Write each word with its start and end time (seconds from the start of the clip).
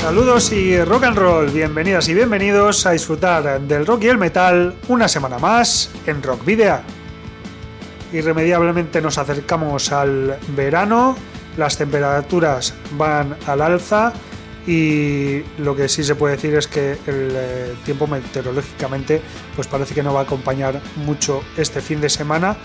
Saludos 0.00 0.50
y 0.52 0.82
rock 0.82 1.04
and 1.04 1.18
roll, 1.18 1.50
bienvenidas 1.50 2.08
y 2.08 2.14
bienvenidos 2.14 2.86
a 2.86 2.92
disfrutar 2.92 3.60
del 3.60 3.84
rock 3.84 4.04
y 4.04 4.08
el 4.08 4.16
metal 4.16 4.74
una 4.88 5.06
semana 5.08 5.38
más 5.38 5.90
en 6.06 6.22
Rock 6.22 6.42
Video. 6.42 6.80
Irremediablemente 8.10 9.02
nos 9.02 9.18
acercamos 9.18 9.92
al 9.92 10.38
verano, 10.56 11.16
las 11.58 11.76
temperaturas 11.76 12.72
van 12.96 13.36
al 13.46 13.60
alza 13.60 14.14
y 14.66 15.42
lo 15.58 15.76
que 15.76 15.86
sí 15.86 16.02
se 16.02 16.14
puede 16.14 16.36
decir 16.36 16.54
es 16.54 16.66
que 16.66 16.92
el 17.06 17.32
eh, 17.34 17.74
tiempo 17.84 18.06
meteorológicamente 18.06 19.20
pues 19.54 19.68
parece 19.68 19.94
que 19.94 20.02
no 20.02 20.14
va 20.14 20.20
a 20.20 20.22
acompañar 20.22 20.80
mucho 20.96 21.42
este 21.58 21.82
fin 21.82 22.00
de 22.00 22.08
semana 22.08 22.56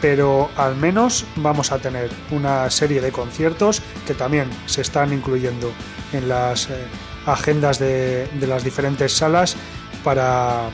pero 0.00 0.50
al 0.56 0.76
menos 0.76 1.24
vamos 1.36 1.72
a 1.72 1.78
tener 1.78 2.10
una 2.30 2.70
serie 2.70 3.00
de 3.00 3.12
conciertos 3.12 3.82
que 4.06 4.14
también 4.14 4.48
se 4.66 4.82
están 4.82 5.12
incluyendo 5.12 5.72
en 6.12 6.28
las 6.28 6.70
eh, 6.70 6.86
agendas 7.26 7.78
de, 7.78 8.28
las 8.40 8.64
diferentes 8.64 9.12
salas 9.12 9.56
para, 10.04 10.70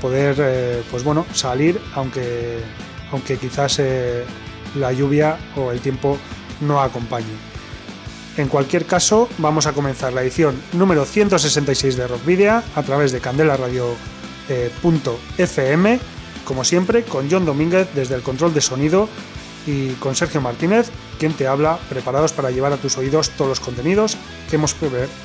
poder 0.00 0.36
eh, 0.38 0.82
pues 0.90 1.04
bueno, 1.04 1.26
salir, 1.32 1.80
aunque, 1.94 2.58
aunque 3.12 3.38
quizás 3.38 3.78
eh, 3.78 4.24
la 4.74 4.92
lluvia 4.92 5.38
o 5.56 5.72
el 5.72 5.80
tiempo 5.80 6.18
no 6.60 6.80
acompañe. 6.80 7.54
En 8.36 8.48
cualquier 8.48 8.84
caso, 8.84 9.28
vamos 9.38 9.66
a 9.66 9.72
comenzar 9.72 10.12
la 10.12 10.22
edición 10.22 10.60
número 10.72 11.04
166 11.04 11.96
de 11.96 12.08
Rock 12.08 12.24
Video 12.24 12.62
a 12.74 12.82
través 12.82 13.12
de 13.12 13.20
candelaradio.fm, 13.20 16.00
como 16.44 16.64
siempre, 16.64 17.02
con 17.04 17.30
John 17.30 17.44
Domínguez 17.44 17.88
desde 17.94 18.14
el 18.14 18.22
control 18.22 18.54
de 18.54 18.60
sonido 18.60 19.08
y 19.66 19.92
con 19.94 20.14
Sergio 20.14 20.40
Martínez, 20.40 20.90
quien 21.18 21.32
te 21.32 21.46
habla, 21.46 21.78
preparados 21.88 22.32
para 22.32 22.50
llevar 22.50 22.72
a 22.72 22.76
tus 22.76 22.98
oídos 22.98 23.30
todos 23.30 23.48
los 23.48 23.60
contenidos 23.60 24.16
que 24.50 24.56
hemos 24.56 24.74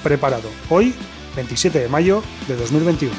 preparado 0.04 0.50
hoy, 0.70 0.94
27 1.36 1.80
de 1.80 1.90
mayo 1.90 2.24
de 2.48 2.56
2021. 2.56 3.14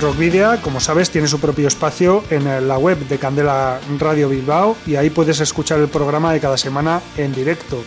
Rockvidia, 0.00 0.60
como 0.62 0.78
sabes, 0.78 1.10
tiene 1.10 1.26
su 1.26 1.40
propio 1.40 1.66
espacio 1.66 2.22
en 2.30 2.68
la 2.68 2.78
web 2.78 2.98
de 3.08 3.18
Candela 3.18 3.80
Radio 3.98 4.28
Bilbao 4.28 4.76
y 4.86 4.94
ahí 4.94 5.10
puedes 5.10 5.40
escuchar 5.40 5.80
el 5.80 5.88
programa 5.88 6.32
de 6.32 6.38
cada 6.38 6.56
semana 6.56 7.02
en 7.16 7.34
directo 7.34 7.82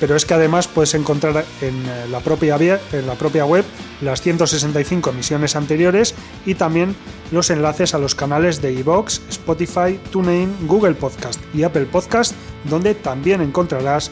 pero 0.00 0.16
es 0.16 0.24
que 0.24 0.34
además 0.34 0.68
puedes 0.68 0.94
encontrar 0.94 1.44
en 1.60 1.74
eh, 1.86 2.06
la 2.10 2.20
propia, 2.20 2.56
en 2.92 3.06
la 3.06 3.14
propia 3.14 3.44
web 3.44 3.64
las 4.00 4.20
165 4.20 5.10
emisiones 5.10 5.56
anteriores 5.56 6.14
y 6.44 6.54
también 6.54 6.94
los 7.32 7.50
enlaces 7.50 7.94
a 7.94 7.98
los 7.98 8.14
canales 8.14 8.60
de 8.60 8.72
iVoox, 8.72 9.20
Spotify, 9.30 9.98
TuneIn, 10.10 10.66
Google 10.66 10.94
Podcast 10.94 11.40
y 11.54 11.62
Apple 11.62 11.86
Podcast, 11.86 12.34
donde 12.64 12.94
también 12.94 13.40
encontrarás 13.40 14.10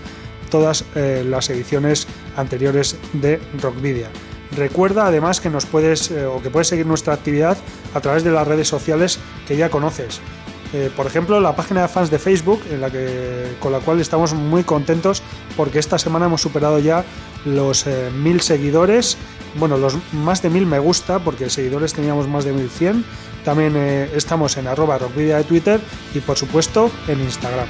todas 0.51 0.85
eh, 0.95 1.25
las 1.29 1.51
ediciones 1.51 2.07
anteriores 2.37 2.97
de 3.13 3.41
Rockvidia. 3.61 4.09
Recuerda 4.57 5.07
además 5.07 5.41
que 5.41 5.51
nos 5.51 5.67
puedes 5.67 6.11
eh, 6.11 6.27
o 6.27 6.41
que 6.41 6.51
puedes 6.51 6.69
seguir 6.69 6.87
nuestra 6.87 7.15
actividad 7.15 7.57
a 7.95 8.01
través 8.01 8.23
de 8.25 8.31
las 8.31 8.47
redes 8.47 8.69
sociales 8.69 9.19
que 9.49 9.57
ya 9.57 9.69
conoces. 9.69 10.21
Eh, 10.75 10.91
por 10.95 11.07
ejemplo, 11.07 11.39
la 11.39 11.55
página 11.55 11.83
de 11.83 11.89
fans 11.89 12.11
de 12.11 12.19
Facebook, 12.19 12.61
en 12.69 12.81
la 12.81 12.91
que, 12.91 13.55
con 13.61 13.71
la 13.71 13.79
cual 13.79 14.01
estamos 14.01 14.35
muy 14.35 14.65
contentos 14.65 15.23
porque 15.57 15.79
esta 15.79 15.99
semana 15.99 16.27
hemos 16.27 16.41
superado 16.41 16.81
ya 16.81 17.05
los 17.45 17.87
eh, 17.87 18.11
mil 18.11 18.41
seguidores, 18.41 19.17
bueno, 19.55 19.77
los 19.77 19.97
más 20.13 20.43
de 20.43 20.51
mil 20.51 20.67
me 20.67 20.81
gusta, 20.81 21.21
porque 21.21 21.49
seguidores 21.49 21.93
teníamos 21.93 22.27
más 22.27 22.45
de 22.45 22.53
1100. 22.53 23.05
También 23.45 23.75
eh, 23.77 24.11
estamos 24.17 24.57
en 24.57 24.67
arroba 24.67 24.99
rockvidia 24.99 25.37
de 25.37 25.45
Twitter 25.45 25.81
y 26.13 26.19
por 26.19 26.37
supuesto 26.37 26.91
en 27.07 27.21
Instagram. 27.21 27.69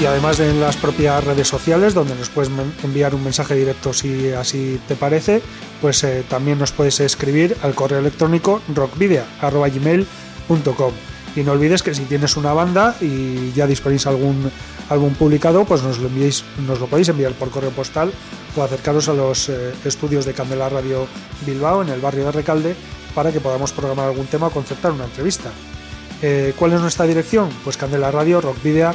Y 0.00 0.06
además 0.06 0.38
de 0.38 0.50
en 0.50 0.60
las 0.60 0.76
propias 0.76 1.24
redes 1.24 1.48
sociales 1.48 1.92
donde 1.92 2.14
nos 2.14 2.28
puedes 2.28 2.52
enviar 2.84 3.16
un 3.16 3.24
mensaje 3.24 3.56
directo 3.56 3.92
si 3.92 4.30
así 4.30 4.80
te 4.86 4.94
parece, 4.94 5.42
pues 5.80 6.04
eh, 6.04 6.22
también 6.28 6.58
nos 6.58 6.70
puedes 6.70 7.00
escribir 7.00 7.56
al 7.62 7.74
correo 7.74 7.98
electrónico 7.98 8.62
rockvidea.gmail.com 8.74 10.92
y 11.34 11.42
no 11.42 11.52
olvides 11.52 11.82
que 11.82 11.94
si 11.94 12.04
tienes 12.04 12.36
una 12.36 12.52
banda 12.52 12.96
y 13.00 13.52
ya 13.52 13.66
disponéis 13.66 14.06
algún 14.06 14.50
álbum 14.88 15.14
publicado, 15.14 15.64
pues 15.64 15.82
nos 15.82 15.98
lo, 15.98 16.08
enviéis, 16.08 16.44
nos 16.66 16.80
lo 16.80 16.86
podéis 16.86 17.08
enviar 17.08 17.32
por 17.32 17.50
correo 17.50 17.70
postal 17.70 18.12
o 18.56 18.62
acercaros 18.62 19.08
a 19.08 19.14
los 19.14 19.48
eh, 19.48 19.72
estudios 19.84 20.24
de 20.24 20.32
Candela 20.32 20.68
Radio 20.68 21.06
Bilbao 21.44 21.82
en 21.82 21.88
el 21.88 22.00
barrio 22.00 22.24
de 22.24 22.32
Recalde 22.32 22.76
para 23.14 23.32
que 23.32 23.40
podamos 23.40 23.72
programar 23.72 24.06
algún 24.06 24.26
tema 24.26 24.46
o 24.46 24.50
concertar 24.50 24.92
una 24.92 25.04
entrevista. 25.04 25.50
Eh, 26.22 26.54
¿Cuál 26.56 26.72
es 26.72 26.80
nuestra 26.80 27.04
dirección? 27.04 27.48
Pues 27.64 27.76
Candela 27.76 28.10
Radio, 28.10 28.40
Rock 28.40 28.62
Video, 28.62 28.94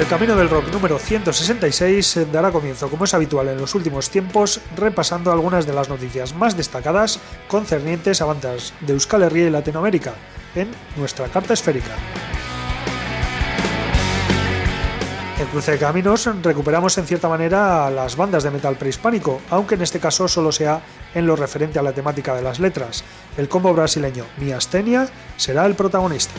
El 0.00 0.06
Camino 0.06 0.34
del 0.34 0.48
Rock 0.48 0.72
número 0.72 0.98
166 0.98 2.32
dará 2.32 2.50
comienzo, 2.50 2.88
como 2.88 3.04
es 3.04 3.12
habitual 3.12 3.48
en 3.48 3.58
los 3.58 3.74
últimos 3.74 4.08
tiempos, 4.08 4.58
repasando 4.74 5.30
algunas 5.30 5.66
de 5.66 5.74
las 5.74 5.90
noticias 5.90 6.34
más 6.34 6.56
destacadas 6.56 7.20
concernientes 7.48 8.22
a 8.22 8.24
bandas 8.24 8.72
de 8.80 8.94
Euskal 8.94 9.24
Herria 9.24 9.48
y 9.48 9.50
Latinoamérica 9.50 10.14
en 10.54 10.70
nuestra 10.96 11.28
carta 11.28 11.52
esférica. 11.52 11.90
En 15.38 15.46
Cruce 15.48 15.72
de 15.72 15.78
Caminos 15.78 16.30
recuperamos 16.42 16.96
en 16.96 17.04
cierta 17.04 17.28
manera 17.28 17.86
a 17.86 17.90
las 17.90 18.16
bandas 18.16 18.42
de 18.42 18.52
metal 18.52 18.76
prehispánico, 18.76 19.42
aunque 19.50 19.74
en 19.74 19.82
este 19.82 20.00
caso 20.00 20.26
solo 20.28 20.50
sea 20.50 20.80
en 21.14 21.26
lo 21.26 21.36
referente 21.36 21.78
a 21.78 21.82
la 21.82 21.92
temática 21.92 22.34
de 22.34 22.40
las 22.40 22.58
letras. 22.58 23.04
El 23.36 23.50
combo 23.50 23.74
brasileño 23.74 24.24
Miastenia 24.38 25.10
será 25.36 25.66
el 25.66 25.74
protagonista. 25.74 26.32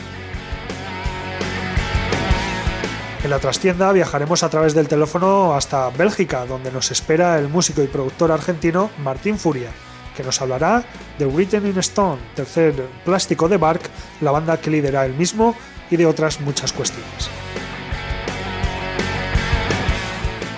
En 3.24 3.30
la 3.30 3.38
trastienda 3.38 3.92
viajaremos 3.92 4.42
a 4.42 4.50
través 4.50 4.74
del 4.74 4.88
teléfono 4.88 5.54
hasta 5.54 5.90
Bélgica, 5.90 6.44
donde 6.44 6.72
nos 6.72 6.90
espera 6.90 7.38
el 7.38 7.48
músico 7.48 7.80
y 7.80 7.86
productor 7.86 8.32
argentino 8.32 8.90
Martín 8.98 9.38
Furia, 9.38 9.70
que 10.16 10.24
nos 10.24 10.42
hablará 10.42 10.84
de 11.20 11.26
Written 11.26 11.64
in 11.64 11.78
Stone, 11.78 12.20
tercer 12.34 12.74
plástico 13.04 13.48
de 13.48 13.58
Bark, 13.58 13.82
la 14.22 14.32
banda 14.32 14.60
que 14.60 14.70
lidera 14.70 15.06
él 15.06 15.14
mismo, 15.14 15.54
y 15.88 15.96
de 15.96 16.06
otras 16.06 16.40
muchas 16.40 16.72
cuestiones. 16.72 17.30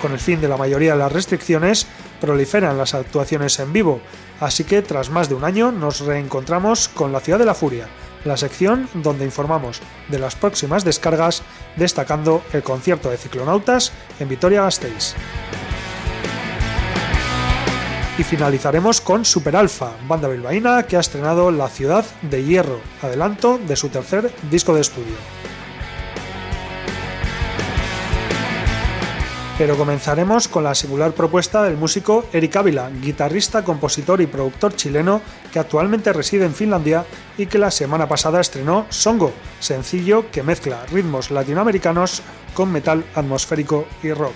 Con 0.01 0.13
el 0.13 0.19
fin 0.19 0.41
de 0.41 0.47
la 0.47 0.57
mayoría 0.57 0.93
de 0.93 0.99
las 0.99 1.11
restricciones, 1.11 1.85
proliferan 2.19 2.79
las 2.79 2.95
actuaciones 2.95 3.59
en 3.59 3.73
vivo, 3.73 4.01
así 4.39 4.63
que 4.63 4.81
tras 4.81 5.11
más 5.11 5.29
de 5.29 5.35
un 5.35 5.43
año 5.43 5.71
nos 5.71 5.99
reencontramos 5.99 6.87
con 6.87 7.11
la 7.11 7.19
Ciudad 7.19 7.37
de 7.37 7.45
la 7.45 7.53
Furia, 7.53 7.87
la 8.25 8.35
sección 8.35 8.89
donde 8.95 9.23
informamos 9.23 9.79
de 10.09 10.19
las 10.19 10.35
próximas 10.35 10.83
descargas, 10.83 11.43
destacando 11.77 12.43
el 12.51 12.63
concierto 12.63 13.09
de 13.09 13.17
ciclonautas 13.17 13.93
en 14.19 14.27
Vitoria-Gasteiz. 14.27 15.15
Y 18.17 18.23
finalizaremos 18.23 19.01
con 19.01 19.25
Super 19.25 19.55
Alpha, 19.55 19.91
banda 20.07 20.27
bilbaína 20.27 20.83
que 20.83 20.97
ha 20.97 21.01
estrenado 21.01 21.51
La 21.51 21.67
Ciudad 21.69 22.05
de 22.21 22.43
Hierro, 22.43 22.79
adelanto 23.01 23.57
de 23.57 23.75
su 23.75 23.89
tercer 23.89 24.31
disco 24.49 24.73
de 24.73 24.81
estudio. 24.81 25.44
Pero 29.57 29.77
comenzaremos 29.77 30.49
con 30.49 30.65
la 30.65 30.75
singular 30.75 31.13
propuesta 31.13 31.63
del 31.63 31.77
músico 31.77 32.25
Eric 32.33 32.57
Ávila, 32.57 32.89
guitarrista, 32.89 33.63
compositor 33.63 34.19
y 34.19 34.27
productor 34.27 34.75
chileno 34.75 35.21
que 35.53 35.59
actualmente 35.59 36.11
reside 36.11 36.43
en 36.43 36.53
Finlandia 36.53 37.05
y 37.37 37.45
que 37.45 37.57
la 37.57 37.71
semana 37.71 38.09
pasada 38.09 38.41
estrenó 38.41 38.85
Songo, 38.89 39.31
sencillo 39.61 40.29
que 40.29 40.43
mezcla 40.43 40.85
ritmos 40.87 41.31
latinoamericanos 41.31 42.21
con 42.53 42.69
metal 42.69 43.05
atmosférico 43.15 43.85
y 44.03 44.11
rock. 44.11 44.35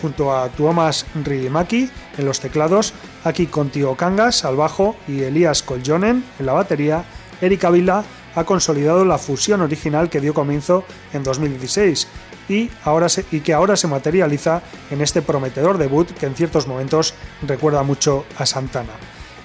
Junto 0.00 0.34
a 0.34 0.48
Tuomas 0.48 1.04
Riimaki 1.22 1.90
en 2.16 2.24
los 2.24 2.40
teclados, 2.40 2.94
Aki 3.24 3.48
Contio 3.48 3.94
Kangas 3.94 4.46
al 4.46 4.56
bajo 4.56 4.96
y 5.06 5.22
Elías 5.22 5.62
Koljonen 5.62 6.24
en 6.38 6.46
la 6.46 6.54
batería, 6.54 7.04
Eric 7.42 7.62
Ávila 7.64 8.04
ha 8.34 8.44
consolidado 8.44 9.04
la 9.04 9.18
fusión 9.18 9.60
original 9.62 10.08
que 10.08 10.20
dio 10.20 10.32
comienzo 10.32 10.84
en 11.12 11.22
2016 11.24 12.06
y, 12.48 12.70
ahora 12.84 13.06
y 13.30 13.40
que 13.40 13.54
ahora 13.54 13.76
se 13.76 13.88
materializa 13.88 14.62
en 14.90 15.00
este 15.00 15.22
prometedor 15.22 15.78
debut 15.78 16.10
que 16.10 16.26
en 16.26 16.34
ciertos 16.34 16.66
momentos 16.66 17.14
recuerda 17.46 17.82
mucho 17.82 18.24
a 18.38 18.46
Santana. 18.46 18.92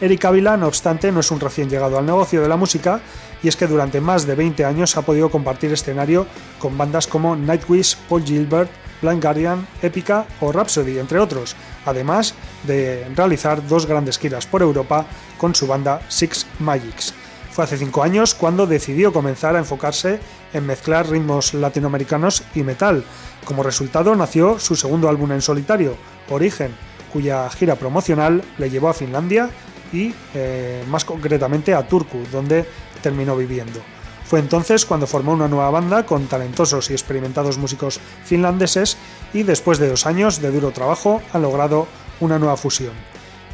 Eric 0.01 0.25
Ávila, 0.25 0.57
no 0.57 0.67
obstante, 0.67 1.11
no 1.11 1.19
es 1.19 1.29
un 1.29 1.39
recién 1.39 1.69
llegado 1.69 1.99
al 1.99 2.05
negocio 2.07 2.41
de 2.41 2.49
la 2.49 2.57
música, 2.57 3.01
y 3.43 3.47
es 3.47 3.55
que 3.55 3.67
durante 3.67 4.01
más 4.01 4.25
de 4.25 4.33
20 4.33 4.65
años 4.65 4.97
ha 4.97 5.03
podido 5.03 5.29
compartir 5.29 5.71
escenario 5.71 6.25
con 6.57 6.75
bandas 6.75 7.05
como 7.05 7.35
Nightwish, 7.35 7.97
Paul 8.09 8.23
Gilbert, 8.23 8.71
Blind 9.01 9.21
Guardian, 9.21 9.67
Epica 9.81 10.25
o 10.39 10.51
Rhapsody, 10.51 10.97
entre 10.97 11.19
otros, 11.19 11.55
además 11.85 12.33
de 12.63 13.07
realizar 13.15 13.67
dos 13.67 13.85
grandes 13.85 14.17
giras 14.17 14.45
por 14.47 14.61
Europa 14.61 15.05
con 15.37 15.53
su 15.53 15.67
banda 15.67 16.01
Six 16.07 16.47
Magics. 16.59 17.20
Fue 17.51 17.65
hace 17.65 17.77
cinco 17.77 18.01
años 18.01 18.33
cuando 18.33 18.65
decidió 18.65 19.11
comenzar 19.11 19.57
a 19.57 19.59
enfocarse 19.59 20.19
en 20.53 20.65
mezclar 20.65 21.09
ritmos 21.09 21.53
latinoamericanos 21.53 22.43
y 22.55 22.63
metal. 22.63 23.03
Como 23.43 23.61
resultado 23.61 24.15
nació 24.15 24.57
su 24.57 24.77
segundo 24.77 25.09
álbum 25.09 25.33
en 25.33 25.41
solitario, 25.41 25.95
Origen, 26.29 26.73
cuya 27.11 27.49
gira 27.49 27.75
promocional 27.75 28.41
le 28.57 28.69
llevó 28.69 28.87
a 28.87 28.93
Finlandia 28.93 29.49
y 29.91 30.13
eh, 30.33 30.85
más 30.87 31.03
concretamente 31.03 31.73
a 31.73 31.85
Turku, 31.85 32.19
donde 32.31 32.65
terminó 33.01 33.35
viviendo. 33.35 33.81
Fue 34.23 34.39
entonces 34.39 34.85
cuando 34.85 35.05
formó 35.05 35.33
una 35.33 35.49
nueva 35.49 35.69
banda 35.71 36.05
con 36.05 36.27
talentosos 36.27 36.89
y 36.89 36.93
experimentados 36.93 37.57
músicos 37.57 37.99
finlandeses 38.23 38.95
y 39.33 39.43
después 39.43 39.77
de 39.77 39.89
dos 39.89 40.05
años 40.05 40.39
de 40.41 40.51
duro 40.51 40.71
trabajo 40.71 41.21
han 41.33 41.41
logrado 41.41 41.85
una 42.21 42.39
nueva 42.39 42.55
fusión. 42.55 43.10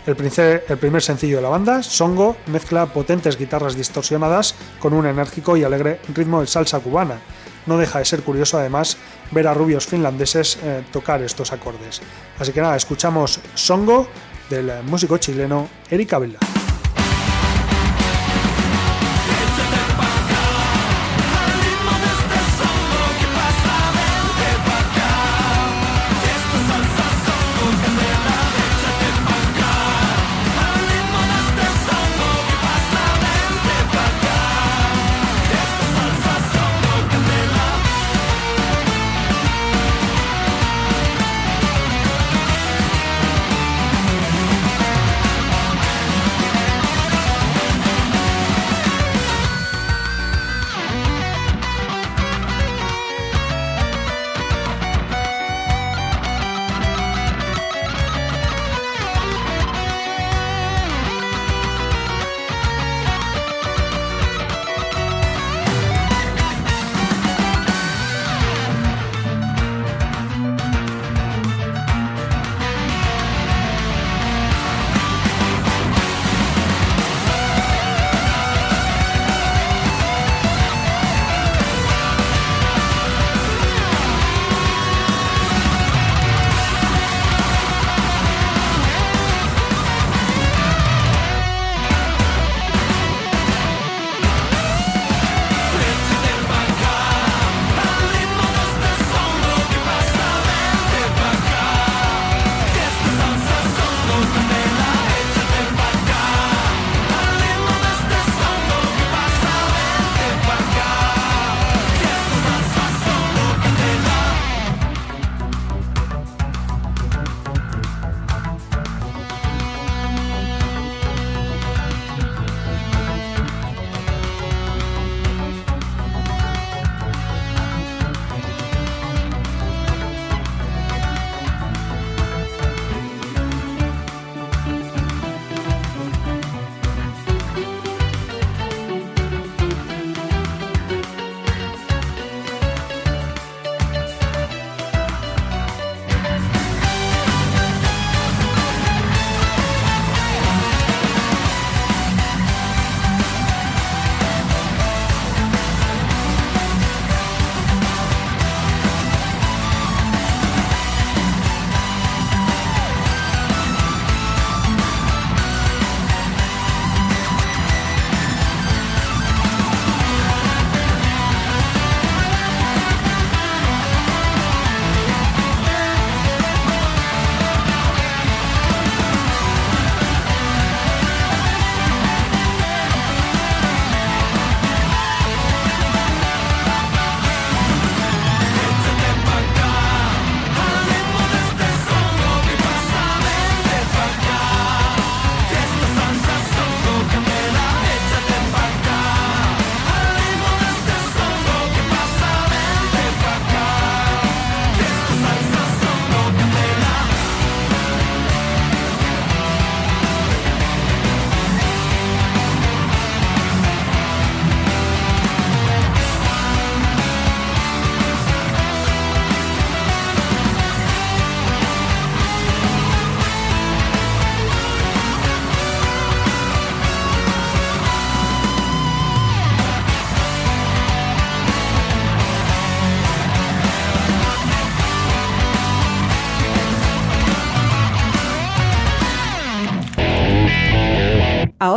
El, 0.07 0.15
primer 0.15 1.01
sencillo 1.01 1.35
de 1.35 1.41
la 1.41 1.49
banda, 1.49 1.83
Songo, 1.83 2.37
mezcla 2.45 2.85
potentes 2.85 3.37
guitarras 3.37 3.75
distorsionadas 3.75 4.55
con 4.79 4.93
un 4.93 5.05
enérgico 5.05 5.57
y 5.57 5.65
alegre 5.65 5.99
ritmo 6.15 6.39
de 6.39 6.47
salsa 6.47 6.79
cubana. 6.79 7.19
No 7.65 7.77
deja 7.77 7.99
de 7.99 8.05
ser 8.05 8.23
curioso 8.23 8.57
además 8.57 8.95
ver 9.31 9.47
a 9.47 9.53
rubios 9.53 9.85
finlandeses 9.85 10.59
eh, 10.63 10.85
tocar 10.93 11.21
estos 11.21 11.51
acordes. 11.51 12.01
Así 12.39 12.53
que 12.53 12.61
nada, 12.61 12.77
escuchamos 12.77 13.41
Songo 13.53 14.07
del 14.49 14.71
músico 14.83 15.17
chileno 15.17 15.67
Eric 15.89 16.13
Avila. 16.13 16.39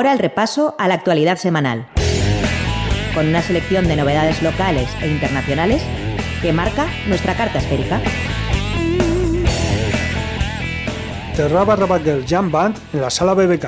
Ahora 0.01 0.15
el 0.15 0.19
repaso 0.19 0.75
a 0.79 0.89
la 0.89 0.95
actualidad 0.95 1.37
semanal, 1.37 1.87
con 3.15 3.29
una 3.29 3.43
selección 3.43 3.87
de 3.87 3.97
novedades 3.97 4.41
locales 4.41 4.89
e 5.03 5.09
internacionales 5.09 5.83
que 6.41 6.55
marca 6.55 6.87
nuestra 7.07 7.37
carta 7.37 7.59
esférica. 7.59 8.01
Terra 11.37 11.65
barra 11.65 11.99
Girl 11.99 12.25
Jam 12.27 12.51
Band 12.51 12.79
en 12.95 13.03
la 13.03 13.11
sala 13.11 13.35
BBK. 13.35 13.67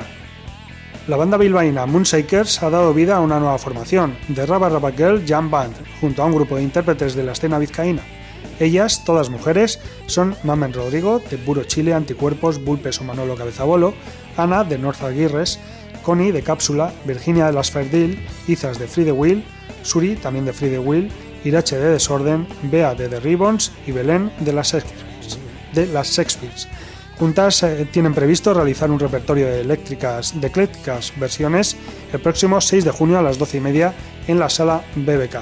La 1.06 1.18
banda 1.18 1.36
bilbaína 1.36 1.84
Moonshakers 1.84 2.62
ha 2.62 2.70
dado 2.70 2.94
vida 2.94 3.16
a 3.16 3.20
una 3.20 3.38
nueva 3.38 3.58
formación, 3.58 4.16
The 4.34 4.46
Rabba 4.46 4.70
Rabba 4.70 4.92
Girl 4.92 5.22
Jam 5.28 5.50
Band, 5.50 5.74
junto 6.00 6.22
a 6.22 6.24
un 6.24 6.32
grupo 6.32 6.56
de 6.56 6.62
intérpretes 6.62 7.14
de 7.14 7.24
la 7.24 7.32
escena 7.32 7.58
vizcaína. 7.58 8.00
Ellas, 8.58 9.04
todas 9.04 9.28
mujeres, 9.28 9.80
son 10.06 10.34
Mamen 10.44 10.72
Rodrigo, 10.72 11.18
de 11.18 11.36
Puro 11.36 11.64
Chile, 11.64 11.92
Anticuerpos, 11.92 12.64
Bulpes 12.64 13.00
o 13.00 13.04
Manolo 13.04 13.34
Cabezabolo, 13.34 13.92
Ana, 14.36 14.64
de 14.64 14.78
North 14.78 15.02
Aguirres, 15.02 15.58
Connie, 16.02 16.32
de 16.32 16.42
Cápsula, 16.42 16.92
Virginia, 17.04 17.46
de 17.46 17.52
las 17.52 17.70
Ferdil, 17.70 18.24
Izas, 18.46 18.78
de 18.78 18.86
Free 18.86 19.04
the 19.04 19.12
Will, 19.12 19.44
Suri, 19.82 20.16
también 20.16 20.44
de 20.44 20.52
Free 20.52 20.70
the 20.70 20.78
Will, 20.78 21.10
Irache, 21.44 21.76
de 21.76 21.90
Desorden, 21.90 22.46
Bea, 22.64 22.94
de 22.94 23.08
The 23.08 23.20
Ribbons 23.20 23.72
y 23.86 23.92
Belén, 23.92 24.30
de 24.40 24.52
las 24.52 24.68
Sex 26.08 26.38
Juntas 27.18 27.62
eh, 27.62 27.86
tienen 27.90 28.14
previsto 28.14 28.52
realizar 28.52 28.90
un 28.90 28.98
repertorio 28.98 29.46
de 29.46 29.60
eléctricas, 29.60 30.40
de 30.40 30.48
eclécticas 30.48 31.12
versiones 31.16 31.76
el 32.12 32.20
próximo 32.20 32.60
6 32.60 32.84
de 32.84 32.90
junio 32.90 33.18
a 33.18 33.22
las 33.22 33.38
12 33.38 33.58
y 33.58 33.60
media 33.60 33.94
en 34.26 34.38
la 34.38 34.48
sala 34.48 34.82
BBK. 34.96 35.36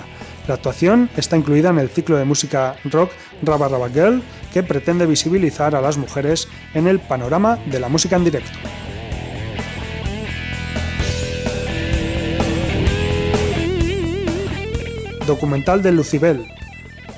La 0.47 0.55
actuación 0.55 1.09
está 1.17 1.37
incluida 1.37 1.71
en 1.71 1.79
el 1.79 1.89
ciclo 1.89 2.17
de 2.17 2.25
música 2.25 2.77
rock 2.85 3.13
Rabba 3.43 3.69
Rabba 3.69 3.89
Girl, 3.89 4.23
que 4.53 4.63
pretende 4.63 5.07
visibilizar 5.07 5.75
a 5.75 5.81
las 5.81 5.97
mujeres 5.97 6.49
en 6.75 6.87
el 6.87 6.99
panorama 6.99 7.59
de 7.67 7.81
la 7.81 7.89
música 7.89 8.17
en 8.17 8.25
directo. 8.25 8.59
Documental 15.31 15.81
de 15.81 15.93
Lucibel, 15.93 16.45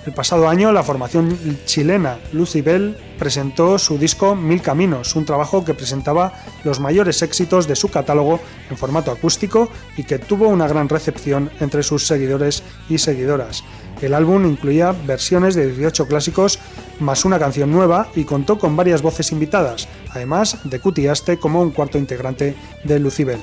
el 0.05 0.13
pasado 0.13 0.47
año, 0.47 0.71
la 0.71 0.83
formación 0.83 1.39
chilena 1.65 2.19
Lucibel 2.33 2.95
presentó 3.19 3.79
su 3.79 3.97
disco 3.97 4.35
Mil 4.35 4.61
Caminos, 4.61 5.17
un 5.17 5.25
trabajo 5.25 5.65
que 5.65 5.73
presentaba 5.73 6.35
los 6.63 6.79
mayores 6.79 7.23
éxitos 7.23 7.67
de 7.67 7.75
su 7.75 7.89
catálogo 7.89 8.39
en 8.69 8.77
formato 8.77 9.11
acústico 9.13 9.71
y 9.97 10.03
que 10.03 10.19
tuvo 10.19 10.49
una 10.49 10.69
gran 10.69 10.91
recepción 10.91 11.51
entre 11.61 11.83
sus 11.83 12.07
seguidores 12.07 12.63
y 12.91 12.99
seguidoras. 12.99 13.65
El 14.03 14.13
álbum 14.13 14.45
incluía 14.45 14.93
versiones 14.93 15.55
de 15.55 15.69
18 15.69 16.07
clásicos 16.07 16.59
más 17.01 17.25
una 17.25 17.39
canción 17.39 17.73
nueva 17.73 18.09
y 18.15 18.25
contó 18.25 18.59
con 18.59 18.77
varias 18.77 19.01
voces 19.01 19.33
invitadas, 19.33 19.89
además 20.11 20.59
de 20.65 20.81
Cutiaste 20.81 21.39
como 21.39 21.63
un 21.63 21.71
cuarto 21.71 21.97
integrante 21.97 22.57
de 22.85 22.99
Lucibel. 22.99 23.41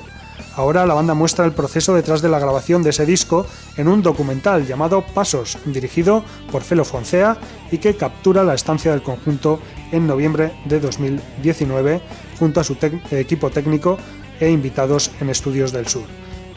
Ahora 0.56 0.86
la 0.86 0.94
banda 0.94 1.14
muestra 1.14 1.44
el 1.44 1.52
proceso 1.52 1.94
detrás 1.94 2.22
de 2.22 2.28
la 2.28 2.38
grabación 2.38 2.82
de 2.82 2.90
ese 2.90 3.06
disco 3.06 3.46
en 3.76 3.88
un 3.88 4.02
documental 4.02 4.66
llamado 4.66 5.02
Pasos, 5.02 5.58
dirigido 5.64 6.24
por 6.50 6.62
Felo 6.62 6.84
Foncea 6.84 7.36
y 7.70 7.78
que 7.78 7.96
captura 7.96 8.44
la 8.44 8.54
estancia 8.54 8.90
del 8.90 9.02
conjunto 9.02 9.60
en 9.92 10.06
noviembre 10.06 10.52
de 10.64 10.80
2019 10.80 12.00
junto 12.38 12.60
a 12.60 12.64
su 12.64 12.76
equipo 13.10 13.50
técnico 13.50 13.98
e 14.40 14.50
invitados 14.50 15.10
en 15.20 15.30
Estudios 15.30 15.72
del 15.72 15.86
Sur. 15.86 16.04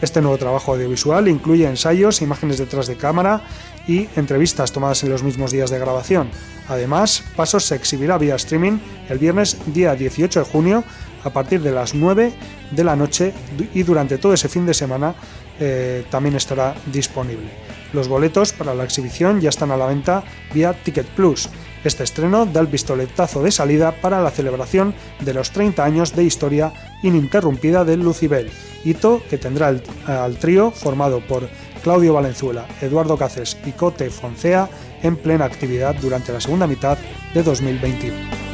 Este 0.03 0.21
nuevo 0.21 0.37
trabajo 0.37 0.73
audiovisual 0.73 1.29
incluye 1.29 1.65
ensayos, 1.65 2.21
imágenes 2.21 2.57
detrás 2.57 2.87
de 2.87 2.97
cámara 2.97 3.41
y 3.87 4.09
entrevistas 4.17 4.73
tomadas 4.73 5.01
en 5.03 5.09
los 5.09 5.23
mismos 5.23 5.51
días 5.51 5.69
de 5.69 5.79
grabación. 5.79 6.29
Además, 6.67 7.23
Pasos 7.37 7.65
se 7.65 7.75
exhibirá 7.75 8.17
vía 8.17 8.35
streaming 8.35 8.79
el 9.07 9.17
viernes 9.17 9.57
día 9.67 9.95
18 9.95 10.39
de 10.41 10.45
junio 10.45 10.83
a 11.23 11.29
partir 11.29 11.61
de 11.61 11.71
las 11.71 11.93
9 11.93 12.33
de 12.71 12.83
la 12.83 12.95
noche 12.95 13.33
y 13.73 13.83
durante 13.83 14.17
todo 14.17 14.33
ese 14.33 14.49
fin 14.49 14.65
de 14.65 14.73
semana 14.73 15.15
eh, 15.59 16.05
también 16.09 16.35
estará 16.35 16.75
disponible. 16.91 17.49
Los 17.93 18.07
boletos 18.07 18.53
para 18.53 18.73
la 18.73 18.83
exhibición 18.83 19.39
ya 19.39 19.49
están 19.49 19.71
a 19.71 19.77
la 19.77 19.85
venta 19.85 20.23
vía 20.53 20.73
Ticket 20.73 21.05
Plus. 21.07 21.49
Este 21.83 22.03
estreno 22.03 22.45
da 22.45 22.61
el 22.61 22.67
pistoletazo 22.67 23.43
de 23.43 23.51
salida 23.51 23.91
para 24.01 24.21
la 24.21 24.31
celebración 24.31 24.95
de 25.19 25.33
los 25.33 25.51
30 25.51 25.83
años 25.83 26.15
de 26.15 26.23
historia 26.23 26.73
ininterrumpida 27.03 27.85
de 27.85 27.97
Lucibel, 27.97 28.49
hito 28.83 29.21
que 29.29 29.37
tendrá 29.37 29.75
al 30.07 30.37
trío 30.37 30.71
formado 30.71 31.19
por 31.27 31.49
Claudio 31.83 32.13
Valenzuela, 32.13 32.65
Eduardo 32.81 33.17
Cáceres 33.17 33.57
y 33.65 33.71
Cote 33.73 34.09
Foncea 34.09 34.69
en 35.03 35.17
plena 35.17 35.45
actividad 35.45 35.95
durante 36.01 36.31
la 36.31 36.39
segunda 36.39 36.65
mitad 36.65 36.97
de 37.33 37.43
2021. 37.43 38.52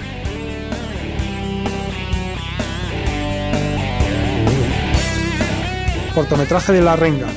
Cortometraje 6.19 6.73
de 6.73 6.81
La 6.81 6.97
Renga. 6.97 7.29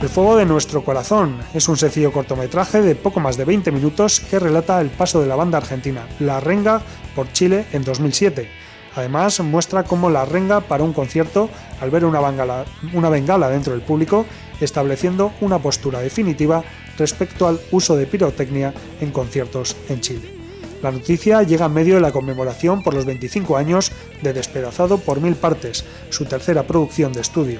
El 0.00 0.08
fuego 0.08 0.36
de 0.36 0.46
nuestro 0.46 0.84
corazón 0.84 1.40
es 1.52 1.68
un 1.68 1.76
sencillo 1.76 2.12
cortometraje 2.12 2.80
de 2.80 2.94
poco 2.94 3.18
más 3.18 3.36
de 3.36 3.44
20 3.44 3.72
minutos 3.72 4.20
que 4.20 4.38
relata 4.38 4.80
el 4.80 4.88
paso 4.88 5.20
de 5.20 5.26
la 5.26 5.34
banda 5.34 5.58
argentina 5.58 6.06
La 6.20 6.38
Renga 6.38 6.80
por 7.16 7.32
Chile 7.32 7.66
en 7.72 7.82
2007. 7.82 8.48
Además, 8.94 9.40
muestra 9.40 9.82
cómo 9.82 10.10
La 10.10 10.24
Renga 10.24 10.60
paró 10.60 10.84
un 10.84 10.92
concierto 10.92 11.50
al 11.80 11.90
ver 11.90 12.04
una 12.04 12.20
bengala, 12.20 12.66
una 12.92 13.08
bengala 13.08 13.50
dentro 13.50 13.72
del 13.72 13.82
público, 13.82 14.26
estableciendo 14.60 15.32
una 15.40 15.58
postura 15.58 15.98
definitiva 15.98 16.62
respecto 16.96 17.48
al 17.48 17.58
uso 17.72 17.96
de 17.96 18.06
pirotecnia 18.06 18.72
en 19.00 19.10
conciertos 19.10 19.76
en 19.88 20.00
Chile. 20.00 20.38
La 20.84 20.92
noticia 20.92 21.42
llega 21.42 21.66
en 21.66 21.74
medio 21.74 21.96
de 21.96 22.00
la 22.00 22.12
conmemoración 22.12 22.84
por 22.84 22.94
los 22.94 23.06
25 23.06 23.56
años 23.56 23.90
de 24.22 24.32
Despedazado 24.32 24.98
por 24.98 25.20
Mil 25.20 25.34
Partes, 25.34 25.84
su 26.10 26.26
tercera 26.26 26.62
producción 26.62 27.12
de 27.12 27.22
estudio. 27.22 27.58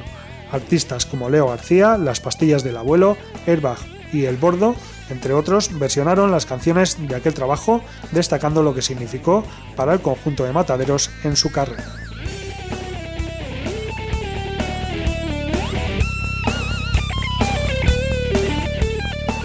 Artistas 0.53 1.07
como 1.07 1.31
Leo 1.31 1.49
García, 1.49 1.99
Las 1.99 2.21
Pastillas 2.21 2.65
del 2.65 2.77
Abuelo, 2.77 3.17
Airbag 3.47 3.79
y 4.13 4.25
El 4.25 4.37
Bordo, 4.37 4.75
entre 5.11 5.33
otros, 5.35 5.79
versionaron 5.79 6.31
las 6.31 6.47
canciones 6.47 6.97
de 7.09 7.15
aquel 7.15 7.35
trabajo, 7.35 7.83
destacando 8.13 8.63
lo 8.63 8.75
que 8.75 8.83
significó 8.83 9.45
para 9.77 9.95
el 9.95 10.01
conjunto 10.01 10.45
de 10.45 10.53
mataderos 10.53 11.11
en 11.25 11.37
su 11.37 11.51
carrera. 11.51 11.85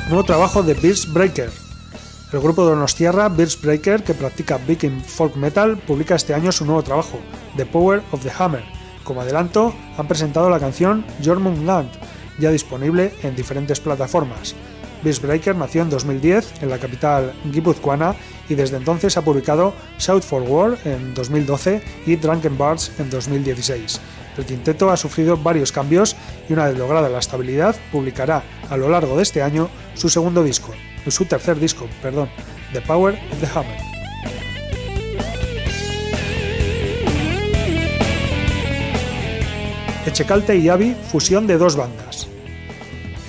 Nuevo 0.08 0.24
trabajo 0.26 0.62
de 0.62 0.76
Beast 0.76 1.12
Breaker, 1.12 1.50
el 2.34 2.40
grupo 2.40 2.64
de 2.66 2.72
Donostiarra, 2.72 3.30
Birds 3.30 3.62
Breaker, 3.62 4.04
que 4.04 4.14
practica 4.16 4.58
Viking 4.58 5.02
Folk 5.02 5.36
Metal, 5.36 5.78
publica 5.78 6.16
este 6.16 6.34
año 6.34 6.52
su 6.52 6.66
nuevo 6.66 6.82
trabajo, 6.82 7.20
The 7.58 7.66
Power 7.66 8.02
of 8.12 8.24
the 8.24 8.32
Hammer. 8.38 8.83
Como 9.04 9.22
adelanto, 9.22 9.74
han 9.98 10.08
presentado 10.08 10.50
la 10.50 10.60
canción 10.60 11.06
Jormungand, 11.24 11.90
ya 12.40 12.52
disponible 12.52 13.14
en 13.24 13.36
diferentes 13.36 13.80
plataformas. 13.80 14.56
Birds 15.04 15.22
Breaker 15.22 15.56
nació 15.56 15.82
en 15.82 15.90
2010 15.90 16.64
en 16.64 16.70
la 16.70 16.78
capital 16.78 17.34
guipuzcoana 17.52 18.16
y 18.48 18.56
desde 18.56 18.78
entonces 18.78 19.18
ha 19.18 19.22
publicado 19.22 19.74
Shout 20.00 20.24
for 20.24 20.44
War 20.44 20.78
en 20.86 21.14
2012 21.14 21.82
y 22.06 22.16
Drunken 22.16 22.58
Bards 22.58 22.92
en 23.00 23.10
2016. 23.10 24.00
El 24.38 24.46
quinteto 24.46 24.90
ha 24.90 24.98
sufrido 24.98 25.38
varios 25.38 25.72
cambios 25.72 26.16
y 26.50 26.54
una 26.54 26.66
vez 26.66 26.78
lograda 26.78 27.10
la 27.10 27.20
estabilidad 27.20 27.76
publicará 27.92 28.44
a 28.70 28.78
lo 28.78 28.90
largo 28.90 29.18
de 29.18 29.24
este 29.24 29.42
año 29.42 29.70
su 29.94 30.10
segundo 30.10 30.44
disco, 30.44 30.74
su 31.08 31.26
tercer 31.26 31.60
disco, 31.60 31.88
perdón, 32.02 32.30
The 32.72 32.82
Power 32.82 33.20
of 33.32 33.40
the 33.40 33.60
Hammer. 33.60 33.93
Echecalte 40.06 40.58
y 40.58 40.70
Avi, 40.70 40.96
fusión 41.12 41.48
de 41.48 41.58
dos 41.58 41.76
bandas. 41.76 42.28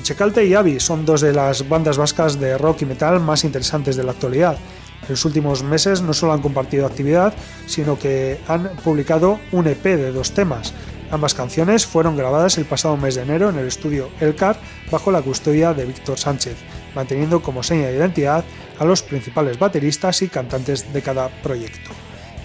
Echecalte 0.01 0.45
y 0.45 0.55
Avi 0.55 0.81
son 0.81 1.05
dos 1.07 1.21
de 1.21 1.33
las 1.33 1.69
bandas 1.69 1.97
vascas 1.97 2.39
de 2.39 2.59
rock 2.59 2.83
y 2.83 2.87
metal 2.87 3.21
más 3.21 3.45
interesantes 3.45 3.97
de 3.97 4.05
la 4.05 4.13
actualidad. 4.13 4.57
En 5.03 5.11
los 5.11 5.25
últimos 5.25 5.63
meses 5.63 6.03
no 6.03 6.13
solo 6.13 6.33
han 6.33 6.43
compartido 6.43 6.87
actividad, 6.87 7.33
sino 7.67 7.99
que 7.99 8.39
han 8.49 8.71
publicado 8.83 9.39
un 9.53 9.67
EP 9.67 9.83
de 9.83 10.13
dos 10.13 10.33
temas, 10.33 10.75
Ambas 11.15 11.35
canciones 11.35 11.87
fueron 11.87 12.17
grabadas 12.17 12.59
el 12.59 12.65
pasado 12.65 12.97
mes 12.97 13.15
de 13.15 13.23
enero 13.23 13.51
en 13.51 13.57
el 13.57 13.69
estudio 13.69 14.11
Elcar 14.21 14.57
bajo 14.91 15.13
la 15.13 15.23
custodia 15.23 15.73
de 15.73 15.85
Víctor 15.85 16.19
Sánchez, 16.19 16.57
manteniendo 16.95 17.41
como 17.41 17.63
seña 17.63 17.87
de 17.87 17.97
identidad 17.97 18.45
a 18.81 18.85
los 18.85 19.03
principales 19.03 19.59
bateristas 19.59 20.23
y 20.23 20.29
cantantes 20.29 20.93
de 20.93 21.03
cada 21.03 21.29
proyecto. 21.29 21.91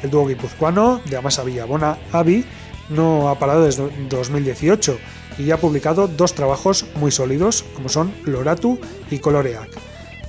El 0.04 0.12
dúo 0.12 0.28
guipuzcoano 0.28 1.02
de 1.06 1.18
Amasa 1.18 1.44
Villabona, 1.44 1.98
Avi, 2.12 2.46
no 2.90 3.30
ha 3.30 3.40
parado 3.40 3.66
desde 3.66 3.90
2018 4.10 4.98
y 5.38 5.52
ha 5.52 5.58
publicado 5.58 6.08
dos 6.08 6.34
trabajos 6.34 6.86
muy 6.96 7.12
sólidos, 7.12 7.64
como 7.76 7.90
son 7.90 8.14
Loratu 8.26 8.80
y 9.10 9.20
Coloreac. 9.20 9.70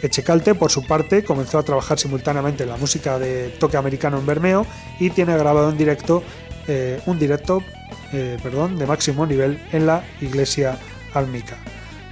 Echecalte, 0.02 0.54
por 0.54 0.70
su 0.70 0.86
parte, 0.86 1.24
comenzó 1.24 1.58
a 1.58 1.62
trabajar 1.62 1.98
simultáneamente 1.98 2.62
en 2.62 2.70
la 2.70 2.76
música 2.76 3.18
de 3.18 3.48
toque 3.58 3.76
americano 3.76 4.18
en 4.18 4.26
Bermeo 4.26 4.66
y 4.98 5.10
tiene 5.10 5.36
grabado 5.36 5.70
en 5.70 5.76
directo 5.76 6.22
eh, 6.68 7.00
un 7.06 7.18
directo 7.18 7.62
eh, 8.12 8.38
perdón, 8.42 8.78
de 8.78 8.86
máximo 8.86 9.26
nivel 9.26 9.60
en 9.72 9.86
la 9.86 10.04
iglesia 10.20 10.78
almica. 11.14 11.56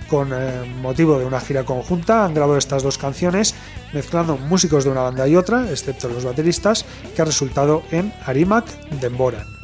Con 0.08 0.32
eh, 0.32 0.64
motivo 0.80 1.18
de 1.18 1.24
una 1.24 1.40
gira 1.40 1.64
conjunta 1.64 2.24
han 2.24 2.34
grabado 2.34 2.58
estas 2.58 2.82
dos 2.82 2.98
canciones 2.98 3.54
mezclando 3.92 4.36
músicos 4.36 4.84
de 4.84 4.90
una 4.90 5.02
banda 5.02 5.28
y 5.28 5.36
otra, 5.36 5.70
excepto 5.70 6.08
los 6.08 6.24
bateristas, 6.24 6.84
que 7.14 7.22
ha 7.22 7.24
resultado 7.24 7.82
en 7.90 8.12
Arimak 8.26 8.66
Demboran. 9.00 9.57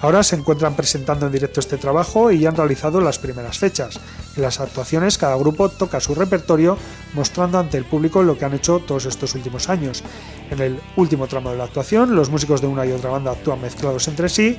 Ahora 0.00 0.22
se 0.22 0.36
encuentran 0.36 0.74
presentando 0.74 1.26
en 1.26 1.32
directo 1.32 1.60
este 1.60 1.78
trabajo 1.78 2.30
y 2.30 2.40
ya 2.40 2.50
han 2.50 2.56
realizado 2.56 3.00
las 3.00 3.18
primeras 3.18 3.58
fechas. 3.58 3.98
En 4.36 4.42
las 4.42 4.60
actuaciones 4.60 5.16
cada 5.16 5.36
grupo 5.36 5.70
toca 5.70 6.00
su 6.00 6.14
repertorio 6.14 6.76
mostrando 7.14 7.58
ante 7.58 7.78
el 7.78 7.86
público 7.86 8.22
lo 8.22 8.36
que 8.36 8.44
han 8.44 8.54
hecho 8.54 8.80
todos 8.80 9.06
estos 9.06 9.34
últimos 9.34 9.70
años. 9.70 10.02
En 10.50 10.60
el 10.60 10.80
último 10.96 11.26
tramo 11.26 11.50
de 11.50 11.56
la 11.56 11.64
actuación 11.64 12.14
los 12.14 12.28
músicos 12.28 12.60
de 12.60 12.66
una 12.66 12.84
y 12.84 12.92
otra 12.92 13.10
banda 13.10 13.30
actúan 13.30 13.60
mezclados 13.60 14.06
entre 14.08 14.28
sí 14.28 14.58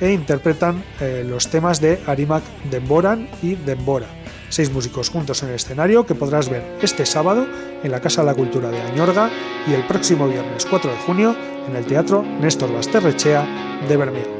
e 0.00 0.12
interpretan 0.12 0.82
eh, 0.98 1.24
los 1.28 1.48
temas 1.48 1.80
de 1.80 2.00
Arimak 2.06 2.42
Demboran 2.70 3.28
y 3.42 3.56
Dembora. 3.56 4.06
Seis 4.48 4.72
músicos 4.72 5.10
juntos 5.10 5.42
en 5.42 5.50
el 5.50 5.56
escenario 5.56 6.06
que 6.06 6.14
podrás 6.14 6.48
ver 6.48 6.78
este 6.80 7.04
sábado 7.04 7.46
en 7.82 7.90
la 7.90 8.00
Casa 8.00 8.22
de 8.22 8.28
la 8.28 8.34
Cultura 8.34 8.70
de 8.70 8.80
Añorga 8.80 9.30
y 9.68 9.74
el 9.74 9.86
próximo 9.86 10.26
viernes 10.26 10.64
4 10.64 10.90
de 10.90 10.96
junio 10.98 11.36
en 11.68 11.76
el 11.76 11.84
Teatro 11.84 12.22
Néstor 12.22 12.72
Basterrechea 12.72 13.84
de 13.86 13.96
Bermeo. 13.96 14.39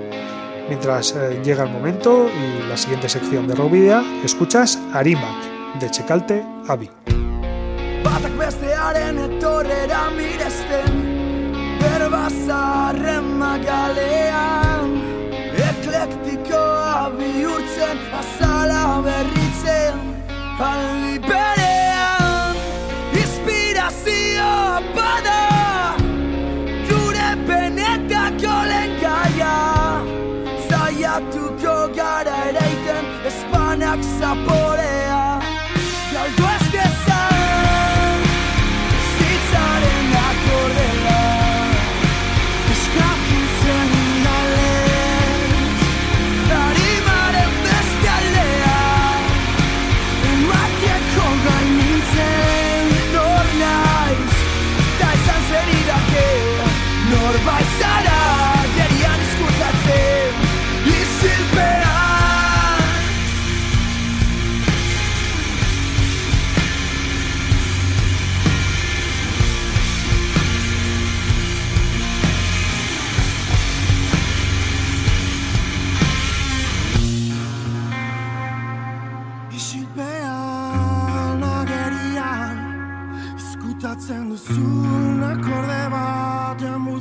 Mientras 0.71 1.17
eh, 1.17 1.41
llega 1.45 1.65
el 1.65 1.71
momento 1.71 2.29
y 2.31 2.69
la 2.69 2.77
siguiente 2.77 3.09
sección 3.09 3.49
de 3.49 3.57
Rockvidia, 3.57 4.05
escuchas 4.25 4.79
Arimak 4.93 5.81
de 5.81 5.91
Checalte 5.91 6.45
Abi. 6.69 6.89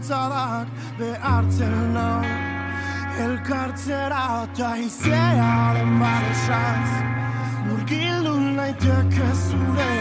Bultzadak 0.10 0.67
behartzen 0.98 1.93
nau. 1.93 2.24
Elkartzera 3.19 4.24
eta 4.43 4.69
izearen 4.80 6.00
baresaz 6.00 6.89
Murgildu 7.67 8.34
naiteke 8.56 9.30
zure 9.50 9.91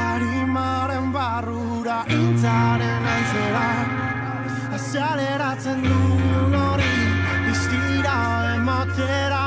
harimaren 0.00 1.12
barrura 1.12 2.02
intzaren 2.18 3.08
antzera. 3.14 3.66
Azaleratzen 4.76 5.82
duen 5.88 6.60
hori 6.60 6.94
iztira 7.54 8.18
ematera 8.56 9.46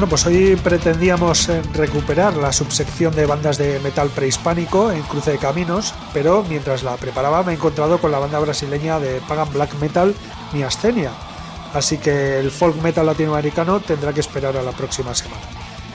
Bueno, 0.00 0.08
pues 0.08 0.24
hoy 0.24 0.56
pretendíamos 0.56 1.50
eh, 1.50 1.60
recuperar 1.74 2.34
la 2.34 2.54
subsección 2.54 3.14
de 3.14 3.26
bandas 3.26 3.58
de 3.58 3.78
metal 3.80 4.08
prehispánico 4.08 4.90
en 4.90 5.02
Cruce 5.02 5.32
de 5.32 5.36
Caminos, 5.36 5.92
pero 6.14 6.42
mientras 6.48 6.82
la 6.82 6.96
preparaba 6.96 7.42
me 7.42 7.52
he 7.52 7.56
encontrado 7.56 7.98
con 7.98 8.10
la 8.10 8.18
banda 8.18 8.38
brasileña 8.38 8.98
de 8.98 9.20
pagan 9.28 9.52
black 9.52 9.74
metal 9.74 10.14
Miastenia, 10.54 11.10
así 11.74 11.98
que 11.98 12.38
el 12.40 12.50
folk 12.50 12.80
metal 12.80 13.04
latinoamericano 13.04 13.80
tendrá 13.80 14.14
que 14.14 14.20
esperar 14.20 14.56
a 14.56 14.62
la 14.62 14.72
próxima 14.72 15.14
semana. 15.14 15.42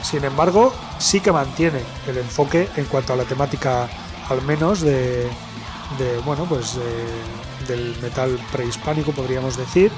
Sin 0.04 0.22
embargo, 0.22 0.72
sí 1.00 1.18
que 1.18 1.32
mantiene 1.32 1.80
el 2.06 2.18
enfoque 2.18 2.68
en 2.76 2.84
cuanto 2.84 3.12
a 3.12 3.16
la 3.16 3.24
temática, 3.24 3.88
al 4.28 4.40
menos 4.42 4.82
de, 4.82 5.28
bueno, 6.24 6.44
pues 6.44 6.76
de- 6.76 7.74
del 7.74 7.96
metal 8.00 8.38
prehispánico, 8.52 9.10
podríamos 9.10 9.56
decir. 9.56 9.90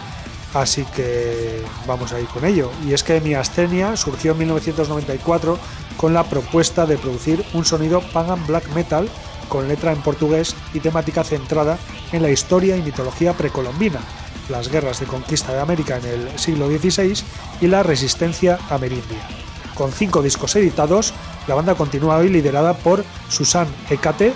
Así 0.55 0.85
que 0.97 1.63
vamos 1.87 2.13
a 2.13 2.21
ir 2.21 2.27
con 2.29 2.45
ello. 2.45 2.71
Y 2.87 2.95
es 2.95 3.03
que 3.03 3.21
Miastenia 3.21 3.97
surgió 3.97 4.33
en 4.33 4.39
1994 4.39 5.59
con 5.97 6.15
la 6.15 6.25
propuesta 6.25 6.87
de 6.87 6.97
producir 6.97 7.45
un 7.55 7.65
sonido 7.65 8.01
pagan 8.13 8.47
black 8.47 8.69
metal 8.75 9.09
con 9.49 9.67
letra 9.67 9.93
en 9.93 10.03
portugués 10.03 10.55
y 10.75 10.81
temática 10.81 11.25
centrada 11.25 11.79
en 12.13 12.23
la 12.23 12.31
historia 12.31 12.77
y 12.77 12.83
mitología 12.83 13.33
precolombina, 13.33 14.01
las 14.49 14.71
guerras 14.71 15.01
de 15.01 15.07
conquista 15.07 15.53
de 15.53 15.61
América 15.61 15.99
en 15.99 16.07
el 16.07 16.39
siglo 16.39 16.69
XVI 16.69 17.15
y 17.61 17.67
la 17.67 17.83
resistencia 17.83 18.59
amerindia. 18.71 19.27
Con 19.75 19.93
cinco 19.93 20.23
discos 20.23 20.57
editados, 20.57 21.15
la 21.47 21.55
banda 21.55 21.75
continúa 21.75 22.19
hoy 22.19 22.29
liderada 22.29 22.75
por 22.75 23.05
Susan 23.29 23.67
Ecate, 23.89 24.35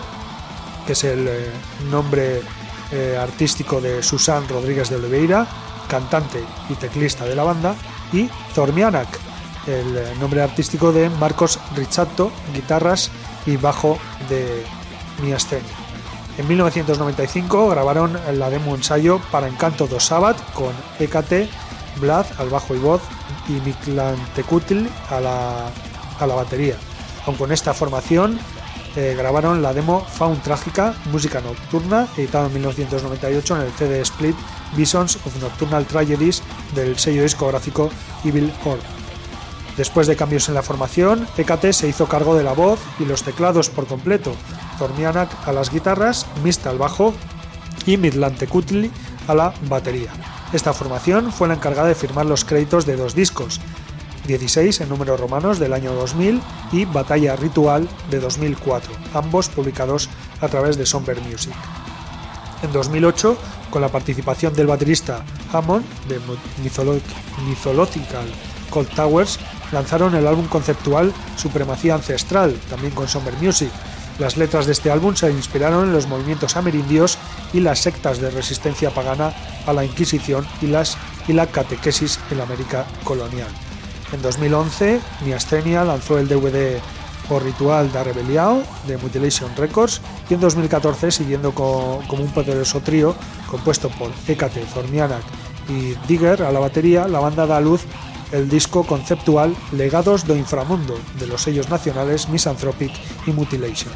que 0.87 0.92
es 0.92 1.05
el 1.05 1.27
eh, 1.29 1.51
nombre 1.90 2.42
eh, 2.90 3.18
artístico 3.20 3.81
de 3.81 4.03
Susan 4.03 4.48
Rodríguez 4.48 4.88
de 4.88 4.96
Oliveira, 4.96 5.46
cantante 5.92 6.42
y 6.70 6.74
teclista 6.74 7.26
de 7.26 7.37
la 7.37 7.44
banda, 7.44 7.74
y 8.14 8.31
Zormianak, 8.55 9.09
el 9.66 10.18
nombre 10.18 10.40
artístico 10.40 10.90
de 10.90 11.11
Marcos 11.11 11.59
Ricciato, 11.76 12.33
guitarras 12.55 13.11
y 13.44 13.59
bajo 13.59 13.98
de 14.31 14.64
Miastenia. 15.22 15.68
En 16.38 16.48
1995 16.48 17.68
grabaron 17.68 18.18
la 18.38 18.48
demo 18.48 18.74
ensayo 18.74 19.20
para 19.31 19.48
Encanto 19.48 19.87
do 19.87 20.00
Sabbath 20.00 20.40
con 20.55 20.72
Ecate, 20.98 21.50
Vlad 22.00 22.24
al 22.38 22.48
bajo 22.48 22.74
y 22.74 22.78
voz 22.78 23.02
y 23.50 23.52
Miklantecutl 23.61 24.87
a 25.11 25.20
la, 25.20 25.68
a 26.18 26.26
la 26.26 26.35
batería. 26.35 26.76
Aun 27.26 27.37
con 27.37 27.52
esta 27.52 27.74
formación 27.74 28.40
eh, 28.96 29.14
grabaron 29.16 29.62
la 29.62 29.72
demo 29.72 30.05
Faun 30.05 30.40
Trágica, 30.40 30.94
música 31.11 31.40
nocturna, 31.40 32.09
editado 32.16 32.46
en 32.46 32.55
1998 32.55 33.57
en 33.57 33.62
el 33.62 33.72
CD 33.72 34.00
split 34.00 34.37
Visions 34.76 35.16
of 35.26 35.40
Nocturnal 35.40 35.87
Tragedies 35.87 36.42
del 36.74 36.98
sello 36.98 37.22
discográfico 37.22 37.90
Evil 38.24 38.52
Orb. 38.64 38.81
Después 39.76 40.07
de 40.07 40.16
cambios 40.16 40.48
en 40.48 40.55
la 40.55 40.62
formación, 40.62 41.26
Hecate 41.37 41.72
se 41.72 41.88
hizo 41.88 42.07
cargo 42.07 42.35
de 42.35 42.42
la 42.42 42.52
voz 42.52 42.78
y 42.98 43.07
los 43.07 43.22
teclados 43.22 43.70
por 43.70 43.87
completo, 43.87 44.35
Zornianak 44.78 45.31
a 45.48 45.52
las 45.52 45.70
guitarras, 45.70 46.26
Mista 46.44 46.68
al 46.68 46.78
bajo 46.78 47.14
y 47.87 47.96
Midlante 47.96 48.46
Kutli 48.46 48.90
a 49.26 49.35
la 49.35 49.55
batería. 49.68 50.11
Esta 50.52 50.74
formación 50.74 51.33
fue 51.33 51.48
la 51.48 51.55
encargada 51.55 51.88
de 51.88 51.94
firmar 51.94 52.26
los 52.26 52.44
créditos 52.44 52.85
de 52.85 52.96
dos 52.96 53.14
discos, 53.14 53.61
16 54.26 54.80
en 54.80 54.88
números 54.88 55.18
romanos 55.18 55.58
del 55.58 55.72
año 55.72 55.92
2000 55.94 56.40
y 56.72 56.85
Batalla 56.85 57.37
Ritual 57.37 57.88
de 58.11 58.20
2004, 58.20 58.92
ambos 59.14 59.48
publicados 59.48 60.08
a 60.40 60.48
través 60.48 60.76
de 60.76 60.87
Somber 60.87 61.20
Music. 61.20 61.54
En 62.62 62.72
2008, 62.72 63.37
con 63.70 63.82
la 63.82 63.88
participación 63.88 64.54
del 64.54 64.68
baterista 64.68 65.24
Hammond 65.52 65.85
de 66.08 66.20
Mythological 67.48 68.26
Cold 68.70 68.88
Towers, 68.94 69.40
lanzaron 69.72 70.14
el 70.14 70.26
álbum 70.26 70.46
conceptual 70.46 71.12
Supremacía 71.37 71.94
Ancestral, 71.94 72.54
también 72.70 72.94
con 72.94 73.08
Somber 73.08 73.35
Music. 73.40 73.70
Las 74.18 74.37
letras 74.37 74.66
de 74.66 74.72
este 74.72 74.90
álbum 74.90 75.16
se 75.16 75.30
inspiraron 75.30 75.88
en 75.88 75.92
los 75.92 76.06
movimientos 76.06 76.56
amerindios 76.56 77.18
y 77.52 77.61
las 77.61 77.80
sectas 77.80 78.20
de 78.20 78.30
resistencia 78.30 78.90
pagana 78.90 79.32
a 79.66 79.72
la 79.72 79.85
Inquisición 79.85 80.46
y, 80.61 80.66
las, 80.66 80.96
y 81.26 81.32
la 81.32 81.46
catequesis 81.46 82.20
en 82.30 82.40
América 82.40 82.87
colonial. 83.04 83.48
En 84.12 84.20
2011, 84.20 85.01
Miastenia 85.25 85.85
lanzó 85.85 86.18
el 86.18 86.29
DVD 86.29 86.79
O 87.31 87.38
Ritual 87.40 87.90
da 87.92 88.05
Rebeliao 88.05 88.62
de 88.87 88.98
Mutilation 88.98 89.51
Records 89.57 90.03
y 90.29 90.35
en 90.35 90.40
2014, 90.40 91.11
siguiendo 91.11 91.53
como 91.55 92.03
un 92.11 92.33
poderoso 92.33 92.81
trío 92.81 93.14
compuesto 93.46 93.88
por 93.90 94.11
Hecate, 94.27 94.66
Zornianak 94.66 95.22
y 95.68 95.94
Digger 96.07 96.42
a 96.42 96.53
la 96.53 96.61
batería, 96.61 97.09
la 97.09 97.20
banda 97.20 97.46
da 97.46 97.57
a 97.57 97.61
luz 97.61 97.83
el 98.33 98.48
disco 98.48 98.85
conceptual 98.85 99.55
Legados 99.72 100.27
do 100.27 100.37
Inframundo 100.37 100.98
de 101.18 101.27
los 101.27 101.42
sellos 101.42 101.70
nacionales 101.70 102.29
Misanthropic 102.29 102.92
y 103.27 103.33
Mutilation. 103.33 103.92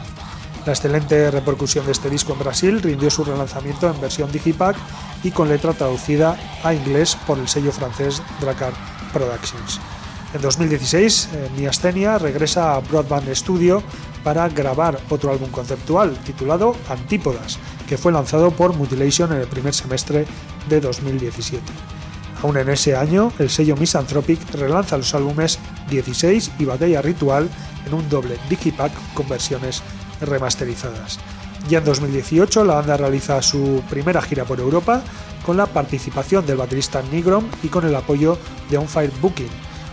La 0.64 0.72
excelente 0.72 1.30
repercusión 1.30 1.84
de 1.86 1.92
este 1.92 2.10
disco 2.10 2.32
en 2.32 2.40
Brasil 2.40 2.82
rindió 2.82 3.10
su 3.10 3.24
relanzamiento 3.24 3.88
en 3.88 4.00
versión 4.00 4.32
digipack 4.32 4.76
y 5.22 5.30
con 5.30 5.48
letra 5.48 5.72
traducida 5.72 6.36
a 6.62 6.74
inglés 6.74 7.16
por 7.26 7.38
el 7.38 7.48
sello 7.48 7.72
francés 7.72 8.22
Dracar 8.40 8.72
Productions. 9.12 9.80
En 10.34 10.42
2016, 10.42 11.28
eh, 11.32 11.48
Miastenia 11.56 12.18
regresa 12.18 12.74
a 12.74 12.80
Broadband 12.80 13.32
Studio 13.34 13.82
para 14.24 14.48
grabar 14.48 14.98
otro 15.08 15.30
álbum 15.30 15.50
conceptual 15.50 16.16
titulado 16.24 16.74
Antípodas, 16.88 17.58
que 17.88 17.96
fue 17.96 18.12
lanzado 18.12 18.50
por 18.50 18.74
Mutilation 18.74 19.32
en 19.32 19.40
el 19.40 19.46
primer 19.46 19.72
semestre 19.72 20.26
de 20.68 20.80
2017. 20.80 21.62
Aún 22.42 22.56
en 22.58 22.68
ese 22.68 22.96
año, 22.96 23.32
el 23.38 23.48
sello 23.48 23.76
Misanthropic 23.76 24.38
relanza 24.52 24.98
los 24.98 25.14
álbumes 25.14 25.58
16 25.88 26.52
y 26.58 26.64
Batalla 26.64 27.00
Ritual 27.00 27.48
en 27.86 27.94
un 27.94 28.08
doble 28.08 28.36
digipack 28.50 28.92
con 29.14 29.28
versiones 29.28 29.82
remasterizadas. 30.20 31.18
Ya 31.68 31.78
en 31.78 31.84
2018 31.84 32.64
la 32.64 32.74
banda 32.74 32.96
realiza 32.96 33.40
su 33.42 33.82
primera 33.88 34.20
gira 34.22 34.44
por 34.44 34.60
Europa 34.60 35.02
con 35.44 35.56
la 35.56 35.66
participación 35.66 36.44
del 36.44 36.56
baterista 36.56 37.02
Nigrom 37.10 37.44
y 37.62 37.68
con 37.68 37.86
el 37.86 37.94
apoyo 37.94 38.36
de 38.70 38.80
Fire 38.86 39.12
Booking, 39.20 39.50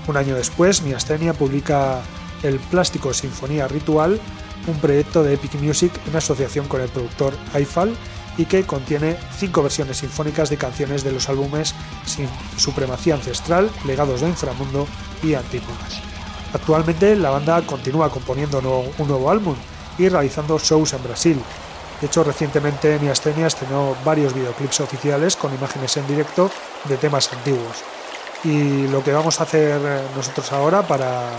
un 0.07 0.17
año 0.17 0.35
después, 0.35 0.81
Miastenia 0.81 1.33
publica 1.33 2.01
el 2.43 2.59
Plástico 2.59 3.13
Sinfonía 3.13 3.67
Ritual, 3.67 4.19
un 4.67 4.79
proyecto 4.79 5.23
de 5.23 5.33
Epic 5.33 5.55
Music 5.55 5.91
en 6.07 6.15
asociación 6.15 6.67
con 6.67 6.81
el 6.81 6.89
productor 6.89 7.33
Eiffel 7.53 7.95
y 8.37 8.45
que 8.45 8.63
contiene 8.65 9.17
cinco 9.37 9.61
versiones 9.61 9.97
sinfónicas 9.97 10.49
de 10.49 10.57
canciones 10.57 11.03
de 11.03 11.11
los 11.11 11.29
álbumes 11.29 11.75
Supremacía 12.57 13.15
Ancestral, 13.15 13.69
Legados 13.85 14.21
de 14.21 14.29
Inframundo 14.29 14.87
y 15.21 15.35
Antípodas. 15.35 16.01
Actualmente 16.53 17.15
la 17.15 17.29
banda 17.29 17.61
continúa 17.61 18.09
componiendo 18.09 18.59
un 18.97 19.07
nuevo 19.07 19.29
álbum 19.29 19.55
y 19.97 20.09
realizando 20.09 20.59
shows 20.59 20.93
en 20.93 21.03
Brasil. 21.03 21.41
De 22.01 22.07
hecho, 22.07 22.23
recientemente 22.23 22.99
Miastenia 22.99 23.47
estrenó 23.47 23.95
varios 24.03 24.33
videoclips 24.33 24.81
oficiales 24.81 25.35
con 25.35 25.53
imágenes 25.53 25.95
en 25.97 26.07
directo 26.07 26.51
de 26.85 26.97
temas 26.97 27.31
antiguos. 27.31 27.92
Y 28.43 28.87
lo 28.87 29.03
que 29.03 29.13
vamos 29.13 29.39
a 29.39 29.43
hacer 29.43 29.79
eh, 29.83 30.01
nosotros 30.15 30.51
ahora 30.51 30.81
para, 30.81 31.29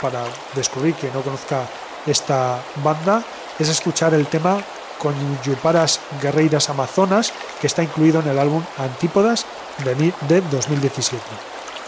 para 0.00 0.24
descubrir 0.54 0.94
que 0.94 1.10
no 1.10 1.22
conozca 1.22 1.62
esta 2.06 2.62
banda 2.82 3.22
es 3.58 3.68
escuchar 3.68 4.14
el 4.14 4.26
tema 4.26 4.58
con 4.98 5.14
Yuparas 5.42 6.00
Guerreiras 6.20 6.68
Amazonas 6.68 7.32
que 7.60 7.66
está 7.66 7.82
incluido 7.82 8.20
en 8.20 8.28
el 8.28 8.38
álbum 8.38 8.62
Antípodas 8.78 9.46
de, 9.84 10.12
de 10.28 10.40
2017. 10.50 11.22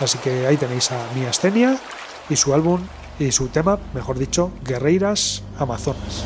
Así 0.01 0.19
que 0.19 0.47
ahí 0.47 0.57
tenéis 0.57 0.91
a 0.93 0.99
Miastenia 1.15 1.77
y 2.29 2.37
su 2.37 2.55
álbum 2.55 2.81
y 3.19 3.31
su 3.31 3.49
tema, 3.49 3.79
mejor 3.95 4.19
dicho, 4.19 4.51
Guerreiras 4.65 5.43
Amazonas. 5.59 6.25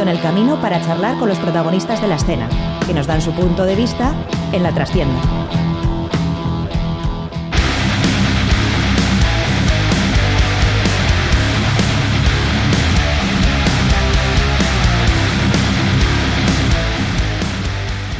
En 0.00 0.08
el 0.08 0.20
camino 0.20 0.60
para 0.60 0.80
charlar 0.80 1.18
con 1.18 1.28
los 1.28 1.38
protagonistas 1.38 2.00
de 2.00 2.08
la 2.08 2.14
escena, 2.16 2.48
que 2.86 2.94
nos 2.94 3.06
dan 3.06 3.20
su 3.20 3.32
punto 3.32 3.64
de 3.64 3.74
vista 3.74 4.14
en 4.52 4.62
la 4.62 4.72
trastienda. 4.72 5.20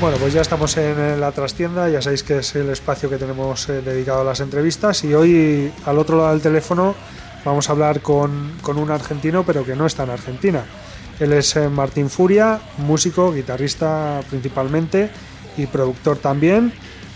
Bueno, 0.00 0.16
pues 0.18 0.32
ya 0.32 0.40
estamos 0.40 0.76
en 0.76 1.20
la 1.20 1.30
trastienda, 1.30 1.88
ya 1.88 2.02
sabéis 2.02 2.24
que 2.24 2.38
es 2.38 2.56
el 2.56 2.68
espacio 2.70 3.08
que 3.08 3.18
tenemos 3.18 3.68
eh, 3.68 3.82
dedicado 3.82 4.22
a 4.22 4.24
las 4.24 4.40
entrevistas 4.40 5.04
y 5.04 5.14
hoy 5.14 5.72
al 5.86 5.96
otro 5.96 6.18
lado 6.18 6.30
del 6.30 6.40
teléfono 6.40 6.96
vamos 7.44 7.68
a 7.68 7.72
hablar 7.72 8.00
con, 8.00 8.52
un 8.66 8.90
argentino 8.90 9.44
pero 9.44 9.64
que 9.64 9.76
no 9.76 9.86
está 9.86 10.02
en 10.02 10.10
Argentina. 10.10 10.64
Él 11.22 11.32
es 11.32 11.54
eh, 11.54 11.68
Martín 11.68 12.10
Furia, 12.10 12.60
músico, 12.78 13.32
guitarrista 13.32 14.22
principalmente 14.28 15.08
y 15.56 15.66
productor 15.66 16.16
también 16.16 16.72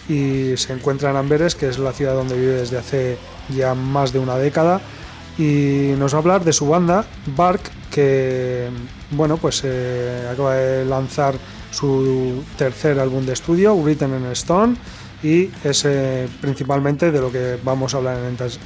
y 0.08 0.56
se 0.56 0.72
encuentra 0.72 1.10
en 1.10 1.16
Amberes, 1.16 1.56
que 1.56 1.68
es 1.68 1.80
la 1.80 1.92
ciudad 1.92 2.14
donde 2.14 2.38
vive 2.38 2.52
desde 2.52 2.78
hace 2.78 3.18
ya 3.48 3.74
más 3.74 4.12
de 4.12 4.20
una 4.20 4.36
década 4.36 4.80
y 5.36 5.94
nos 5.98 6.14
va 6.14 6.18
a 6.18 6.20
hablar 6.20 6.44
de 6.44 6.52
su 6.52 6.68
banda 6.68 7.04
Bark 7.34 7.60
que 7.90 8.68
bueno 9.10 9.38
pues 9.38 9.62
eh, 9.64 10.28
acaba 10.30 10.54
de 10.54 10.84
lanzar 10.84 11.34
su 11.72 12.44
tercer 12.56 13.00
álbum 13.00 13.26
de 13.26 13.32
estudio, 13.32 13.74
Written 13.74 14.10
in 14.10 14.26
Stone, 14.32 14.76
y 15.20 15.50
es 15.64 15.84
eh, 15.84 16.28
principalmente 16.40 17.10
de 17.10 17.20
lo 17.20 17.32
que 17.32 17.58
vamos 17.64 17.92
a 17.92 17.96
hablar 17.96 18.18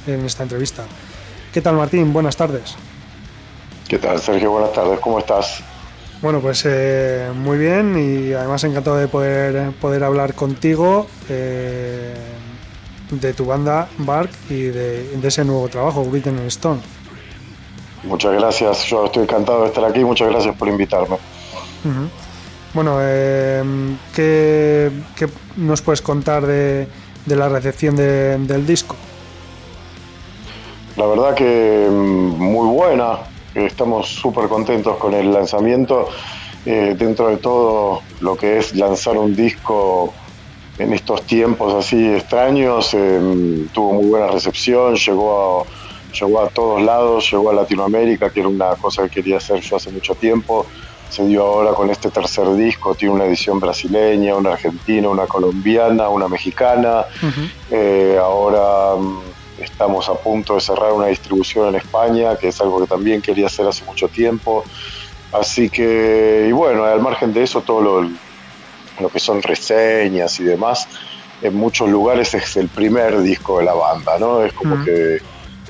en, 0.05 0.25
esta 0.25 0.43
entrevista. 0.43 0.85
¿Qué 1.51 1.61
tal 1.61 1.75
Martín? 1.75 2.13
Buenas 2.13 2.37
tardes. 2.37 2.75
¿Qué 3.91 3.97
tal 3.97 4.21
Sergio? 4.21 4.51
Buenas 4.51 4.71
tardes, 4.71 5.01
¿cómo 5.01 5.19
estás? 5.19 5.61
Bueno, 6.21 6.39
pues 6.39 6.63
eh, 6.65 7.29
muy 7.35 7.57
bien 7.57 7.93
y 7.99 8.31
además 8.31 8.63
encantado 8.63 8.95
de 8.95 9.09
poder, 9.09 9.73
poder 9.81 10.05
hablar 10.05 10.33
contigo 10.33 11.07
eh, 11.27 12.13
de 13.09 13.33
tu 13.33 13.45
banda 13.45 13.89
Bark 13.97 14.29
y 14.49 14.61
de, 14.61 15.19
ese 15.21 15.43
nuevo 15.43 15.67
trabajo, 15.67 16.05
Written 16.05 16.37
in 16.37 16.45
Stone. 16.45 16.79
Muchas 18.03 18.31
gracias, 18.31 18.85
yo 18.85 19.07
estoy 19.07 19.23
encantado 19.23 19.63
de 19.63 19.67
estar 19.67 19.83
aquí, 19.83 20.05
muchas 20.05 20.29
gracias 20.29 20.55
por 20.55 20.69
invitarme. 20.69 21.17
Bueno, 22.73 22.95
eh, 23.01 23.61
¿qué, 24.15 24.89
nos 25.57 25.81
puedes 25.81 26.01
contar 26.01 26.47
de, 26.47 26.87
la 27.25 27.49
recepción 27.49 27.97
del 27.97 28.65
disco? 28.65 28.95
La 30.95 31.05
verdad 31.07 31.35
que 31.35 31.89
mm, 31.89 32.41
muy 32.41 32.67
buena, 32.73 33.30
estamos 33.55 34.07
súper 34.07 34.47
contentos 34.47 34.97
con 34.97 35.13
el 35.13 35.31
lanzamiento. 35.31 36.09
Eh, 36.65 36.95
dentro 36.97 37.29
de 37.29 37.37
todo 37.37 38.01
lo 38.19 38.35
que 38.35 38.59
es 38.59 38.75
lanzar 38.75 39.17
un 39.17 39.35
disco 39.35 40.13
en 40.77 40.93
estos 40.93 41.23
tiempos 41.23 41.73
así 41.73 42.13
extraños, 42.13 42.93
eh, 42.93 43.67
tuvo 43.73 43.93
muy 43.93 44.05
buena 44.05 44.27
recepción, 44.27 44.95
llegó 44.95 45.61
a, 45.61 46.13
llegó 46.13 46.41
a 46.41 46.49
todos 46.49 46.81
lados, 46.81 47.31
llegó 47.31 47.49
a 47.49 47.53
Latinoamérica, 47.53 48.29
que 48.29 48.41
era 48.41 48.49
una 48.49 48.75
cosa 48.75 49.03
que 49.03 49.09
quería 49.09 49.37
hacer 49.37 49.59
yo 49.61 49.75
hace 49.75 49.91
mucho 49.91 50.13
tiempo 50.15 50.65
se 51.11 51.25
dio 51.27 51.45
ahora 51.45 51.73
con 51.73 51.89
este 51.89 52.09
tercer 52.09 52.53
disco, 52.55 52.95
tiene 52.95 53.13
una 53.13 53.25
edición 53.25 53.59
brasileña, 53.59 54.33
una 54.35 54.53
argentina, 54.53 55.09
una 55.09 55.27
colombiana, 55.27 56.07
una 56.07 56.29
mexicana. 56.29 57.03
Eh, 57.69 58.17
ahora 58.17 58.95
mm, 58.95 59.19
estamos 59.63 60.09
a 60.09 60.15
punto 60.15 60.55
de 60.55 60.61
cerrar 60.61 60.93
una 60.93 61.07
distribución 61.07 61.69
en 61.69 61.75
España, 61.75 62.35
que 62.37 62.49
es 62.49 62.61
algo 62.61 62.81
que 62.81 62.87
también 62.87 63.21
quería 63.21 63.47
hacer 63.47 63.67
hace 63.67 63.83
mucho 63.85 64.07
tiempo. 64.07 64.63
Así 65.31 65.69
que, 65.69 66.47
y 66.49 66.51
bueno, 66.51 66.83
al 66.83 67.01
margen 67.01 67.33
de 67.33 67.43
eso, 67.43 67.61
todo 67.61 67.81
lo, 67.81 68.09
lo 68.99 69.09
que 69.09 69.19
son 69.19 69.41
reseñas 69.41 70.39
y 70.39 70.43
demás, 70.43 70.87
en 71.41 71.55
muchos 71.55 71.89
lugares 71.89 72.33
es 72.33 72.57
el 72.57 72.67
primer 72.67 73.21
disco 73.21 73.59
de 73.59 73.65
la 73.65 73.73
banda, 73.73 74.19
¿no? 74.19 74.43
Es 74.43 74.53
como 74.53 74.83
que 74.83 75.19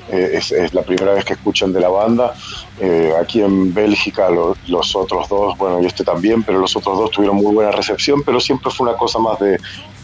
eh, 0.08 0.38
es, 0.38 0.74
la 0.74 0.82
primera 0.82 1.14
vez 1.14 1.24
que 1.24 1.34
escuchan 1.34 1.72
de 1.72 1.80
la 1.80 1.88
banda. 1.88 2.34
Eh, 2.80 3.12
aquí 3.20 3.40
en 3.40 3.72
Bélgica 3.72 4.28
los 4.30 4.96
otros 4.96 5.28
dos, 5.28 5.56
bueno, 5.56 5.80
y 5.80 5.86
este 5.86 6.04
también, 6.04 6.42
pero 6.42 6.58
los 6.58 6.76
otros 6.76 6.98
dos 6.98 7.10
tuvieron 7.10 7.36
muy 7.36 7.54
buena 7.54 7.70
recepción, 7.70 8.22
pero 8.22 8.40
siempre 8.40 8.70
fue 8.70 8.88
una 8.88 8.98
cosa 8.98 9.18
más 9.18 9.38
de 9.38 9.58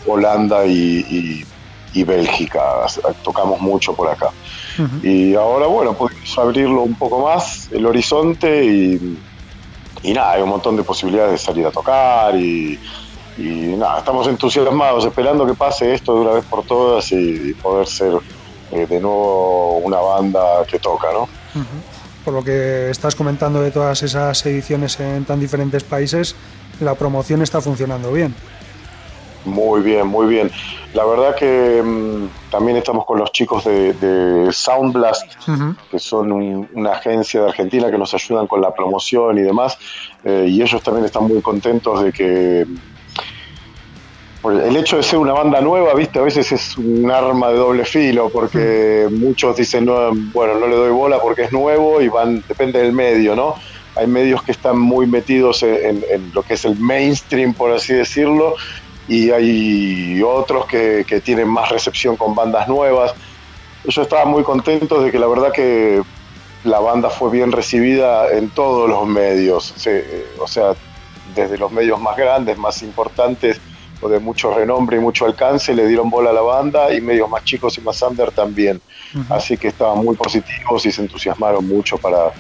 Holanda 0.07 0.65
y, 0.67 1.45
Bélgica. 1.95 2.63
Tocamos 3.23 3.61
mucho 3.61 3.95
por 3.95 4.09
acá. 4.09 4.31
Y 5.03 5.35
ahora, 5.35 5.67
bueno, 5.67 5.95
podemos 5.95 6.39
abrirlo 6.39 6.83
un 6.83 6.95
poco 6.95 7.25
más, 7.25 7.69
el 7.73 7.85
horizonte, 7.85 8.65
y, 8.65 9.19
nada, 10.15 10.33
hay 10.33 10.43
un 10.43 10.49
montón 10.51 10.77
de 10.77 10.85
posibilidades 10.85 11.33
de 11.33 11.39
salir 11.39 11.67
a 11.67 11.71
tocar 11.71 12.37
y, 12.37 12.79
nada, 13.39 13.99
estamos 13.99 14.27
entusiasmados, 14.29 15.05
esperando 15.05 15.47
que 15.47 15.55
pase 15.55 15.95
esto 15.95 16.15
de 16.15 16.21
una 16.21 16.33
vez 16.33 16.45
por 16.45 16.65
todas 16.65 17.11
y 17.13 17.55
poder 17.55 17.87
ser 17.87 18.13
eh, 18.71 18.87
de 18.87 19.01
nuevo 19.01 19.79
una 19.79 19.99
banda 19.99 20.65
que 20.71 20.79
toca, 20.79 21.09
¿no? 21.13 21.29
Por 22.25 22.35
lo 22.35 22.45
que 22.45 22.91
estás 22.91 23.15
comentando 23.15 23.63
de 23.63 23.71
todas 23.71 24.03
esas 24.03 24.45
ediciones 24.45 25.01
en 25.01 25.25
tan 25.25 25.41
diferentes 25.41 25.85
países, 25.85 26.35
la 26.81 26.95
promoción 26.95 27.41
está 27.41 27.61
funcionando 27.61 28.13
bien. 28.13 28.35
Muy 29.45 29.83
bien, 29.83 30.07
muy 30.07 30.27
bien. 30.27 30.51
La 30.95 31.05
verdad 31.05 31.37
que 31.37 31.83
mm, 31.83 32.51
también 32.51 32.77
estamos 32.77 33.05
con 33.05 33.19
los 33.19 33.31
chicos 33.33 33.65
de, 33.65 34.49
Soundblast, 34.51 35.33
que 35.91 35.99
son 35.99 36.33
una 36.33 36.93
agencia 36.93 37.43
de 37.43 37.49
Argentina 37.49 37.91
que 37.91 37.99
nos 37.99 38.15
ayudan 38.15 38.47
con 38.47 38.61
la 38.61 38.75
promoción 38.75 39.39
y 39.39 39.43
demás, 39.43 39.79
eh, 40.25 40.47
y 40.49 40.63
ellos 40.63 40.83
también 40.83 41.05
están 41.05 41.25
muy 41.25 41.41
contentos 41.43 42.03
de 42.03 42.13
que 42.13 42.67
el 44.45 44.77
hecho 44.77 44.97
de 44.97 45.03
ser 45.03 45.19
una 45.19 45.33
banda 45.33 45.61
nueva, 45.61 45.95
viste, 45.95 46.19
a 46.19 46.23
veces 46.23 46.53
es 46.53 46.79
un 46.79 47.11
arma 47.11 47.49
de 47.49 47.57
doble 47.57 47.85
filo, 47.85 48.31
porque 48.31 49.09
muchos 49.11 49.57
dicen, 49.57 49.85
no, 49.85 50.11
bueno, 50.33 50.59
no 50.59 50.67
le 50.69 50.77
doy 50.77 50.91
bola 50.91 51.21
porque 51.21 51.43
es 51.43 51.53
nuevo 51.53 52.01
y 52.01 52.09
van, 52.09 52.43
depende 52.47 52.81
del 52.81 52.93
medio, 52.93 53.35
¿no? 53.35 53.57
Hay 53.97 54.07
medios 54.07 54.43
que 54.43 54.53
están 54.53 54.79
muy 54.79 55.07
metidos 55.07 55.63
en, 55.65 56.05
lo 56.33 56.43
que 56.43 56.55
es 56.55 56.65
el 56.65 56.79
mainstream, 56.79 57.53
por 57.53 57.73
así 57.73 57.93
decirlo, 57.93 58.55
y 59.09 59.31
hay 59.31 60.23
otros 60.23 60.67
que, 60.67 61.05
tienen 61.25 61.49
más 61.49 61.71
recepción 61.71 62.17
con 62.17 62.35
bandas 62.35 62.69
nuevas. 62.69 63.15
Yo 63.85 64.03
estaba 64.03 64.25
muy 64.27 64.43
contento 64.43 65.01
de 65.01 65.11
que 65.11 65.19
la 65.19 65.27
verdad 65.27 65.51
que 65.53 66.03
la 66.65 66.79
banda 66.79 67.09
fue 67.09 67.31
bien 67.31 67.51
recibida 67.51 68.31
en 68.31 68.51
todos 68.51 68.89
los 68.89 69.07
medios, 69.07 69.75
o 70.39 70.47
sea, 70.47 70.75
desde 71.35 71.57
los 71.57 71.73
medios 71.73 72.01
más 72.01 72.17
grandes, 72.17 72.59
más 72.59 72.83
importantes, 72.83 73.61
de 74.07 74.21
mucho 74.21 74.55
renombre 74.55 74.99
y 74.99 75.01
mucho 75.01 75.25
alcance, 75.25 75.75
le 75.75 75.87
dieron 75.87 76.09
bola 76.09 76.31
a 76.31 76.33
la 76.33 76.43
banda 76.43 76.95
y 76.95 77.01
medios 77.01 77.29
más 77.29 77.43
chicos 77.43 77.79
y 77.79 77.81
más 77.81 78.01
under 78.03 78.31
también. 78.31 78.81
Así 79.29 79.57
que 79.57 79.69
estaban 79.69 80.05
muy 80.05 80.15
positivos 80.15 80.87
y 80.87 80.93
se 80.93 81.01
entusiasmaron 81.03 81.67
mucho 81.67 81.99
para, 81.99 82.31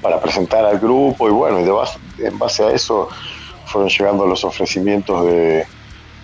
para 0.00 0.20
presentar 0.20 0.64
al 0.64 0.78
grupo 0.78 1.28
y 1.28 1.32
bueno, 1.32 1.60
y 1.60 1.64
de 1.64 2.26
en 2.26 2.38
base 2.38 2.64
a 2.64 2.70
eso 2.70 3.08
fueron 3.66 3.88
llegando 3.88 4.26
los 4.26 4.44
ofrecimientos 4.44 5.26
de, 5.26 5.66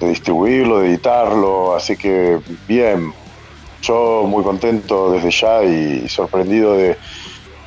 distribuirlo, 0.00 0.80
de 0.80 0.88
editarlo, 0.88 1.74
así 1.74 1.96
que 1.96 2.38
bien, 2.68 3.12
yo 3.82 4.24
muy 4.26 4.44
contento 4.44 5.10
desde 5.10 5.30
ya 5.30 5.62
y 5.64 6.08
sorprendido 6.08 6.74
de, 6.74 6.96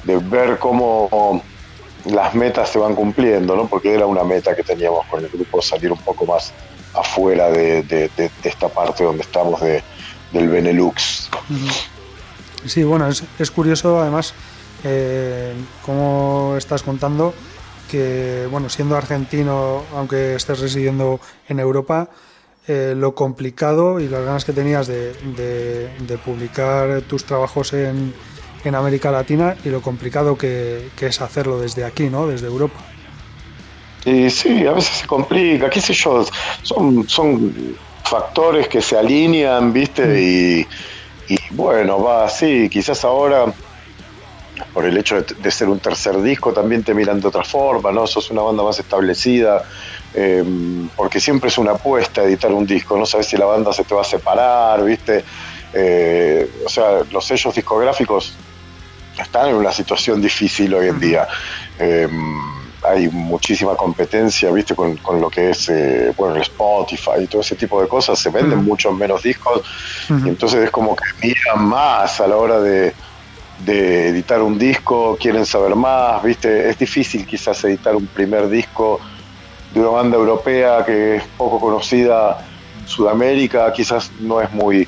ver 0.05 0.57
cómo 0.59 1.41
las 2.05 2.33
metas 2.33 2.69
se 2.69 2.79
van 2.79 2.95
cumpliendo, 2.95 3.55
¿no? 3.55 3.67
Porque 3.67 3.93
era 3.93 4.05
una 4.05 4.23
meta 4.23 4.55
que 4.55 4.63
teníamos 4.63 5.05
con 5.07 5.23
el 5.23 5.29
grupo, 5.29 5.61
salir 5.61 5.91
un 5.91 5.99
poco 5.99 6.25
más 6.25 6.53
afuera 6.93 7.49
de, 7.49 8.09
esta 8.43 8.69
parte 8.69 9.03
donde 9.03 9.23
estamos 9.23 9.61
de, 9.61 9.83
del 10.31 10.49
Benelux. 10.49 11.29
Sí, 12.65 12.83
bueno, 12.83 13.07
es, 13.07 13.51
curioso 13.51 13.99
además 13.99 14.33
eh, 14.83 15.53
como 15.85 16.55
estás 16.57 16.83
contando 16.83 17.33
que, 17.91 18.47
bueno, 18.49 18.69
siendo 18.69 18.95
argentino, 18.95 19.83
aunque 19.93 20.35
estés 20.35 20.59
residiendo 20.59 21.19
en 21.49 21.59
Europa, 21.59 22.09
eh, 22.67 22.93
lo 22.95 23.13
complicado 23.13 23.99
y 23.99 24.07
las 24.07 24.23
ganas 24.23 24.45
que 24.45 24.53
tenías 24.53 24.87
de, 24.87 25.13
publicar 26.23 27.01
tus 27.01 27.25
trabajos 27.25 27.73
en, 27.73 28.13
en, 28.63 28.75
América 28.75 29.11
Latina 29.11 29.55
y 29.65 29.69
lo 29.69 29.81
complicado 29.81 30.37
que, 30.37 30.89
que 30.95 31.07
es 31.07 31.21
hacerlo 31.21 31.59
desde 31.59 31.83
aquí, 31.83 32.09
¿no? 32.09 32.27
Desde 32.27 32.47
Europa. 32.47 32.79
Y 34.05 34.29
sí, 34.29 34.65
a 34.65 34.73
veces 34.73 34.97
se 34.97 35.07
complica, 35.07 35.69
qué 35.69 35.81
sé 35.81 35.93
yo, 35.93 36.25
son, 36.63 37.07
son 37.07 37.75
factores 38.03 38.67
que 38.67 38.81
se 38.81 38.97
alinean, 38.97 39.71
¿viste? 39.71 40.05
Mm. 40.05 40.17
Y, 41.29 41.37
bueno, 41.51 42.01
va 42.01 42.25
así, 42.25 42.67
quizás 42.69 43.05
ahora, 43.05 43.45
por 44.73 44.85
el 44.85 44.97
hecho 44.97 45.21
de, 45.21 45.51
ser 45.51 45.67
un 45.67 45.79
tercer 45.79 46.21
disco, 46.21 46.53
también 46.53 46.83
te 46.83 46.93
miran 46.93 47.19
de 47.19 47.27
otra 47.27 47.43
forma, 47.43 47.91
¿no? 47.91 48.07
Sos 48.07 48.31
una 48.31 48.41
banda 48.41 48.63
más 48.63 48.79
establecida, 48.79 49.63
em, 50.13 50.87
porque 50.95 51.19
siempre 51.19 51.49
es 51.49 51.57
una 51.57 51.71
apuesta 51.71 52.23
editar 52.23 52.51
un 52.51 52.65
disco, 52.65 52.97
no 52.97 53.05
sabes 53.05 53.27
si 53.27 53.37
la 53.37 53.45
banda 53.45 53.73
se 53.73 53.83
te 53.83 53.93
va 53.93 54.01
a 54.01 54.05
separar, 54.05 54.83
¿viste? 54.83 55.23
Eh, 55.73 56.49
o 56.65 56.69
sea, 56.69 57.01
los 57.11 57.25
sellos 57.25 57.53
discográficos 57.53 58.33
están 59.19 59.49
en 59.49 59.55
una 59.55 59.71
situación 59.71 60.21
difícil 60.21 60.73
hoy 60.73 60.87
en 60.87 60.99
día. 60.99 61.27
Em, 61.77 62.39
hay 62.83 63.09
muchísima 63.09 63.75
competencia, 63.75 64.49
viste, 64.51 64.73
con, 64.73 64.97
lo 65.19 65.29
que 65.29 65.51
es, 65.51 65.69
eh, 65.69 66.13
bueno, 66.17 66.35
el 66.35 66.41
Spotify 66.41 67.23
y 67.23 67.27
todo 67.27 67.41
ese 67.41 67.55
tipo 67.55 67.79
de 67.81 67.87
cosas, 67.87 68.17
se 68.17 68.29
venden 68.29 68.63
muchos 68.63 68.93
menos 68.95 69.21
discos, 69.21 69.61
y 70.09 70.29
entonces 70.29 70.63
es 70.63 70.71
como 70.71 70.95
que 70.95 71.03
miran 71.21 71.63
más 71.63 72.19
a 72.19 72.27
la 72.27 72.37
hora 72.37 72.59
de, 72.59 72.93
de 73.65 74.09
editar 74.09 74.41
un 74.41 74.57
disco, 74.57 75.17
quieren 75.19 75.45
saber 75.45 75.75
más, 75.75 76.21
viste, 76.23 76.69
es 76.69 76.77
difícil 76.77 77.25
quizás 77.25 77.63
editar 77.63 77.95
un 77.95 78.07
primer 78.07 78.49
disco 78.49 78.99
de 79.73 79.79
una 79.79 79.89
banda 79.89 80.17
europea 80.17 80.83
que 80.85 81.17
es 81.17 81.23
poco 81.37 81.59
conocida 81.59 82.45
en 82.79 82.87
Sudamérica, 82.87 83.71
quizás 83.73 84.11
no 84.19 84.41
es 84.41 84.51
muy... 84.51 84.87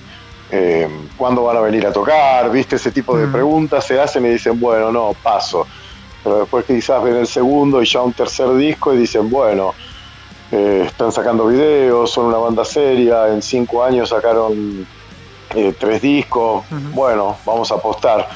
Eh, 0.56 0.88
¿Cuándo 1.18 1.44
van 1.44 1.58
a 1.58 1.62
venir 1.62 1.88
a 1.88 1.92
tocar? 1.92 2.52
¿Viste? 2.52 2.76
Ese 2.76 2.92
tipo 2.92 3.18
de 3.18 3.28
preguntas 3.28 3.86
se 3.86 4.00
hacen 4.00 4.24
y 4.26 4.30
dicen, 4.30 4.60
bueno, 4.60 4.92
no, 4.92 5.16
paso 5.24 5.66
pero 6.24 6.40
después 6.40 6.66
quizás 6.66 7.04
ven 7.04 7.18
el 7.18 7.28
segundo 7.28 7.82
y 7.82 7.86
ya 7.86 8.02
un 8.02 8.14
tercer 8.14 8.54
disco 8.56 8.94
y 8.94 8.98
dicen, 8.98 9.30
bueno, 9.30 9.74
eh, 10.52 10.84
están 10.88 11.12
sacando 11.12 11.48
videos, 11.48 12.12
son 12.12 12.28
una 12.28 12.38
banda 12.38 12.64
seria, 12.64 13.28
en 13.28 13.42
cinco 13.42 13.84
años 13.84 14.10
sacaron 14.10 14.88
eh, 15.54 15.76
tres 15.78 16.02
discos, 16.02 16.64
bueno, 16.94 17.36
vamos 17.46 17.72
a 17.72 17.76
apostar. 17.76 18.28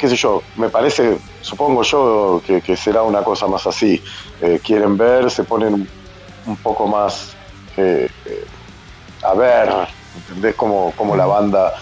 Qué 0.00 0.08
sé 0.08 0.16
yo, 0.16 0.42
me 0.56 0.70
parece, 0.70 1.18
supongo 1.42 1.82
yo 1.82 2.42
que, 2.46 2.76
será 2.76 3.02
una 3.02 3.22
cosa 3.22 3.46
más 3.46 3.66
así. 3.66 4.02
Eh, 4.40 4.60
quieren 4.64 4.96
ver, 4.96 5.30
se 5.30 5.44
ponen 5.44 5.86
un 6.46 6.56
poco 6.56 6.86
más 6.86 7.36
a 9.22 9.34
ver, 9.34 9.68
¿entendés? 10.18 10.54
Cómo, 10.54 10.92
cómo 10.96 11.16
la 11.16 11.26
banda 11.26 11.74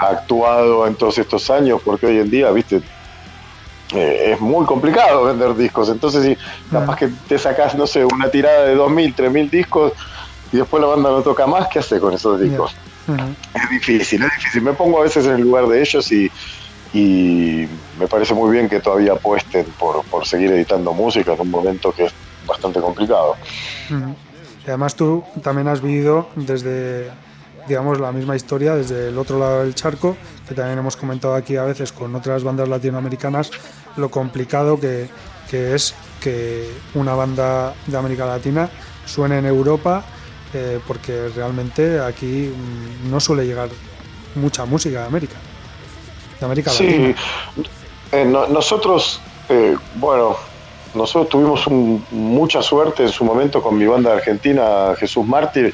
ha 0.00 0.06
actuado 0.06 0.86
en 0.86 0.94
todos 0.94 1.18
estos 1.18 1.50
años, 1.50 1.80
porque 1.84 2.06
hoy 2.06 2.18
en 2.18 2.30
día, 2.30 2.50
viste, 2.50 2.82
eh, 3.94 4.32
es 4.32 4.40
muy 4.40 4.66
complicado 4.66 5.24
vender 5.24 5.54
discos. 5.56 5.88
Entonces, 5.88 6.24
si 6.24 6.70
capaz 6.70 6.96
que 6.96 7.08
te 7.28 7.38
sacas, 7.38 7.74
no 7.74 7.86
sé, 7.86 8.04
una 8.04 8.30
tirada 8.30 8.64
de 8.64 8.76
2.000, 8.76 9.14
3.000 9.14 9.50
discos 9.50 9.92
y 10.52 10.58
después 10.58 10.80
la 10.80 10.88
banda 10.88 11.10
no 11.10 11.22
toca 11.22 11.46
más, 11.46 11.68
¿qué 11.68 11.78
hace 11.78 11.98
con 11.98 12.12
esos 12.12 12.40
discos? 12.40 12.74
Es 13.54 13.70
difícil, 13.70 14.22
es 14.22 14.30
difícil. 14.36 14.62
Me 14.62 14.74
pongo 14.74 15.00
a 15.00 15.04
veces 15.04 15.24
en 15.26 15.36
el 15.36 15.40
lugar 15.40 15.66
de 15.66 15.80
ellos 15.80 16.10
y, 16.12 16.30
y 16.92 17.66
me 17.98 18.06
parece 18.08 18.34
muy 18.34 18.50
bien 18.50 18.68
que 18.68 18.80
todavía 18.80 19.12
apuesten 19.12 19.66
por, 19.78 20.04
por 20.04 20.26
seguir 20.26 20.50
editando 20.52 20.92
música 20.92 21.34
en 21.34 21.40
un 21.40 21.50
momento 21.50 21.92
que 21.92 22.06
es 22.06 22.12
bastante 22.46 22.80
complicado. 22.80 23.36
Y 23.90 24.68
además 24.68 24.94
tú 24.94 25.22
también 25.42 25.68
has 25.68 25.80
vivido 25.80 26.28
desde 26.34 27.10
digamos, 27.68 28.00
la 28.00 28.10
misma 28.10 28.34
historia 28.34 28.74
desde 28.74 29.08
el 29.08 29.18
otro 29.18 29.38
lado 29.38 29.62
del 29.62 29.74
charco, 29.74 30.16
que 30.48 30.54
también 30.54 30.78
hemos 30.78 30.96
comentado 30.96 31.34
aquí 31.34 31.56
a 31.56 31.64
veces 31.64 31.92
con 31.92 32.14
otras 32.14 32.42
bandas 32.42 32.68
latinoamericanas, 32.68 33.50
lo 33.96 34.10
complicado 34.10 34.80
que, 34.80 35.08
es 35.50 35.94
que 36.20 36.70
una 36.94 37.14
banda 37.14 37.74
de 37.86 37.96
América 37.96 38.26
Latina 38.26 38.68
suene 39.04 39.38
en 39.38 39.46
Europa, 39.46 40.02
eh, 40.54 40.80
porque 40.86 41.28
realmente 41.28 42.00
aquí 42.00 42.50
mm, 42.50 43.10
no 43.10 43.20
suele 43.20 43.44
llegar 43.44 43.68
mucha 44.34 44.64
música 44.64 45.00
de 45.00 45.06
América, 45.06 45.36
de 46.38 46.46
América 46.46 46.72
Latina. 46.72 46.90
Sí, 46.90 47.64
eh, 48.12 48.24
nosotros, 48.24 49.20
eh, 49.48 49.76
bueno, 49.96 50.36
nosotros 50.94 51.28
tuvimos 51.28 51.68
mucha 52.10 52.62
suerte 52.62 53.02
en 53.02 53.10
su 53.10 53.24
momento 53.24 53.62
con 53.62 53.76
mi 53.76 53.86
banda 53.86 54.14
argentina, 54.14 54.94
Jesús 54.98 55.26
Mártir, 55.26 55.72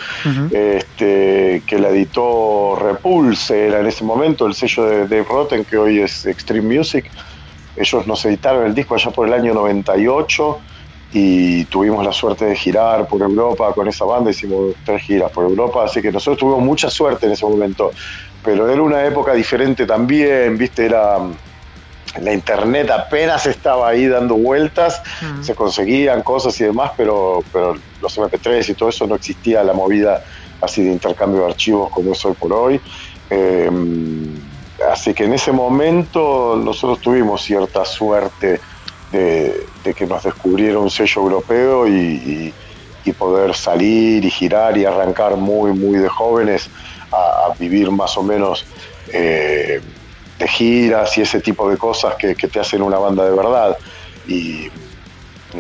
este, 0.50 1.62
que 1.66 1.78
la 1.78 1.90
editó 1.90 2.76
Repulse, 2.76 3.68
era 3.68 3.80
en 3.80 3.86
ese 3.86 4.04
momento 4.04 4.46
el 4.46 4.54
sello 4.54 4.84
de 4.84 4.98
Dave 5.06 5.26
Rotten, 5.28 5.64
que 5.64 5.76
hoy 5.76 6.00
es 6.00 6.26
Extreme 6.26 6.76
Music. 6.76 7.10
Ellos 7.76 8.06
nos 8.06 8.24
editaron 8.24 8.66
el 8.66 8.74
disco 8.74 8.94
allá 8.94 9.10
por 9.10 9.26
el 9.28 9.34
año 9.34 9.54
98 9.54 10.58
y 11.12 11.64
tuvimos 11.66 12.04
la 12.04 12.12
suerte 12.12 12.44
de 12.44 12.56
girar 12.56 13.06
por 13.06 13.22
Europa 13.22 13.72
con 13.72 13.86
esa 13.86 14.04
banda, 14.04 14.32
hicimos 14.32 14.74
tres 14.84 15.02
giras 15.02 15.30
por 15.30 15.44
Europa, 15.44 15.84
así 15.84 16.02
que 16.02 16.10
nosotros 16.10 16.38
tuvimos 16.38 16.62
mucha 16.62 16.90
suerte 16.90 17.26
en 17.26 17.32
ese 17.32 17.46
momento, 17.46 17.92
pero 18.44 18.70
era 18.70 18.82
una 18.82 19.04
época 19.04 19.32
diferente 19.32 19.86
también, 19.86 20.56
viste, 20.58 20.86
era 20.86 21.18
la 22.20 22.32
internet 22.32 22.90
apenas 22.90 23.46
estaba 23.46 23.88
ahí 23.88 24.06
dando 24.06 24.36
vueltas, 24.36 25.02
se 25.40 25.54
conseguían 25.54 26.22
cosas 26.22 26.60
y 26.60 26.64
demás, 26.64 26.92
pero, 26.96 27.42
pero 27.52 27.76
los 28.00 28.18
MP3 28.18 28.68
y 28.68 28.74
todo 28.74 28.88
eso 28.88 29.06
no 29.06 29.16
existía 29.16 29.64
la 29.64 29.72
movida 29.72 30.22
así 30.60 30.84
de 30.84 30.92
intercambio 30.92 31.40
de 31.40 31.46
archivos 31.48 31.90
como 31.90 32.12
es 32.12 32.24
hoy 32.24 32.34
por 32.34 32.52
hoy. 32.52 32.80
Em, 33.30 34.38
así 34.92 35.12
que 35.12 35.24
en 35.24 35.32
ese 35.32 35.50
momento 35.50 36.60
nosotros 36.62 37.00
tuvimos 37.00 37.42
cierta 37.42 37.84
suerte 37.84 38.60
de, 39.10 39.94
que 39.96 40.06
nos 40.06 40.22
descubriera 40.22 40.78
un 40.78 40.90
sello 40.90 41.22
europeo 41.22 41.88
y, 41.88 42.52
poder 43.18 43.54
salir 43.54 44.24
y 44.24 44.30
girar 44.30 44.78
y 44.78 44.86
arrancar 44.86 45.36
muy, 45.36 45.72
muy 45.72 45.98
de 45.98 46.08
jóvenes 46.08 46.70
a, 47.14 47.54
vivir 47.58 47.90
más 47.90 48.16
o 48.16 48.22
menos. 48.22 48.64
Eh, 49.12 49.80
de 50.38 50.48
giras 50.48 51.16
y 51.18 51.22
ese 51.22 51.40
tipo 51.40 51.70
de 51.70 51.76
cosas 51.76 52.14
que, 52.16 52.34
te 52.34 52.60
hacen 52.60 52.82
una 52.82 52.98
banda 52.98 53.24
de 53.24 53.30
verdad. 53.30 53.76
Y 54.26 54.68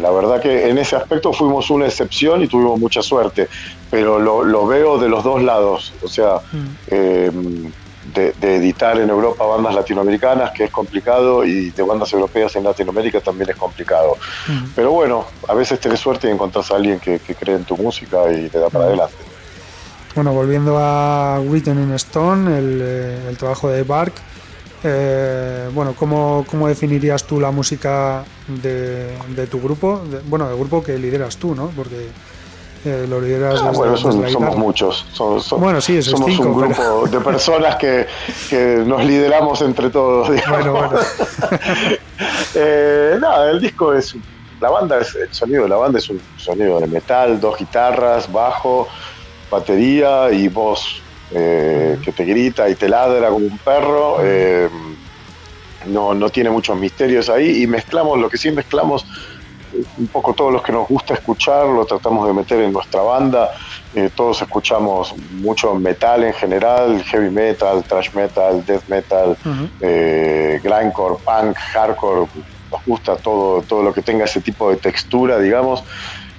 la 0.00 0.10
verdad 0.10 0.40
que 0.40 0.68
en 0.68 0.78
ese 0.78 0.96
aspecto 0.96 1.32
fuimos 1.32 1.70
una 1.70 1.86
excepción 1.86 2.42
y 2.42 2.48
tuvimos 2.48 2.78
mucha 2.78 3.02
suerte, 3.02 3.48
pero 3.90 4.18
lo, 4.18 4.66
veo 4.66 4.98
de 4.98 5.08
los 5.08 5.22
dos 5.22 5.42
lados, 5.42 5.92
o 6.02 6.08
sea, 6.08 6.40
mm. 6.52 6.66
em, 6.88 7.72
de, 8.14 8.56
editar 8.56 8.98
en 8.98 9.08
Europa 9.08 9.44
bandas 9.44 9.74
latinoamericanas, 9.74 10.50
que 10.52 10.64
es 10.64 10.70
complicado, 10.70 11.44
y 11.44 11.70
de 11.70 11.82
bandas 11.82 12.12
europeas 12.12 12.54
en 12.56 12.64
Latinoamérica 12.64 13.20
también 13.20 13.50
es 13.50 13.56
complicado. 13.56 14.16
Mm. 14.48 14.64
Pero 14.74 14.90
bueno, 14.90 15.26
a 15.48 15.54
veces 15.54 15.78
tenés 15.80 16.00
suerte 16.00 16.28
y 16.28 16.30
encontrás 16.30 16.70
a 16.70 16.76
alguien 16.76 16.98
que, 16.98 17.18
cree 17.18 17.56
en 17.56 17.64
tu 17.64 17.76
música 17.76 18.32
y 18.32 18.48
te 18.48 18.58
da 18.58 18.68
para 18.70 18.86
mm. 18.86 18.88
adelante. 18.88 19.33
Bueno, 20.14 20.32
volviendo 20.32 20.78
a 20.78 21.40
Written 21.40 21.82
in 21.82 21.92
Stone, 21.94 22.58
el, 22.58 22.80
eh, 22.82 23.28
el 23.28 23.36
trabajo 23.36 23.68
de 23.68 23.82
Bark, 23.82 24.12
eh, 24.86 25.70
bueno, 25.72 25.94
¿cómo, 25.98 26.44
¿cómo, 26.50 26.68
definirías 26.68 27.24
tú 27.24 27.40
la 27.40 27.50
música 27.50 28.22
de, 28.46 29.46
tu 29.50 29.58
grupo? 29.60 30.02
bueno, 30.26 30.50
el 30.50 30.56
grupo 30.58 30.82
que 30.82 30.98
lideras 30.98 31.38
tú, 31.38 31.54
¿no? 31.54 31.68
Porque 31.68 32.08
eh, 32.84 33.06
lo 33.08 33.18
lideras 33.18 33.62
ah, 33.62 33.70
bueno, 33.74 33.96
somos 33.96 34.56
muchos. 34.58 35.06
bueno, 35.58 35.80
sí, 35.80 36.02
somos 36.02 36.38
un 36.38 36.54
grupo 36.54 37.06
de 37.06 37.18
personas 37.20 37.76
que, 37.76 38.06
nos 38.84 39.02
lideramos 39.02 39.62
entre 39.62 39.88
todos. 39.88 40.28
Bueno, 40.50 40.72
bueno. 40.72 40.90
eh, 42.54 43.16
nada, 43.18 43.52
el 43.52 43.60
disco 43.60 43.94
es. 43.94 44.14
La 44.60 44.68
banda 44.68 45.00
es. 45.00 45.14
El 45.14 45.32
sonido 45.32 45.62
de 45.62 45.70
la 45.70 45.76
banda 45.76 45.98
es 45.98 46.10
un 46.10 46.20
sonido 46.36 46.78
de 46.78 46.88
metal, 46.88 47.40
dos 47.40 47.56
guitarras, 47.58 48.30
bajo, 48.30 48.86
batería 49.50 50.30
y 50.30 50.48
voz 50.48 51.02
eh, 51.30 51.98
que 52.04 52.12
te 52.12 52.24
grita 52.24 52.68
y 52.68 52.74
te 52.74 52.88
ladra 52.88 53.28
como 53.28 53.46
un 53.46 53.58
perro. 53.58 54.18
Eh, 54.22 54.68
no, 55.86 56.14
no 56.14 56.30
tiene 56.30 56.50
muchos 56.50 56.78
misterios 56.78 57.28
ahí 57.28 57.62
y 57.62 57.66
mezclamos, 57.66 58.18
lo 58.18 58.30
que 58.30 58.38
sí 58.38 58.50
mezclamos, 58.50 59.06
un 59.98 60.06
poco 60.06 60.32
todos 60.32 60.52
los 60.52 60.62
que 60.62 60.72
nos 60.72 60.88
gusta 60.88 61.14
escuchar, 61.14 61.66
lo 61.66 61.84
tratamos 61.84 62.26
de 62.26 62.32
meter 62.32 62.60
en 62.60 62.72
nuestra 62.72 63.02
banda. 63.02 63.50
Eh, 63.94 64.10
todos 64.14 64.40
escuchamos 64.42 65.14
mucho 65.32 65.74
metal 65.74 66.24
en 66.24 66.32
general, 66.34 67.02
heavy 67.04 67.30
metal, 67.30 67.82
thrash 67.82 68.12
metal, 68.14 68.64
death 68.64 68.86
metal, 68.88 69.36
grindcore, 69.80 71.16
punk, 71.24 71.56
hardcore. 71.56 72.28
Nos 72.70 72.84
gusta 72.86 73.16
todo, 73.16 73.62
todo 73.62 73.82
lo 73.82 73.92
que 73.92 74.02
tenga 74.02 74.24
ese 74.24 74.40
tipo 74.40 74.70
de 74.70 74.76
textura, 74.76 75.38
digamos. 75.38 75.82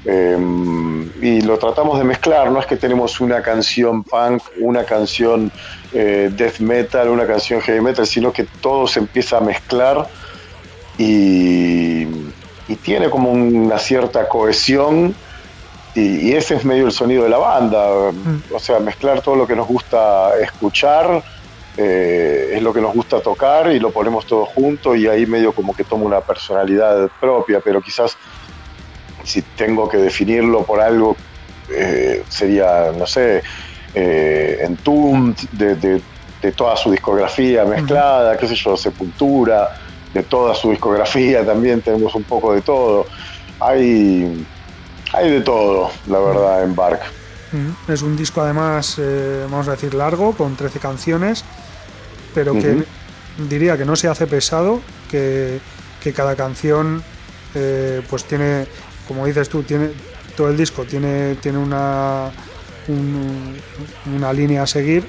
Em, 0.05 1.09
y 1.19 1.41
lo 1.41 1.57
tratamos 1.57 1.97
de 1.97 2.03
mezclar, 2.03 2.51
no 2.51 2.59
es 2.59 2.67
que 2.67 2.77
tenemos 2.77 3.19
una 3.19 3.41
canción 3.41 4.03
punk, 4.03 4.43
una 4.59 4.83
canción 4.83 5.51
eh, 5.93 6.29
death 6.31 6.59
metal, 6.59 7.09
una 7.09 7.25
canción 7.25 7.59
heavy 7.61 7.81
metal, 7.81 8.05
sino 8.05 8.31
que 8.31 8.43
todo 8.61 8.85
se 8.85 8.99
empieza 8.99 9.37
a 9.37 9.41
mezclar 9.41 10.07
y, 10.97 12.05
tiene 12.83 13.09
como 13.09 13.31
una 13.31 13.79
cierta 13.79 14.27
cohesión 14.27 15.15
y, 15.95 16.33
ese 16.33 16.55
es 16.55 16.65
medio 16.65 16.85
el 16.85 16.91
sonido 16.91 17.23
de 17.23 17.29
la 17.29 17.37
banda, 17.37 18.11
mm. 18.11 18.53
o 18.53 18.59
sea, 18.59 18.79
mezclar 18.79 19.21
todo 19.21 19.35
lo 19.35 19.47
que 19.47 19.55
nos 19.55 19.67
gusta 19.67 20.37
escuchar. 20.39 21.23
Eh, 21.77 22.53
es 22.53 22.63
lo 22.63 22.71
que 22.71 22.79
nos 22.79 22.93
gusta 22.93 23.19
tocar 23.19 23.69
y 23.69 23.81
lo 23.81 23.91
ponemos 23.91 24.25
todo 24.25 24.45
junto 24.45 24.95
y 24.95 25.07
ahí 25.07 25.25
medio 25.25 25.51
como 25.51 25.75
que 25.75 25.83
toma 25.83 26.05
una 26.05 26.21
personalidad 26.21 27.09
propia, 27.19 27.59
pero 27.59 27.81
quizás 27.81 28.15
si 29.25 29.41
tengo 29.41 29.89
que 29.89 29.97
definirlo 29.97 30.63
por 30.63 30.79
algo, 30.79 31.15
eh, 31.69 32.23
sería, 32.29 32.91
no 32.97 33.05
sé, 33.05 33.41
eh, 33.93 34.59
Entombed, 34.61 35.35
de, 35.51 36.01
toda 36.55 36.75
su 36.77 36.91
discografía 36.91 37.65
mezclada, 37.65 38.37
qué 38.37 38.47
sé 38.47 38.53
yo, 38.53 38.77
Sepultura, 38.77 39.79
de 40.13 40.21
toda 40.21 40.53
su 40.53 40.69
discografía 40.69 41.43
también 41.43 41.81
tenemos 41.81 42.13
un 42.13 42.23
poco 42.23 42.53
de 42.53 42.61
todo. 42.61 43.07
Hay, 43.59 44.45
hay 45.11 45.31
de 45.31 45.41
todo, 45.41 45.89
la 46.07 46.19
verdad, 46.19 46.63
en 46.63 46.75
Bark. 46.75 47.01
Es 47.87 48.01
un 48.03 48.15
disco 48.15 48.41
además, 48.41 48.97
eh, 48.99 49.47
vamos 49.49 49.67
a 49.67 49.71
decir, 49.71 49.93
largo, 49.95 50.33
con 50.33 50.55
13 50.55 50.79
canciones, 50.79 51.43
pero 52.35 52.53
que 52.53 52.83
diría 53.49 53.77
que 53.77 53.85
no 53.85 53.95
se 53.95 54.07
hace 54.07 54.27
pesado, 54.27 54.81
que, 55.09 55.59
que 56.01 56.13
cada 56.13 56.35
canción 56.35 57.01
eh, 57.57 58.01
pues 58.09 58.25
tiene, 58.25 58.67
como 59.07 59.25
dices 59.25 59.49
tú, 59.49 59.63
tiene 59.63 59.89
todo 60.35 60.49
el 60.49 60.57
disco 60.57 60.83
tiene, 60.83 61.35
tiene 61.35 61.57
una, 61.57 62.29
una 64.13 64.33
línea 64.33 64.63
a 64.63 64.67
seguir, 64.67 65.05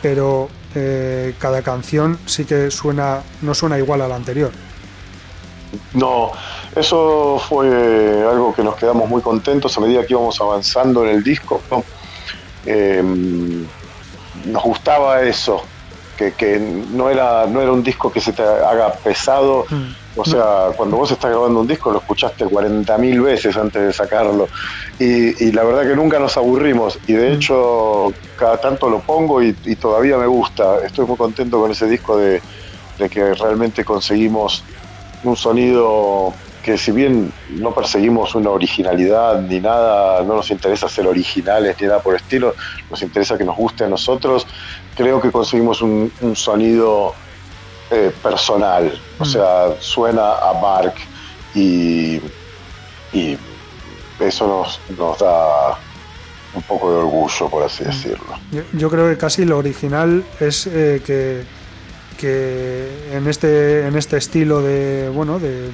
pero 0.00 0.48
eh, 0.74 1.34
cada 1.38 1.62
canción 1.62 2.18
sí 2.26 2.44
que 2.44 2.70
suena, 2.70 3.22
no 3.42 3.54
suena 3.54 3.78
igual 3.78 4.00
a 4.02 4.08
la 4.08 4.16
anterior. 4.16 4.52
No, 5.94 6.32
eso 6.74 7.40
fue 7.48 7.68
algo 8.28 8.54
que 8.54 8.62
nos 8.62 8.76
quedamos 8.76 9.08
muy 9.08 9.22
contentos 9.22 9.76
a 9.76 9.80
medida 9.80 10.04
que 10.04 10.14
íbamos 10.14 10.40
avanzando 10.40 11.04
en 11.04 11.16
el 11.16 11.22
disco. 11.22 11.60
Em, 12.66 13.66
nos 14.46 14.62
gustaba 14.62 15.22
eso, 15.22 15.62
que, 16.16 16.58
no, 16.90 17.08
era, 17.08 17.46
no 17.46 17.62
era 17.62 17.72
un 17.72 17.82
disco 17.82 18.12
que 18.12 18.20
se 18.20 18.32
te 18.32 18.42
haga 18.42 18.92
pesado. 18.94 19.64
Mm. 19.70 19.90
O 20.20 20.24
sea, 20.24 20.68
cuando 20.76 20.96
vos 20.96 21.10
estás 21.10 21.30
grabando 21.30 21.60
un 21.60 21.66
disco 21.66 21.90
lo 21.90 21.98
escuchaste 21.98 22.44
40.000 22.44 23.22
veces 23.22 23.56
antes 23.56 23.82
de 23.82 23.92
sacarlo. 23.92 24.48
Y, 24.98 25.52
la 25.52 25.64
verdad 25.64 25.82
que 25.82 25.96
nunca 25.96 26.18
nos 26.18 26.36
aburrimos. 26.36 26.98
Y 27.06 27.14
de 27.14 27.30
mm. 27.30 27.32
hecho, 27.32 28.12
cada 28.38 28.58
tanto 28.58 28.88
lo 28.88 29.00
pongo 29.00 29.42
y, 29.42 29.52
todavía 29.76 30.16
me 30.16 30.26
gusta. 30.26 30.84
Estoy 30.84 31.06
muy 31.06 31.16
contento 31.16 31.60
con 31.60 31.70
ese 31.70 31.86
disco 31.86 32.16
de, 32.16 32.42
de 32.98 33.08
que 33.08 33.34
realmente 33.34 33.84
conseguimos 33.84 34.62
un 35.24 35.36
sonido 35.36 36.32
que 36.62 36.76
si 36.76 36.92
bien 36.92 37.32
no 37.50 37.74
perseguimos 37.74 38.34
una 38.34 38.50
originalidad 38.50 39.40
ni 39.40 39.60
nada, 39.60 40.22
no 40.22 40.36
nos 40.36 40.50
interesa 40.50 40.88
ser 40.88 41.06
originales 41.06 41.76
ni 41.80 41.86
nada 41.86 42.00
por 42.00 42.14
el 42.14 42.20
estilo, 42.20 42.54
nos 42.90 43.02
interesa 43.02 43.38
que 43.38 43.44
nos 43.44 43.56
guste 43.56 43.84
a 43.84 43.88
nosotros, 43.88 44.46
creo 44.94 45.20
que 45.20 45.30
conseguimos 45.30 45.80
un, 45.82 46.12
sonido 46.34 47.14
eh, 47.90 48.12
personal, 48.22 48.98
o 49.18 49.24
mm. 49.24 49.26
sea, 49.26 49.80
suena 49.80 50.32
a 50.32 50.52
Bark 50.60 50.94
y, 51.54 52.20
y 53.12 53.36
eso 54.20 54.46
nos, 54.46 54.80
nos 54.98 55.18
da 55.18 55.78
un 56.54 56.62
poco 56.62 56.90
de 56.90 56.98
orgullo, 56.98 57.48
por 57.48 57.62
así 57.64 57.84
mm. 57.84 57.86
decirlo. 57.86 58.38
Yo, 58.72 58.90
creo 58.90 59.08
que 59.08 59.16
casi 59.16 59.44
lo 59.44 59.58
original 59.58 60.24
es 60.38 60.66
eh, 60.66 61.02
que, 61.04 61.44
que 62.18 63.16
en 63.16 63.26
este, 63.26 63.86
en 63.86 63.96
este 63.96 64.16
estilo 64.16 64.62
de, 64.62 65.08
bueno, 65.08 65.38
de 65.38 65.70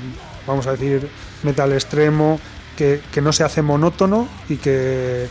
vamos 0.47 0.67
a 0.67 0.73
decir, 0.73 1.09
metal 1.43 1.73
extremo, 1.73 2.39
que, 2.77 3.01
no 3.23 3.33
se 3.33 3.43
hace 3.43 3.63
monótono 3.63 4.29
y 4.49 4.57
que, 4.57 5.27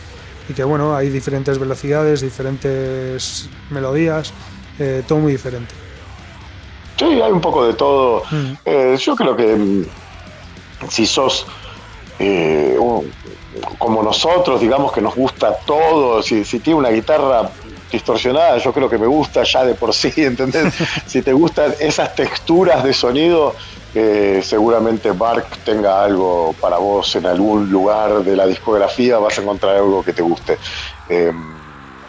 y 0.48 0.52
que, 0.52 0.64
bueno, 0.64 0.94
hay 0.96 1.08
diferentes 1.10 1.58
velocidades, 1.58 2.20
diferentes 2.20 3.48
melodías, 3.70 4.32
eh, 4.78 5.02
todo 5.06 5.20
muy 5.20 5.32
diferente. 5.32 5.74
Sí, 6.96 7.04
hay 7.04 7.32
un 7.32 7.40
poco 7.40 7.66
de 7.66 7.74
todo. 7.74 8.22
Mm. 8.30 8.52
Eh, 8.64 8.96
yo 8.98 9.14
creo 9.16 9.36
que 9.36 9.54
mm, 9.54 9.84
si 10.88 11.06
sos 11.06 11.46
eh, 12.18 12.78
como 13.78 14.02
nosotros, 14.02 14.60
digamos 14.60 14.92
que 14.92 15.00
nos 15.00 15.14
gusta 15.14 15.56
todo, 15.66 16.22
si, 16.22 16.44
si 16.44 16.60
tiene 16.60 16.78
una 16.78 16.90
guitarra 16.90 17.50
distorsionada, 17.90 18.58
yo 18.58 18.72
creo 18.72 18.88
que 18.88 18.98
me 18.98 19.06
gusta 19.06 19.42
ya 19.44 19.64
de 19.64 19.74
por 19.74 19.94
sí, 19.94 20.12
¿entendés? 20.16 20.74
si 21.06 21.22
te 21.22 21.32
gustan 21.32 21.74
esas 21.78 22.14
texturas 22.14 22.82
de 22.82 22.92
sonido, 22.92 23.54
seguramente 24.42 25.10
Bark 25.12 25.64
tenga 25.64 26.04
algo 26.04 26.54
para 26.60 26.76
vos 26.76 27.16
en 27.16 27.24
algún 27.24 27.70
lugar 27.70 28.22
de 28.22 28.36
la 28.36 28.46
discografía, 28.46 29.16
vas 29.16 29.38
a 29.38 29.40
encontrar 29.40 29.76
algo 29.76 30.02
que 30.02 30.12
te 30.12 30.20
guste. 30.20 30.58
Eh, 31.08 31.32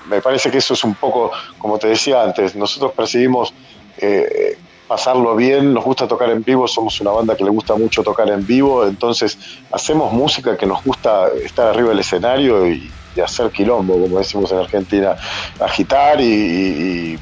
me 0.09 0.21
parece 0.21 0.49
que 0.49 0.57
eso 0.57 0.73
es 0.73 0.83
un 0.83 0.95
poco, 0.95 1.31
como 1.57 1.77
te 1.77 1.87
decía 1.87 2.23
antes, 2.23 2.55
nosotros 2.55 2.91
percibimos 2.93 3.53
eh, 3.97 4.57
pasarlo 4.87 5.35
bien, 5.35 5.73
nos 5.73 5.83
gusta 5.83 6.07
tocar 6.07 6.29
en 6.29 6.43
vivo, 6.43 6.67
somos 6.67 6.99
una 7.01 7.11
banda 7.11 7.35
que 7.35 7.43
le 7.43 7.49
gusta 7.49 7.75
mucho 7.75 8.03
tocar 8.03 8.29
en 8.29 8.45
vivo, 8.45 8.85
entonces 8.85 9.37
hacemos 9.71 10.13
música 10.13 10.57
que 10.57 10.65
nos 10.65 10.83
gusta 10.83 11.27
estar 11.43 11.67
arriba 11.67 11.89
del 11.89 11.99
escenario 11.99 12.67
y, 12.67 12.91
hacer 13.17 13.49
quilombo, 13.49 13.99
como 13.99 14.19
decimos 14.19 14.51
en 14.51 14.59
Argentina, 14.59 15.15
agitar 15.59 16.21
y 16.21 17.17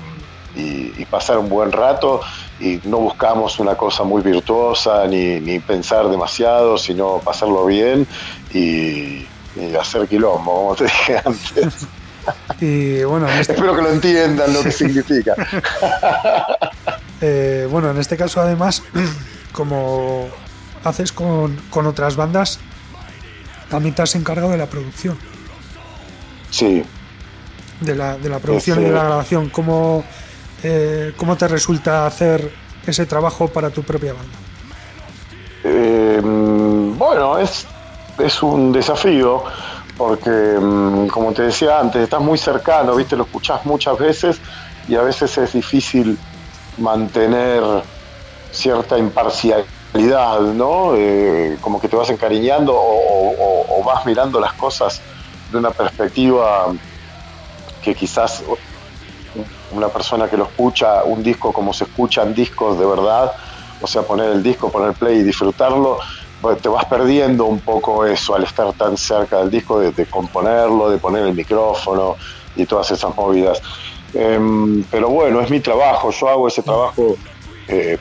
pasar 1.09 1.37
un 1.37 1.47
buen 1.47 1.71
rato 1.71 2.19
y 2.59 2.79
no 2.85 2.97
buscamos 2.97 3.59
una 3.59 3.75
cosa 3.75 4.03
muy 4.03 4.21
virtuosa 4.21 5.05
ni, 5.07 5.59
pensar 5.59 6.09
demasiado, 6.09 6.77
sino 6.77 7.19
pasarlo 7.19 7.65
bien 7.65 8.07
y, 8.53 9.25
hacer 9.79 10.07
quilombo, 10.07 10.51
como 10.51 10.75
te 10.75 10.83
dije 10.85 11.21
antes. 11.23 11.87
Y 12.59 13.03
bueno, 13.03 13.29
este 13.29 13.53
espero 13.53 13.75
que 13.75 13.83
lo 13.83 13.91
entiendan 13.91 14.51
lo 14.51 14.63
que 14.63 14.71
significa. 14.71 15.35
Eh, 17.27 17.67
bueno, 17.71 17.89
en 17.89 17.97
este 17.97 18.17
caso 18.17 18.39
además, 18.39 18.83
como 19.51 20.27
haces 20.83 21.11
con, 21.11 21.57
otras 21.73 22.15
bandas, 22.15 22.59
también 23.67 23.95
te 23.95 24.03
has 24.03 24.13
encargado 24.13 24.51
de 24.51 24.57
la 24.57 24.67
producción. 24.67 25.17
Sí. 26.51 26.83
De 27.81 27.95
la, 27.95 28.15
de 28.17 28.29
la 28.29 28.37
producción 28.37 28.79
y 28.79 28.83
de 28.83 28.91
la 28.91 29.05
grabación. 29.05 29.49
¿Cómo, 29.49 30.03
eh, 30.61 31.13
¿cómo 31.17 31.35
te 31.35 31.47
resulta 31.47 32.05
hacer 32.05 32.53
ese 32.85 33.07
trabajo 33.07 33.47
para 33.47 33.71
tu 33.71 33.81
propia 33.81 34.13
banda? 34.13 34.37
Eh, 35.63 36.21
bueno, 36.23 37.39
es, 37.39 37.65
es 38.19 38.43
un 38.43 38.71
desafío 38.71 39.43
porque, 39.97 40.29
mm, 40.29 41.07
como 41.07 41.33
te 41.33 41.41
decía 41.41 41.79
antes, 41.79 42.03
estás 42.03 42.21
muy 42.21 42.37
cercano, 42.37 42.95
¿viste? 42.95 43.15
Lo 43.15 43.23
escuchás 43.23 43.65
muchas 43.65 43.97
veces 43.97 44.39
y 44.87 44.93
a 44.93 45.01
veces 45.01 45.35
es 45.39 45.53
difícil 45.53 46.19
mantener 46.77 47.63
cierta 48.51 48.97
imparcialidad, 48.97 50.39
¿no? 50.39 50.95
Eh, 50.95 51.57
como 51.61 51.79
que 51.79 51.87
te 51.87 51.95
vas 51.95 52.09
encariñando 52.09 52.73
o, 52.75 53.83
vas 53.85 54.03
mirando 54.05 54.39
las 54.39 54.53
cosas 54.53 54.99
de 55.51 55.59
una 55.59 55.69
perspectiva 55.69 56.73
que 57.83 57.93
quizás 57.93 58.41
una 59.71 59.89
persona 59.89 60.27
que 60.27 60.37
lo 60.37 60.45
escucha, 60.45 61.03
un 61.03 61.21
disco 61.21 61.53
como 61.53 61.71
se 61.71 61.83
escuchan 61.83 62.33
discos 62.33 62.79
de 62.79 62.85
verdad, 62.85 63.33
o 63.81 63.85
sea, 63.85 64.01
poner 64.01 64.31
el 64.31 64.41
disco, 64.41 64.71
poner 64.71 64.93
play 64.93 65.19
y 65.19 65.23
disfrutarlo, 65.23 65.99
pues 66.41 66.61
te 66.61 66.69
vas 66.69 66.85
perdiendo 66.85 67.45
un 67.45 67.59
poco 67.59 68.05
eso 68.05 68.35
al 68.35 68.43
estar 68.43 68.71
tan 68.73 68.97
cerca 68.97 69.39
del 69.39 69.51
disco, 69.51 69.79
de, 69.79 70.05
componerlo, 70.05 70.89
de 70.89 70.97
poner 70.97 71.25
el 71.25 71.33
micrófono 71.33 72.15
y 72.55 72.65
todas 72.65 72.91
esas 72.91 73.15
movidas. 73.15 73.61
Em, 74.15 74.83
pero 74.89 75.09
bueno, 75.09 75.41
es 75.41 75.49
mi 75.49 75.59
trabajo, 75.59 76.11
yo 76.11 76.29
hago 76.29 76.47
ese 76.47 76.63
trabajo, 76.63 77.17
eh, 77.67 77.97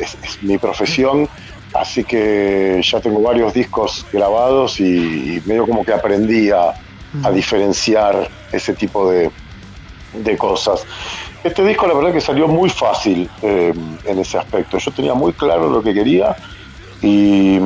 es, 0.00 0.42
mi 0.42 0.58
profesión, 0.58 1.28
así 1.74 2.02
que 2.02 2.80
ya 2.82 3.00
tengo 3.00 3.20
varios 3.20 3.52
discos 3.52 4.06
grabados 4.12 4.80
y, 4.80 5.42
medio 5.44 5.66
como 5.66 5.84
que 5.84 5.92
aprendí 5.92 6.50
a 6.50 6.74
diferenciar 7.32 8.28
ese 8.50 8.74
tipo 8.74 9.08
de, 9.10 9.30
de 10.22 10.36
cosas. 10.36 10.84
Este 11.42 11.64
disco 11.64 11.86
la 11.86 11.94
verdad 11.94 12.12
que 12.12 12.20
salió 12.20 12.48
muy 12.48 12.70
fácil 12.70 13.28
eh, 13.42 13.74
en 14.04 14.18
ese 14.18 14.38
aspecto. 14.38 14.78
Yo 14.78 14.90
tenía 14.92 15.14
muy 15.14 15.32
claro 15.32 15.68
lo 15.68 15.82
que 15.82 15.92
quería 15.92 16.36
y, 17.02 17.58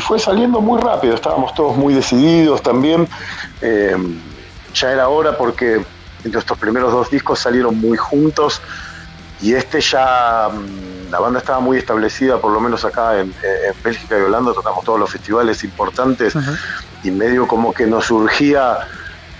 fue 0.00 0.18
saliendo 0.18 0.60
muy 0.60 0.80
rápido. 0.80 1.14
Estábamos 1.14 1.54
todos 1.54 1.76
muy 1.76 1.94
decididos 1.94 2.62
también. 2.62 3.06
Eh, 3.60 3.96
ya 4.74 4.90
era 4.90 5.08
hora 5.08 5.36
porque 5.36 5.82
estos 6.24 6.58
primeros 6.58 6.92
dos 6.92 7.10
discos 7.10 7.38
salieron 7.38 7.78
muy 7.78 7.96
juntos 7.96 8.60
y 9.42 9.54
este 9.54 9.80
ya 9.80 10.48
mm, 10.52 11.10
la 11.10 11.18
banda 11.18 11.38
estaba 11.40 11.60
muy 11.60 11.78
establecida, 11.78 12.38
por 12.38 12.52
lo 12.52 12.60
menos 12.60 12.84
acá 12.84 13.18
en, 13.18 13.34
Bélgica 13.82 14.18
y 14.18 14.22
Holanda 14.22 14.52
tocamos 14.52 14.84
todos 14.84 15.00
los 15.00 15.10
festivales 15.10 15.64
importantes 15.64 16.34
y 17.02 17.10
medio 17.10 17.46
como 17.48 17.72
que 17.72 17.86
nos 17.86 18.06
surgía 18.06 18.78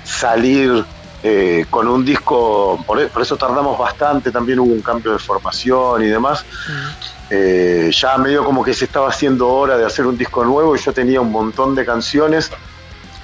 salir 0.04 0.84
eh, 1.22 1.66
con 1.68 1.86
un 1.86 2.02
disco, 2.04 2.82
por, 2.86 2.98
eso 2.98 3.36
tardamos 3.36 3.78
bastante, 3.78 4.30
también 4.30 4.58
hubo 4.58 4.72
un 4.72 4.80
cambio 4.80 5.12
de 5.12 5.18
formación 5.18 6.02
y 6.02 6.06
demás. 6.06 6.44
Eh, 7.28 7.90
ya 7.92 8.16
medio 8.16 8.44
como 8.44 8.64
que 8.64 8.72
se 8.72 8.86
estaba 8.86 9.08
haciendo 9.08 9.48
hora 9.48 9.76
de 9.76 9.84
hacer 9.84 10.06
un 10.06 10.16
disco 10.16 10.44
nuevo 10.44 10.74
y 10.74 10.80
yo 10.80 10.92
tenía 10.92 11.20
un 11.20 11.30
montón 11.30 11.74
de 11.74 11.84
canciones 11.84 12.50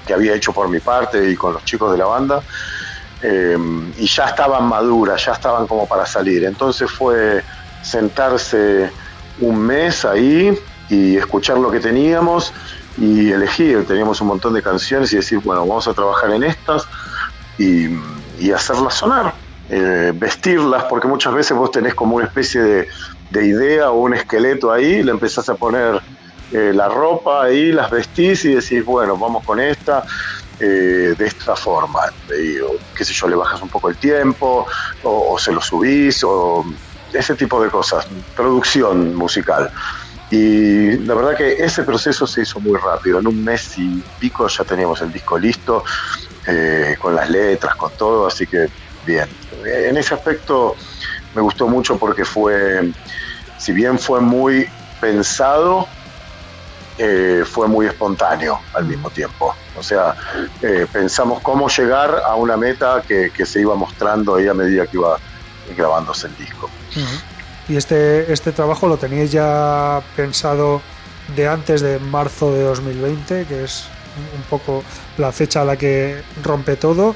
que 0.05 0.13
había 0.13 0.33
hecho 0.33 0.53
por 0.53 0.69
mi 0.69 0.79
parte 0.79 1.29
y 1.29 1.35
con 1.35 1.53
los 1.53 1.65
chicos 1.65 1.91
de 1.91 1.97
la 1.97 2.05
banda. 2.05 2.41
Eh, 3.21 3.57
y 3.97 4.07
ya 4.07 4.25
estaban 4.25 4.65
maduras, 4.65 5.25
ya 5.25 5.33
estaban 5.33 5.67
como 5.67 5.87
para 5.87 6.05
salir. 6.05 6.45
Entonces 6.45 6.89
fue 6.89 7.43
sentarse 7.81 8.91
un 9.39 9.59
mes 9.59 10.05
ahí 10.05 10.57
y 10.89 11.17
escuchar 11.17 11.57
lo 11.57 11.71
que 11.71 11.79
teníamos 11.79 12.53
y 12.97 13.31
elegir. 13.31 13.85
Teníamos 13.85 14.21
un 14.21 14.27
montón 14.27 14.53
de 14.53 14.61
canciones 14.61 15.11
y 15.13 15.17
decir, 15.17 15.39
bueno, 15.39 15.65
vamos 15.65 15.87
a 15.87 15.93
trabajar 15.93 16.31
en 16.31 16.43
estas 16.43 16.87
y, 17.57 17.89
hacerlas 18.51 18.93
sonar, 18.93 19.33
eh, 19.69 20.13
vestirlas, 20.15 20.85
porque 20.85 21.07
muchas 21.07 21.33
veces 21.33 21.57
vos 21.57 21.71
tenés 21.71 21.95
como 21.95 22.15
una 22.15 22.25
especie 22.25 22.61
de, 22.61 22.87
idea 23.33 23.91
o 23.91 23.99
un 23.99 24.13
esqueleto 24.13 24.71
ahí, 24.71 25.03
le 25.03 25.11
empezás 25.11 25.47
a 25.49 25.55
poner 25.55 26.01
eh, 26.51 26.71
la 26.73 26.87
ropa 26.87 27.43
ahí, 27.43 27.71
las 27.71 27.91
vestís 27.91 28.45
y 28.45 28.55
decís, 28.55 28.83
bueno, 28.83 29.17
vamos 29.17 29.43
con 29.43 29.59
esta. 29.59 30.03
Eh, 30.59 31.13
de 31.15 31.27
esta 31.27 31.55
forma, 31.55 31.99
y, 32.29 32.57
qué 32.97 33.05
sé 33.05 33.13
yo, 33.13 33.27
le 33.27 33.35
bajas 33.35 33.61
un 33.61 33.69
poco 33.69 33.89
el 33.89 33.97
tiempo 33.97 34.65
o, 35.03 35.37
se 35.37 35.51
lo 35.51 35.61
subís 35.61 36.23
o 36.23 36.65
ese 37.13 37.35
tipo 37.35 37.61
de 37.61 37.69
cosas, 37.69 38.07
producción 38.35 39.15
musical. 39.15 39.71
Y 40.29 40.97
la 40.97 41.13
verdad 41.13 41.37
que 41.37 41.63
ese 41.63 41.83
proceso 41.83 42.27
se 42.27 42.41
hizo 42.41 42.59
muy 42.59 42.77
rápido. 42.77 43.19
En 43.19 43.27
un 43.27 43.43
mes 43.43 43.77
y 43.77 44.03
pico 44.19 44.47
ya 44.47 44.65
teníamos 44.65 45.01
el 45.01 45.13
disco 45.13 45.37
listo, 45.37 45.85
eh, 46.45 46.97
con 46.99 47.15
las 47.15 47.29
letras, 47.29 47.75
con 47.75 47.91
todo, 47.91 48.27
así 48.27 48.45
que 48.45 48.67
bien. 49.05 49.29
En 49.65 49.95
ese 49.95 50.13
aspecto 50.13 50.75
me 51.33 51.41
gustó 51.41 51.67
mucho 51.67 51.97
porque 51.97 52.25
fue, 52.25 52.91
si 53.57 53.71
bien 53.71 53.97
fue 53.99 54.19
muy 54.19 54.67
pensado, 54.99 55.87
eh, 56.97 57.43
fue 57.45 57.67
muy 57.67 57.85
espontáneo 57.85 58.59
al 58.73 58.85
mismo 58.85 59.09
tiempo. 59.09 59.55
O 59.77 59.83
sea, 59.83 60.15
eh, 60.61 60.87
pensamos 60.91 61.41
cómo 61.41 61.67
llegar 61.69 62.23
a 62.25 62.35
una 62.35 62.57
meta 62.57 63.03
que, 63.07 63.31
se 63.45 63.61
iba 63.61 63.75
mostrando 63.75 64.35
ahí 64.35 64.47
a 64.47 64.53
medida 64.53 64.87
que 64.87 64.97
iba 64.97 65.19
grabándose 65.75 66.27
el 66.27 66.37
disco. 66.37 66.69
¿Y 67.69 67.75
este, 67.75 68.31
este 68.31 68.51
trabajo 68.51 68.87
lo 68.87 68.97
teníais 68.97 69.31
ya 69.31 70.01
pensado 70.15 70.81
de 71.35 71.47
antes 71.47 71.81
de 71.81 71.99
marzo 71.99 72.51
de 72.53 72.63
2020, 72.63 73.45
que 73.45 73.63
es 73.65 73.85
un 74.35 74.41
poco 74.43 74.83
la 75.17 75.31
fecha 75.31 75.61
a 75.61 75.65
la 75.65 75.77
que 75.77 76.23
rompe 76.43 76.77
todo? 76.77 77.15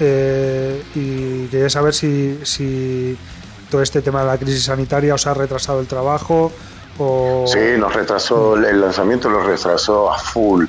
Eh, 0.00 0.82
y 0.96 1.46
quería 1.46 1.70
saber 1.70 1.94
si, 1.94 2.40
si 2.42 3.16
todo 3.70 3.82
este 3.82 4.02
tema 4.02 4.20
de 4.22 4.26
la 4.26 4.38
crisis 4.38 4.64
sanitaria 4.64 5.14
os 5.14 5.26
ha 5.28 5.34
retrasado 5.34 5.80
el 5.80 5.86
trabajo 5.86 6.50
o... 6.98 7.44
Sí, 7.46 7.58
nos 7.78 7.94
retrasó, 7.94 8.56
el 8.56 8.80
lanzamiento 8.80 9.28
lo 9.28 9.42
retrasó 9.42 10.12
a 10.12 10.18
full. 10.18 10.66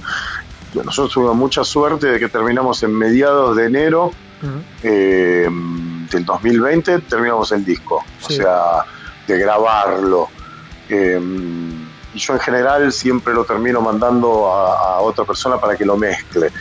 Nosotros 0.82 1.14
tuvimos 1.14 1.36
mucha 1.36 1.64
suerte 1.64 2.08
de 2.08 2.20
que 2.20 2.30
terminamos 2.30 2.82
en 2.84 2.94
mediados 2.98 3.56
de 3.56 3.66
enero 3.66 4.12
eh, 4.82 5.48
del 6.12 6.26
2020, 6.26 7.00
terminamos 7.02 7.52
el 7.52 7.64
disco. 7.64 8.04
O 8.26 8.30
sea, 8.30 8.86
de 9.28 9.38
grabarlo. 9.38 10.30
Eh, 10.90 11.20
y 12.14 12.20
yo 12.20 12.34
en 12.34 12.40
general 12.40 12.92
siempre 12.92 13.34
lo 13.34 13.44
termino 13.46 13.82
mandando 13.82 14.52
a, 14.52 15.00
otra 15.02 15.26
persona 15.26 15.58
para 15.58 15.76
que 15.76 15.86
lo 15.86 15.98
mezcle. 15.98 16.52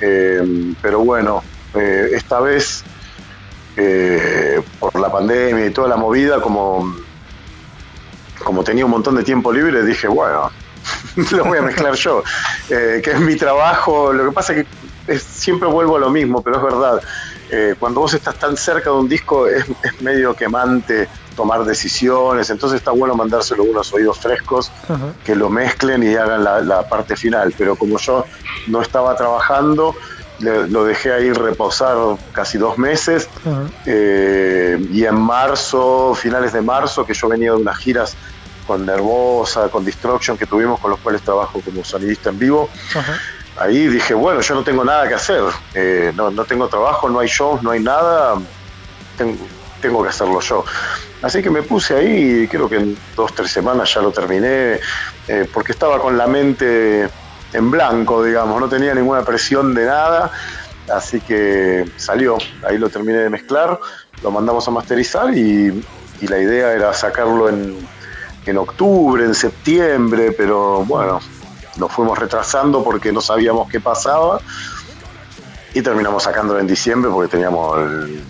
Eh, 0.00 0.74
pero 0.80 1.00
bueno, 1.00 1.42
esta 1.74 2.40
vez, 2.40 2.84
por 4.78 4.98
la 5.00 5.10
pandemia 5.10 5.66
y 5.66 5.70
toda 5.70 5.88
la 5.88 5.96
movida, 5.96 6.40
como, 6.40 6.94
como 8.44 8.62
tenía 8.62 8.84
un 8.84 8.90
montón 8.90 9.16
de 9.16 9.24
tiempo 9.24 9.52
libre, 9.52 9.82
dije, 9.84 10.06
bueno, 10.06 10.50
lo 11.32 11.44
voy 11.44 11.58
a 11.58 11.62
mezclar 11.62 11.94
yo, 11.94 12.22
eh, 12.68 13.00
que 13.02 13.12
es 13.12 13.20
mi 13.20 13.36
trabajo. 13.36 14.12
Lo 14.12 14.26
que 14.26 14.32
pasa 14.32 14.54
es 14.54 14.66
que 15.06 15.18
siempre 15.18 15.68
vuelvo 15.68 15.96
a 15.96 16.00
lo 16.00 16.10
mismo, 16.10 16.42
pero 16.42 16.56
es 16.56 16.62
verdad. 16.62 17.02
Eh, 17.50 17.74
cuando 17.78 18.00
vos 18.00 18.14
estás 18.14 18.36
tan 18.36 18.56
cerca 18.56 18.90
de 18.90 18.96
un 18.96 19.08
disco 19.08 19.46
es, 19.46 19.64
medio 20.00 20.34
quemante 20.34 21.08
tomar 21.36 21.64
decisiones, 21.64 22.48
entonces 22.50 22.78
está 22.78 22.92
bueno 22.92 23.14
mandárselo 23.14 23.64
unos 23.64 23.92
oídos 23.92 24.18
frescos 24.18 24.70
que 25.24 25.34
lo 25.34 25.50
mezclen 25.50 26.02
y 26.02 26.14
hagan 26.14 26.44
la, 26.44 26.88
parte 26.88 27.16
final. 27.16 27.52
Pero 27.56 27.76
como 27.76 27.98
yo 27.98 28.24
no 28.68 28.80
estaba 28.80 29.16
trabajando, 29.16 29.94
lo 30.38 30.84
dejé 30.84 31.12
ahí 31.12 31.32
reposar 31.32 31.96
casi 32.32 32.58
dos 32.58 32.78
meses 32.78 33.28
eh, 33.86 34.78
y 34.92 35.04
en 35.04 35.20
marzo, 35.20 36.14
finales 36.14 36.52
de 36.52 36.62
marzo, 36.62 37.04
que 37.04 37.14
yo 37.14 37.28
venía 37.28 37.50
de 37.52 37.58
unas 37.58 37.78
giras 37.78 38.16
con 38.66 38.84
Nervosa, 38.84 39.68
con 39.68 39.84
Destruction, 39.84 40.36
que 40.36 40.46
tuvimos, 40.46 40.80
con 40.80 40.90
los 40.90 41.00
cuales 41.00 41.22
trabajo 41.22 41.60
como 41.64 41.84
sonidista 41.84 42.30
en 42.30 42.38
vivo. 42.38 42.70
Ahí 43.56 43.86
dije, 43.86 44.14
bueno, 44.14 44.40
yo 44.40 44.54
no 44.54 44.64
tengo 44.64 44.84
nada 44.84 45.06
que 45.06 45.14
hacer, 45.14 45.42
eh, 45.74 46.12
no, 46.16 46.30
no, 46.30 46.44
tengo 46.44 46.66
trabajo, 46.68 47.08
no 47.08 47.20
hay 47.20 47.28
shows, 47.28 47.62
no 47.62 47.70
hay 47.70 47.80
nada, 47.80 48.34
tengo, 49.80 50.02
que 50.02 50.08
hacerlo 50.08 50.40
yo. 50.40 50.64
Así 51.22 51.40
que 51.40 51.50
me 51.50 51.62
puse 51.62 51.94
ahí 51.94 52.42
y 52.42 52.48
creo 52.48 52.68
que 52.68 52.76
en 52.76 52.98
dos, 53.14 53.32
tres 53.32 53.52
semanas 53.52 53.94
ya 53.94 54.02
lo 54.02 54.10
terminé, 54.10 54.80
eh, 55.28 55.48
porque 55.52 55.72
estaba 55.72 56.00
con 56.00 56.18
la 56.18 56.26
mente 56.26 57.08
en 57.52 57.70
blanco, 57.70 58.24
digamos, 58.24 58.60
no 58.60 58.68
tenía 58.68 58.92
ninguna 58.92 59.24
presión 59.24 59.72
de 59.72 59.86
nada, 59.86 60.32
así 60.92 61.20
que 61.20 61.88
salió, 61.96 62.38
ahí 62.66 62.76
lo 62.76 62.88
terminé 62.88 63.18
de 63.18 63.30
mezclar, 63.30 63.78
lo 64.20 64.30
mandamos 64.32 64.66
a 64.66 64.72
masterizar 64.72 65.32
y, 65.32 65.84
y 66.20 66.26
la 66.26 66.38
idea 66.38 66.72
era 66.72 66.92
sacarlo 66.92 67.48
en, 67.48 67.86
en 68.46 68.58
octubre, 68.58 69.24
en 69.24 69.34
septiembre, 69.34 70.32
pero 70.32 70.84
bueno, 70.84 71.20
nos 71.76 71.92
fuimos 71.92 72.18
retrasando 72.18 72.84
porque 72.84 73.12
no 73.12 73.20
sabíamos 73.20 73.68
qué 73.68 73.80
pasaba 73.80 74.40
y 75.74 75.82
terminamos 75.82 76.22
sacándolo 76.22 76.60
en 76.60 76.68
diciembre 76.68 77.10
porque 77.10 77.32
teníamos 77.32 77.76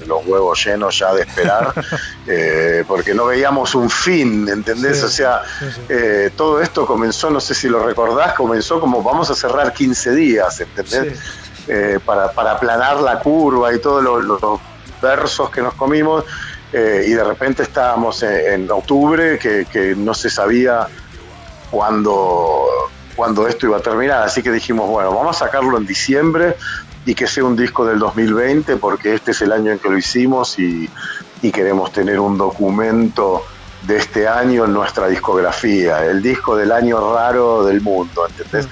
los 0.06 0.26
huevos 0.26 0.64
llenos 0.64 0.98
ya 0.98 1.12
de 1.12 1.22
esperar, 1.22 1.74
eh, 2.26 2.84
porque 2.88 3.12
no 3.12 3.26
veíamos 3.26 3.74
un 3.74 3.90
fin, 3.90 4.48
¿entendés? 4.48 5.02
o 5.02 5.08
sea, 5.08 5.42
eh, 5.88 6.30
todo 6.34 6.62
esto 6.62 6.86
comenzó, 6.86 7.30
no 7.30 7.40
sé 7.40 7.54
si 7.54 7.68
lo 7.68 7.84
recordás, 7.84 8.32
comenzó 8.32 8.80
como 8.80 9.02
vamos 9.02 9.30
a 9.30 9.34
cerrar 9.34 9.74
15 9.74 10.14
días, 10.14 10.60
¿entendés? 10.60 11.20
Eh, 11.68 11.98
para, 12.04 12.32
para 12.32 12.52
aplanar 12.52 13.00
la 13.00 13.18
curva 13.20 13.74
y 13.74 13.78
todos 13.78 14.02
los 14.02 14.60
versos 15.02 15.50
que 15.50 15.60
nos 15.60 15.74
comimos 15.74 16.24
eh, 16.76 17.04
y 17.06 17.12
de 17.12 17.22
repente 17.22 17.62
estábamos 17.62 18.24
en, 18.24 18.68
octubre 18.68 19.38
que, 19.38 19.94
no 19.96 20.12
se 20.12 20.28
sabía 20.28 20.88
cuándo, 21.70 22.66
cuándo 23.14 23.46
esto 23.46 23.66
iba 23.66 23.76
a 23.76 23.80
terminar, 23.80 24.24
así 24.24 24.42
que 24.42 24.50
dijimos, 24.50 24.90
bueno, 24.90 25.14
vamos 25.14 25.40
a 25.40 25.46
sacarlo 25.46 25.78
en 25.78 25.86
diciembre 25.86 26.56
y 27.06 27.14
que 27.14 27.28
sea 27.28 27.44
un 27.44 27.54
disco 27.54 27.86
del 27.86 28.00
2020 28.00 28.76
porque 28.78 29.14
este 29.14 29.30
es 29.30 29.42
el 29.42 29.52
año 29.52 29.70
en 29.70 29.78
que 29.78 29.88
lo 29.88 29.96
hicimos 29.96 30.58
y, 30.58 30.90
queremos 31.52 31.92
tener 31.92 32.18
un 32.18 32.38
documento 32.38 33.44
de 33.82 33.98
este 33.98 34.26
año 34.26 34.64
en 34.64 34.72
nuestra 34.72 35.06
discografía, 35.06 36.04
el 36.06 36.22
disco 36.22 36.56
del 36.56 36.72
año 36.72 37.14
raro 37.14 37.64
del 37.66 37.82
mundo, 37.82 38.26
¿entendés? 38.26 38.66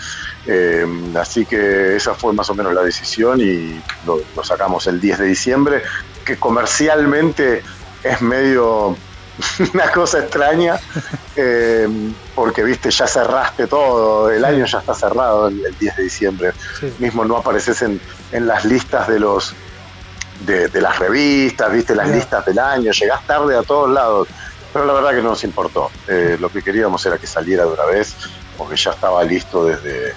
Eh, 0.46 0.86
así 1.14 1.44
que 1.44 1.94
esa 1.94 2.14
fue 2.14 2.32
más 2.32 2.48
o 2.48 2.54
menos 2.54 2.72
la 2.72 2.82
decisión 2.82 3.40
y 3.40 3.78
lo, 4.06 4.18
lo, 4.34 4.42
sacamos 4.42 4.86
el 4.86 5.00
10 5.00 5.18
de 5.18 5.24
diciembre, 5.26 5.82
que 6.24 6.38
comercialmente 6.38 7.62
es 8.02 8.20
medio 8.20 8.96
una 9.74 9.90
cosa 9.90 10.20
extraña, 10.20 10.78
eh, 11.36 11.88
porque 12.34 12.62
viste, 12.62 12.90
ya 12.90 13.06
cerraste 13.06 13.66
todo, 13.66 14.30
el 14.30 14.44
año 14.44 14.66
ya 14.66 14.78
está 14.78 14.94
cerrado 14.94 15.48
el, 15.48 15.76
10 15.78 15.96
de 15.96 16.02
diciembre, 16.02 16.52
mismo 16.98 17.24
no 17.24 17.38
apareces 17.38 17.82
en, 17.82 18.00
en, 18.32 18.46
las 18.46 18.64
listas 18.64 19.08
de 19.08 19.20
los 19.20 19.54
de, 20.44 20.68
las 20.80 20.98
revistas, 20.98 21.72
viste 21.72 21.94
las 21.94 22.08
listas 22.08 22.44
del 22.44 22.58
año, 22.58 22.92
llegás 22.92 23.26
tarde 23.26 23.56
a 23.56 23.62
todos 23.62 23.90
lados, 23.90 24.28
pero 24.72 24.84
la 24.84 24.92
verdad 24.92 25.10
que 25.10 25.22
no 25.22 25.30
nos 25.30 25.44
importó, 25.44 25.90
eh, 26.08 26.36
lo 26.38 26.50
que 26.50 26.62
queríamos 26.62 27.04
era 27.06 27.18
que 27.18 27.26
saliera 27.26 27.64
de 27.64 27.72
una 27.72 27.84
vez, 27.84 28.14
porque 28.58 28.76
ya 28.76 28.90
estaba 28.90 29.22
listo 29.22 29.64
desde, 29.64 30.14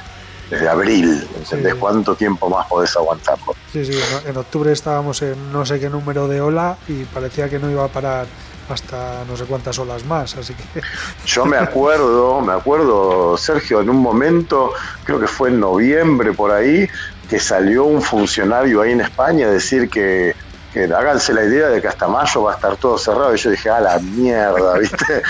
desde 0.49 0.67
abril, 0.67 1.27
¿entendés? 1.37 1.75
¿Cuánto 1.75 2.15
tiempo 2.15 2.49
más 2.49 2.67
podés 2.67 2.95
aguantarlo? 2.95 3.55
Sí, 3.71 3.85
sí, 3.85 3.99
en 4.25 4.37
octubre 4.37 4.71
estábamos 4.71 5.21
en 5.21 5.51
no 5.51 5.65
sé 5.65 5.79
qué 5.79 5.89
número 5.89 6.27
de 6.27 6.41
ola 6.41 6.77
y 6.87 7.03
parecía 7.05 7.49
que 7.49 7.59
no 7.59 7.69
iba 7.69 7.85
a 7.85 7.87
parar 7.87 8.27
hasta 8.69 9.23
no 9.27 9.37
sé 9.37 9.45
cuántas 9.45 9.77
olas 9.79 10.05
más, 10.05 10.35
así 10.35 10.53
que... 10.53 10.81
Yo 11.25 11.45
me 11.45 11.57
acuerdo, 11.57 12.41
me 12.41 12.53
acuerdo, 12.53 13.37
Sergio, 13.37 13.81
en 13.81 13.89
un 13.89 13.97
momento, 13.97 14.71
creo 15.03 15.19
que 15.19 15.27
fue 15.27 15.49
en 15.49 15.59
noviembre 15.59 16.33
por 16.33 16.51
ahí, 16.51 16.87
que 17.29 17.39
salió 17.39 17.85
un 17.85 18.01
funcionario 18.01 18.81
ahí 18.81 18.91
en 18.91 19.01
España 19.01 19.47
a 19.47 19.51
decir 19.51 19.89
que, 19.89 20.35
que 20.73 20.83
háganse 20.85 21.33
la 21.33 21.43
idea 21.43 21.69
de 21.69 21.81
que 21.81 21.87
hasta 21.87 22.07
mayo 22.07 22.43
va 22.43 22.53
a 22.53 22.55
estar 22.55 22.75
todo 22.77 22.97
cerrado. 22.97 23.33
Y 23.33 23.37
yo 23.37 23.49
dije, 23.49 23.69
a 23.69 23.79
la 23.79 23.99
mierda, 23.99 24.77
¿viste? 24.77 25.23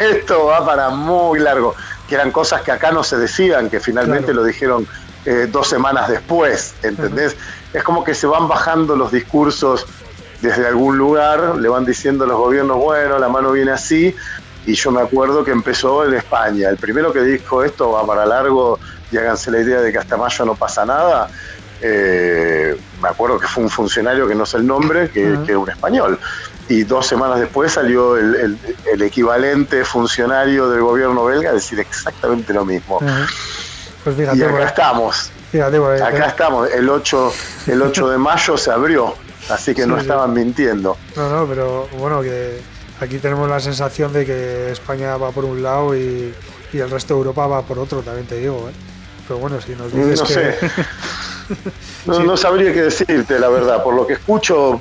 Esto 0.16 0.46
va 0.46 0.64
para 0.64 0.90
muy 0.90 1.38
largo 1.38 1.74
que 2.10 2.16
eran 2.16 2.32
cosas 2.32 2.62
que 2.62 2.72
acá 2.72 2.90
no 2.90 3.04
se 3.04 3.16
decían, 3.16 3.70
que 3.70 3.78
finalmente 3.78 4.34
lo 4.34 4.42
dijeron 4.42 4.84
eh, 5.24 5.46
dos 5.48 5.68
semanas 5.68 6.08
después, 6.08 6.74
¿entendés? 6.82 7.36
Es 7.72 7.84
como 7.84 8.02
que 8.02 8.14
se 8.14 8.26
van 8.26 8.48
bajando 8.48 8.96
los 8.96 9.12
discursos 9.12 9.86
desde 10.42 10.66
algún 10.66 10.98
lugar, 10.98 11.54
le 11.54 11.68
van 11.68 11.84
diciendo 11.84 12.24
a 12.24 12.26
los 12.26 12.36
gobiernos, 12.36 12.78
bueno, 12.78 13.16
la 13.20 13.28
mano 13.28 13.52
viene 13.52 13.70
así, 13.70 14.12
y 14.66 14.74
yo 14.74 14.90
me 14.90 15.00
acuerdo 15.00 15.44
que 15.44 15.52
empezó 15.52 16.04
en 16.04 16.14
España, 16.14 16.68
el 16.68 16.78
primero 16.78 17.12
que 17.12 17.20
dijo 17.20 17.62
esto 17.62 17.92
va 17.92 18.04
para 18.04 18.26
largo 18.26 18.80
y 19.12 19.16
háganse 19.16 19.52
la 19.52 19.60
idea 19.60 19.80
de 19.80 19.92
que 19.92 19.98
hasta 19.98 20.16
mayo 20.16 20.44
no 20.44 20.56
pasa 20.56 20.84
nada, 20.84 21.30
eh, 21.80 22.76
me 23.00 23.08
acuerdo 23.08 23.38
que 23.38 23.46
fue 23.46 23.62
un 23.62 23.70
funcionario 23.70 24.26
que 24.26 24.34
no 24.34 24.44
sé 24.44 24.56
el 24.56 24.66
nombre, 24.66 25.10
que, 25.10 25.38
que 25.46 25.52
era 25.52 25.60
un 25.60 25.70
español 25.70 26.18
y 26.70 26.84
dos 26.84 27.04
semanas 27.04 27.40
después 27.40 27.72
salió 27.72 28.16
el, 28.16 28.56
equivalente 29.02 29.84
funcionario 29.84 30.70
del 30.70 30.82
gobierno 30.82 31.24
belga 31.24 31.50
a 31.50 31.54
decir 31.54 31.80
exactamente 31.80 32.54
lo 32.54 32.64
mismo. 32.64 33.00
Pues 34.04 34.16
y 34.16 34.42
acá 34.42 34.64
estamos. 34.64 35.30
acá 36.00 36.26
estamos. 36.26 36.70
El 36.70 36.88
8, 36.88 37.32
el 37.66 37.82
8 37.82 38.10
de 38.10 38.18
mayo 38.18 38.56
se 38.56 38.70
abrió, 38.70 39.14
así 39.50 39.74
que 39.74 39.84
no 39.84 39.98
estaban 39.98 40.32
mintiendo. 40.32 40.96
No, 41.16 41.28
no, 41.28 41.46
pero 41.46 41.88
bueno, 41.98 42.22
que 42.22 42.60
aquí 43.00 43.18
tenemos 43.18 43.50
la 43.50 43.58
sensación 43.58 44.12
de 44.12 44.24
que 44.24 44.70
España 44.70 45.16
va 45.16 45.32
por 45.32 45.44
un 45.44 45.64
lado 45.64 45.96
y, 45.96 46.32
el 46.72 46.88
resto 46.88 47.14
de 47.14 47.18
Europa 47.18 47.48
va 47.48 47.62
por 47.62 47.80
otro, 47.80 48.00
también 48.00 48.28
te 48.28 48.36
digo. 48.36 48.68
¿eh? 48.70 48.72
Pero 49.26 49.40
bueno, 49.40 49.60
si 49.60 49.72
nos 49.74 49.92
dices 49.92 50.20
no 50.20 50.26
que... 50.26 50.34
Sé. 50.34 50.58
no, 52.06 52.20
no 52.20 52.36
sabría 52.36 52.72
qué 52.72 52.82
decirte, 52.82 53.40
la 53.40 53.48
verdad. 53.48 53.82
Por 53.82 53.94
lo 53.94 54.06
que 54.06 54.12
escucho, 54.12 54.80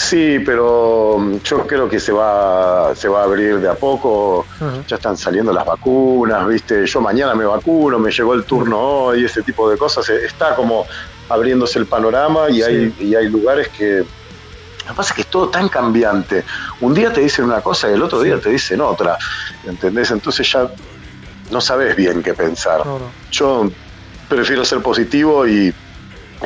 Sí, 0.00 0.38
pero 0.44 1.18
mm, 1.18 1.42
yo 1.44 1.66
creo 1.66 1.86
que 1.86 2.00
se 2.00 2.10
va, 2.10 2.94
se 2.94 3.06
va 3.06 3.20
a 3.20 3.24
abrir 3.24 3.60
de 3.60 3.68
a 3.68 3.74
poco. 3.74 4.46
Ya 4.88 4.96
están 4.96 5.16
saliendo 5.16 5.52
las 5.52 5.66
vacunas, 5.66 6.48
¿viste? 6.48 6.86
Yo 6.86 7.02
mañana 7.02 7.34
me 7.34 7.44
vacuno, 7.44 7.98
me 7.98 8.10
llegó 8.10 8.32
el 8.32 8.44
turno 8.44 8.80
hoy, 8.80 9.26
ese 9.26 9.42
tipo 9.42 9.68
de 9.70 9.76
cosas. 9.76 10.08
Eh, 10.08 10.24
está 10.24 10.56
como 10.56 10.86
abriéndose 11.28 11.78
el 11.78 11.86
panorama 11.86 12.48
y, 12.48 12.62
hay, 12.62 12.94
y 12.98 13.14
hay 13.14 13.28
lugares 13.28 13.68
que. 13.68 13.98
Lo 13.98 14.86
que 14.88 14.94
pasa 14.94 15.10
es 15.10 15.16
que 15.16 15.20
es 15.20 15.26
todo 15.26 15.50
tan 15.50 15.68
cambiante. 15.68 16.44
Un 16.80 16.94
día 16.94 17.12
te 17.12 17.20
dicen 17.20 17.44
una 17.44 17.60
cosa 17.60 17.90
y 17.90 17.92
el 17.92 18.02
otro 18.02 18.22
día 18.22 18.40
te 18.40 18.48
dicen 18.48 18.80
otra. 18.80 19.18
¿Entendés? 19.66 20.10
Entonces 20.10 20.50
ya 20.50 20.66
no 21.50 21.60
sabes 21.60 21.94
bien 21.94 22.22
qué 22.22 22.32
pensar. 22.32 22.82
Yo 23.30 23.70
prefiero 24.30 24.64
ser 24.64 24.80
positivo 24.80 25.46
y, 25.46 25.74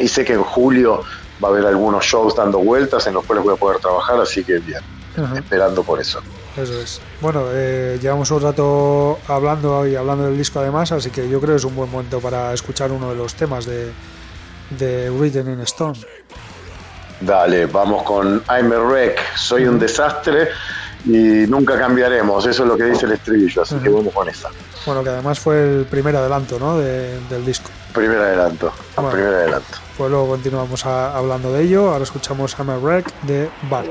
y 0.00 0.08
sé 0.08 0.24
que 0.24 0.32
en 0.32 0.42
julio 0.42 1.04
va 1.42 1.48
a 1.48 1.50
haber 1.52 1.66
algunos 1.66 2.04
shows 2.04 2.36
dando 2.36 2.58
vueltas 2.58 3.06
en 3.06 3.14
los 3.14 3.24
cuales 3.24 3.44
voy 3.44 3.54
a 3.54 3.56
poder 3.56 3.80
trabajar, 3.80 4.20
así 4.20 4.44
que 4.44 4.58
bien, 4.58 4.80
esperando 5.36 5.82
por 5.82 6.00
eso. 6.00 6.20
Eso 6.56 6.80
es. 6.80 7.00
Bueno, 7.20 7.46
eh, 7.50 7.98
llevamos 8.00 8.30
un 8.30 8.40
rato 8.40 9.18
hablando 9.26 9.86
y 9.86 9.96
hablando 9.96 10.26
del 10.26 10.38
disco 10.38 10.60
además, 10.60 10.92
así 10.92 11.10
que 11.10 11.28
yo 11.28 11.40
creo 11.40 11.54
que 11.54 11.58
es 11.58 11.64
un 11.64 11.74
buen 11.74 11.90
momento 11.90 12.20
para 12.20 12.52
escuchar 12.52 12.92
uno 12.92 13.10
de 13.10 13.16
los 13.16 13.34
temas 13.34 13.66
de, 13.66 13.92
de 14.78 15.10
Written 15.10 15.52
in 15.52 15.60
Stone. 15.62 15.98
Dale, 17.20 17.66
vamos 17.66 18.02
con 18.04 18.42
I'm 18.48 18.72
a 18.72 18.78
Wreck, 18.78 19.36
soy 19.36 19.64
un 19.64 19.78
desastre 19.78 20.48
y 21.06 21.46
nunca 21.48 21.78
cambiaremos, 21.78 22.46
eso 22.46 22.62
es 22.62 22.68
lo 22.68 22.76
que 22.76 22.84
dice 22.84 23.06
el 23.06 23.12
estribillo, 23.12 23.62
así 23.62 23.76
que 23.76 23.88
vamos 23.88 24.12
con 24.14 24.28
esa. 24.28 24.50
Bueno, 24.86 25.02
que 25.02 25.10
además 25.10 25.38
fue 25.38 25.60
el 25.62 25.86
primer 25.86 26.14
adelanto 26.16 26.58
¿no? 26.58 26.78
del 26.78 27.44
disco. 27.44 27.70
Primer 27.94 28.18
adelanto, 28.18 28.72
primer 29.12 29.34
adelanto. 29.34 29.78
Pues 29.96 30.10
luego 30.10 30.28
continuamos 30.30 30.84
hablando 30.84 31.52
de 31.52 31.62
ello. 31.62 31.92
Ahora 31.92 32.02
escuchamos 32.02 32.58
Hammer 32.58 32.78
Wreck 32.78 33.14
de 33.22 33.48
Bark. 33.70 33.88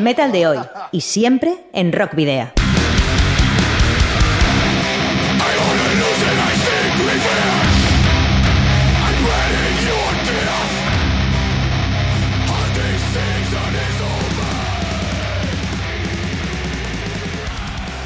El 0.00 0.04
metal 0.04 0.32
de 0.32 0.46
hoy 0.46 0.58
y 0.92 1.02
siempre 1.02 1.66
en 1.74 1.92
Rock 1.92 2.14
Video. 2.14 2.50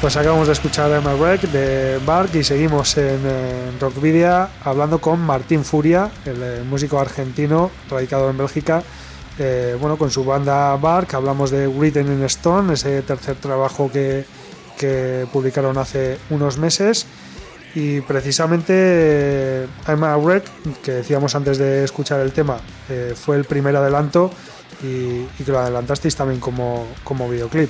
Pues 0.01 0.17
acabamos 0.17 0.47
de 0.47 0.53
escuchar 0.53 0.91
a 0.91 0.99
Wreck 0.99 1.43
de 1.43 1.99
Bark 2.05 2.35
y 2.35 2.43
seguimos 2.43 2.97
en, 2.97 3.21
Rock 3.79 4.01
Video 4.01 4.49
hablando 4.65 4.99
con 4.99 5.21
Martín 5.21 5.63
Furia, 5.63 6.11
el 6.25 6.43
eh, 6.43 6.63
músico 6.69 6.99
argentino 6.99 7.71
radicado 7.89 8.29
en 8.29 8.37
Bélgica, 8.37 8.83
eh, 9.39 9.77
bueno, 9.79 9.97
con 9.97 10.09
su 10.11 10.23
banda 10.23 10.75
Bark, 10.77 11.13
hablamos 11.15 11.51
de 11.51 11.67
Written 11.67 12.07
in 12.07 12.23
Stone, 12.23 12.73
ese 12.73 13.01
tercer 13.01 13.35
trabajo 13.35 13.89
que, 13.91 14.25
publicaron 15.31 15.77
hace 15.77 16.17
unos 16.29 16.57
meses. 16.57 17.05
Y 17.75 17.99
precisamente 18.01 18.73
eh, 18.75 19.67
I'm 19.87 20.03
a 20.03 20.15
Wreck, 20.17 20.45
que 20.83 20.91
decíamos 20.91 21.35
antes 21.35 21.57
de 21.57 21.83
escuchar 21.83 22.19
el 22.21 22.31
tema, 22.31 22.57
eh, 22.89 23.13
fue 23.15 23.35
el 23.35 23.43
primer 23.45 23.75
adelanto 23.75 24.31
y, 24.81 25.23
que 25.43 25.51
lo 25.51 25.59
adelantasteis 25.59 26.15
también 26.15 26.39
como, 26.39 26.87
como 27.03 27.27
videoclip. 27.29 27.69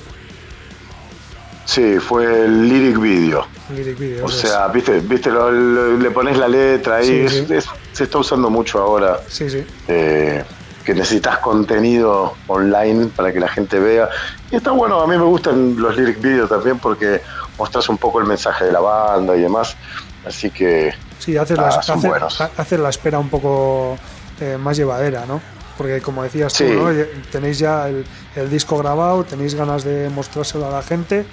Sí, 1.64 1.98
fue 1.98 2.44
el 2.44 2.68
lyric 2.68 3.00
video. 3.00 3.46
Lyric 3.74 3.98
video. 3.98 4.24
O 4.26 4.28
sea, 4.28 4.68
viste, 4.68 5.00
viste 5.00 5.30
lo- 5.30 5.50
lo- 5.50 5.96
le 5.96 6.10
pones 6.12 6.38
la 6.38 6.46
letra 6.46 6.96
ahí. 6.96 7.06
Sí, 7.06 7.16
es- 7.40 7.46
sí. 7.48 7.54
es- 7.54 7.66
se 7.92 8.04
está 8.04 8.18
usando 8.18 8.48
mucho 8.50 8.78
ahora. 8.80 9.20
Sí, 9.28 9.50
sí. 9.50 9.64
eh, 9.88 10.44
que 10.86 10.94
necesitas 10.94 11.38
contenido 11.40 12.32
online 12.46 13.06
para 13.14 13.32
que 13.32 13.40
la 13.40 13.48
gente 13.48 13.78
vea. 13.78 14.08
Y 14.50 14.56
está 14.56 14.70
bueno, 14.70 15.00
a 15.00 15.06
mí 15.06 15.16
me 15.18 15.24
gustan 15.24 15.76
los 15.76 15.96
lyric 15.96 16.20
videos 16.22 16.48
también 16.48 16.78
porque 16.78 17.20
mostras 17.58 17.88
un 17.88 17.98
poco 17.98 18.20
el 18.20 18.26
mensaje 18.26 18.64
de 18.66 18.72
la 18.72 18.80
banda 18.80 19.36
y 19.36 19.40
demás. 19.40 19.76
Así 20.24 20.50
que 20.50 20.94
Sí, 21.18 21.34
son 21.82 21.98
hace- 21.98 22.08
buenos. 22.08 22.40
la 22.78 22.88
espera 22.88 23.18
un 23.18 23.28
poco 23.28 23.98
eh, 24.40 24.56
más 24.58 24.76
llevadera, 24.76 25.26
¿no? 25.26 25.40
Porque 25.76 26.00
como 26.00 26.22
decías 26.22 26.54
tú. 26.54 26.64
¿no? 26.64 26.92
Ya- 26.92 27.04
tenéis 27.32 27.58
ya 27.58 27.88
el, 27.88 28.06
el 28.36 28.48
disco 28.48 28.78
grabado, 28.78 29.24
tenéis 29.24 29.54
ganas 29.54 29.82
de 29.84 30.08
mostrárselo 30.08 30.66
a 30.66 30.70
la 30.70 30.82
gente 30.82 31.26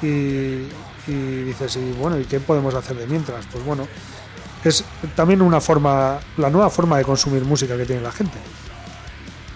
y, 0.00 0.68
y 1.08 1.42
dices, 1.44 1.76
y 1.76 1.92
bueno, 2.00 2.18
¿y 2.18 2.24
qué 2.24 2.38
podemos 2.40 2.74
hacer 2.74 2.96
de 2.96 3.06
mientras? 3.06 3.44
Pues 3.50 3.64
bueno, 3.64 3.86
es 4.64 4.84
también 5.16 5.42
una 5.42 5.60
forma, 5.60 6.18
la 6.36 6.50
nueva 6.50 6.70
forma 6.70 6.98
de 6.98 7.04
consumir 7.04 7.44
música 7.44 7.76
que 7.76 7.84
tiene 7.84 8.00
la 8.02 8.12
gente. 8.12 8.38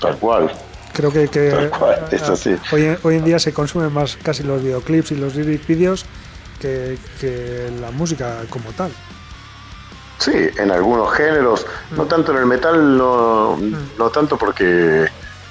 Tal 0.01 0.17
cual. 0.19 0.51
Creo 0.93 1.13
que, 1.13 1.29
que, 1.29 1.51
Tal 1.51 1.71
cual, 1.71 2.09
es 2.11 2.23
ah, 2.23 2.33
así. 2.33 2.57
hoy, 2.73 2.85
en- 2.87 2.99
hoy 3.03 3.17
en 3.17 3.25
día 3.25 3.39
se 3.39 3.53
consumen 3.53 3.93
más 3.93 4.17
casi 4.23 4.43
los 4.43 4.63
videoclips 4.63 5.13
y 5.13 5.17
los 5.17 5.35
lyric 5.35 5.67
videos 5.67 6.07
que, 6.61 6.97
que 7.21 7.71
la 7.81 7.91
música 7.91 8.39
como 8.49 8.73
tal. 8.73 8.91
Sí, 10.19 10.33
en 10.57 10.71
algunos 10.71 11.13
géneros, 11.13 11.67
no 11.91 12.07
tanto 12.07 12.33
en 12.33 12.39
el 12.39 12.47
metal, 12.47 12.97
no, 12.97 13.59
no 13.99 14.11
tanto 14.11 14.39
porque 14.39 15.07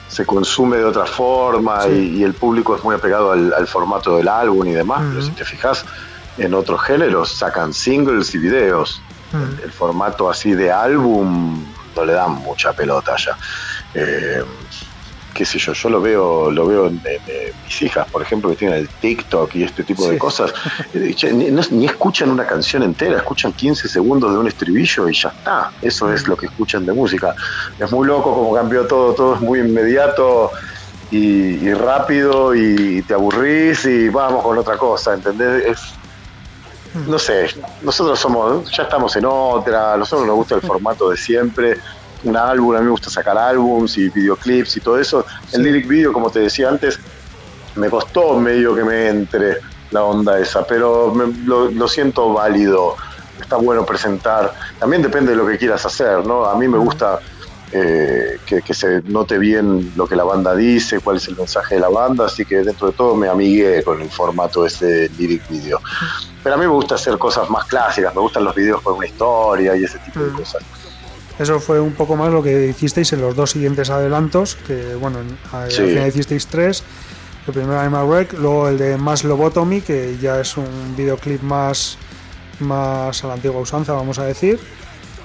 se 0.08 0.26
consume 0.26 0.78
de 0.78 0.86
otra 0.86 1.06
forma 1.06 1.84
Sí. 1.84 1.90
y, 1.90 2.18
y 2.20 2.24
el 2.24 2.34
público 2.34 2.76
es 2.76 2.84
muy 2.84 2.96
apegado 2.96 3.32
al, 3.32 3.54
al 3.54 3.68
formato 3.68 4.18
del 4.18 4.28
álbum 4.28 4.66
y 4.68 4.72
demás, 4.74 5.02
pero 5.08 5.20
Ujú. 5.20 5.28
si 5.28 5.32
te 5.34 5.46
fijas, 5.46 5.86
en 6.40 6.54
otros 6.56 6.82
géneros 6.82 7.32
sacan 7.32 7.72
singles 7.74 8.34
y 8.34 8.40
videos. 8.40 9.02
Ujú. 9.32 9.64
El 9.64 9.72
formato 9.72 10.28
así 10.30 10.54
de 10.54 10.72
álbum 10.72 11.64
no 11.96 12.04
le 12.06 12.14
dan 12.14 12.32
mucha 12.32 12.74
pelota 12.74 13.16
ya. 13.18 13.38
Eh, 13.96 14.44
qué 15.34 15.44
sé 15.46 15.58
yo, 15.60 15.74
yo 15.74 15.90
lo 15.90 16.00
veo, 16.02 16.50
lo 16.52 16.66
veo 16.68 16.88
en, 16.88 17.02
en, 17.06 17.22
mis 17.66 17.82
hijas, 17.82 18.08
por 18.10 18.22
ejemplo, 18.22 18.50
que 18.52 18.56
tienen 18.56 18.78
el 18.80 18.88
TikTok 18.90 19.54
y 19.56 19.64
este 19.64 19.84
tipo 19.84 20.04
Sí. 20.04 20.12
de 20.12 20.18
cosas. 20.18 20.54
Ni, 20.94 21.52
no- 21.52 21.62
ni 21.72 21.86
escuchan 21.88 22.30
una 22.30 22.46
canción 22.46 22.84
entera, 22.84 23.18
escuchan 23.18 23.52
15 23.52 23.90
segundos 23.90 24.32
de 24.32 24.38
un 24.40 24.48
estribillo 24.48 25.10
y 25.10 25.14
ya 25.14 25.30
está. 25.30 25.72
Eso 25.82 26.12
es 26.14 26.28
lo 26.28 26.38
que 26.38 26.46
escuchan 26.46 26.86
de 26.86 26.94
música. 26.94 27.36
Es 27.80 27.92
muy 27.92 28.08
loco 28.08 28.34
como 28.34 28.54
cambió 28.54 28.86
todo, 28.88 29.14
todo 29.14 29.36
es 29.36 29.42
muy 29.42 29.60
inmediato 29.60 30.52
y, 31.12 31.18
y 31.18 31.74
rápido 31.74 32.56
y 32.56 33.02
te 33.04 33.14
aburrís 33.14 33.86
y 33.86 34.08
vamos 34.10 34.42
con 34.44 34.58
otra 34.58 34.78
cosa, 34.78 35.14
¿entendés? 35.16 35.66
Es, 35.66 35.80
no 37.08 37.20
sé, 37.20 37.48
nosotros 37.82 38.18
somos, 38.18 38.72
ya 38.72 38.84
estamos 38.84 39.14
en 39.18 39.26
otra, 39.28 39.94
a 39.94 39.98
nosotros 39.98 40.26
nos 40.26 40.38
gusta 40.38 40.56
el 40.56 40.62
formato 40.62 41.10
de 41.10 41.18
siempre, 41.18 41.78
un 42.26 42.38
álbum, 42.38 42.76
a 42.76 42.80
mí 42.80 42.86
me 42.86 42.92
gusta 42.92 43.10
sacar 43.10 43.38
álbums 43.38 43.98
y 43.98 44.10
videoclips 44.10 44.78
y 44.78 44.82
todo 44.82 45.00
eso. 45.00 45.26
El 45.52 45.64
lyric 45.64 45.88
video, 45.88 46.12
como 46.14 46.30
te 46.30 46.40
decía 46.40 46.70
antes, 46.70 47.00
me 47.76 47.90
costó 47.90 48.38
medio 48.40 48.76
que 48.76 48.84
me 48.84 49.08
entre 49.10 49.58
la 49.92 50.04
onda 50.04 50.40
esa, 50.40 50.66
pero 50.66 51.14
me- 51.14 51.34
lo, 51.46 51.70
lo 51.72 51.88
siento 51.88 52.34
válido, 52.34 52.96
está 53.40 53.58
bueno 53.58 53.86
presentar, 53.86 54.54
también 54.80 55.02
depende 55.02 55.32
de 55.32 55.38
lo 55.38 55.46
que 55.48 55.58
quieras 55.58 55.86
hacer, 55.86 56.26
¿no? 56.26 56.46
A 56.46 56.56
mí 56.58 56.68
me 56.68 56.78
gusta 56.78 57.20
eh, 57.72 58.40
que, 58.46 58.62
que 58.62 58.74
se 58.74 59.02
note 59.04 59.38
bien 59.38 59.92
lo 59.96 60.08
que 60.08 60.16
la 60.16 60.24
banda 60.24 60.56
dice, 60.56 61.00
cuál 61.02 61.18
es 61.18 61.28
el 61.28 61.36
mensaje 61.36 61.76
de 61.76 61.82
la 61.82 61.90
banda, 61.90 62.26
así 62.26 62.46
que 62.46 62.58
dentro 62.64 62.88
de 62.88 62.94
todo 62.94 63.16
me 63.16 63.28
amigué 63.28 63.84
con 63.84 64.02
el 64.02 64.10
formato 64.10 64.66
ese 64.66 65.10
lyric 65.18 65.48
video. 65.50 65.80
Pero 66.44 66.56
a 66.56 66.58
mí 66.58 66.66
me 66.66 66.72
gusta 66.72 66.96
hacer 66.96 67.18
cosas 67.18 67.50
más 67.50 67.66
clásicas, 67.66 68.14
me 68.16 68.22
gustan 68.22 68.44
los 68.46 68.56
videos 68.56 68.82
con 68.82 68.96
una 68.96 69.06
historia 69.08 69.76
y 69.76 69.84
ese 69.84 69.98
tipo 70.00 70.20
de 70.20 70.32
cosas. 70.32 70.64
Eso 71.38 71.60
fue 71.60 71.80
un 71.82 71.94
poco 71.94 72.16
más 72.16 72.32
lo 72.32 72.42
que 72.42 72.68
hicisteis 72.68 73.12
en 73.14 73.22
los 73.22 73.36
dos 73.36 73.52
siguientes 73.52 73.90
adelantos, 73.90 74.56
que 74.68 74.96
bueno, 74.96 75.20
Sí. 75.70 75.82
al 75.82 75.88
final 75.90 76.08
hicisteis 76.08 76.48
tres. 76.48 76.84
El 77.48 77.54
primero 77.54 77.80
Animal 77.80 78.08
Wreck, 78.08 78.34
luego 78.34 78.70
el 78.70 78.78
de 78.78 78.98
Más 78.98 79.24
Lobotomy, 79.24 79.82
que 79.82 80.18
ya 80.20 80.40
es 80.40 80.56
un 80.58 80.96
videoclip 80.98 81.42
más, 81.44 81.98
más 82.60 83.24
a 83.24 83.28
la 83.28 83.34
antigua 83.34 83.60
usanza, 83.62 83.94
vamos 83.94 84.18
a 84.18 84.26
decir. 84.26 84.60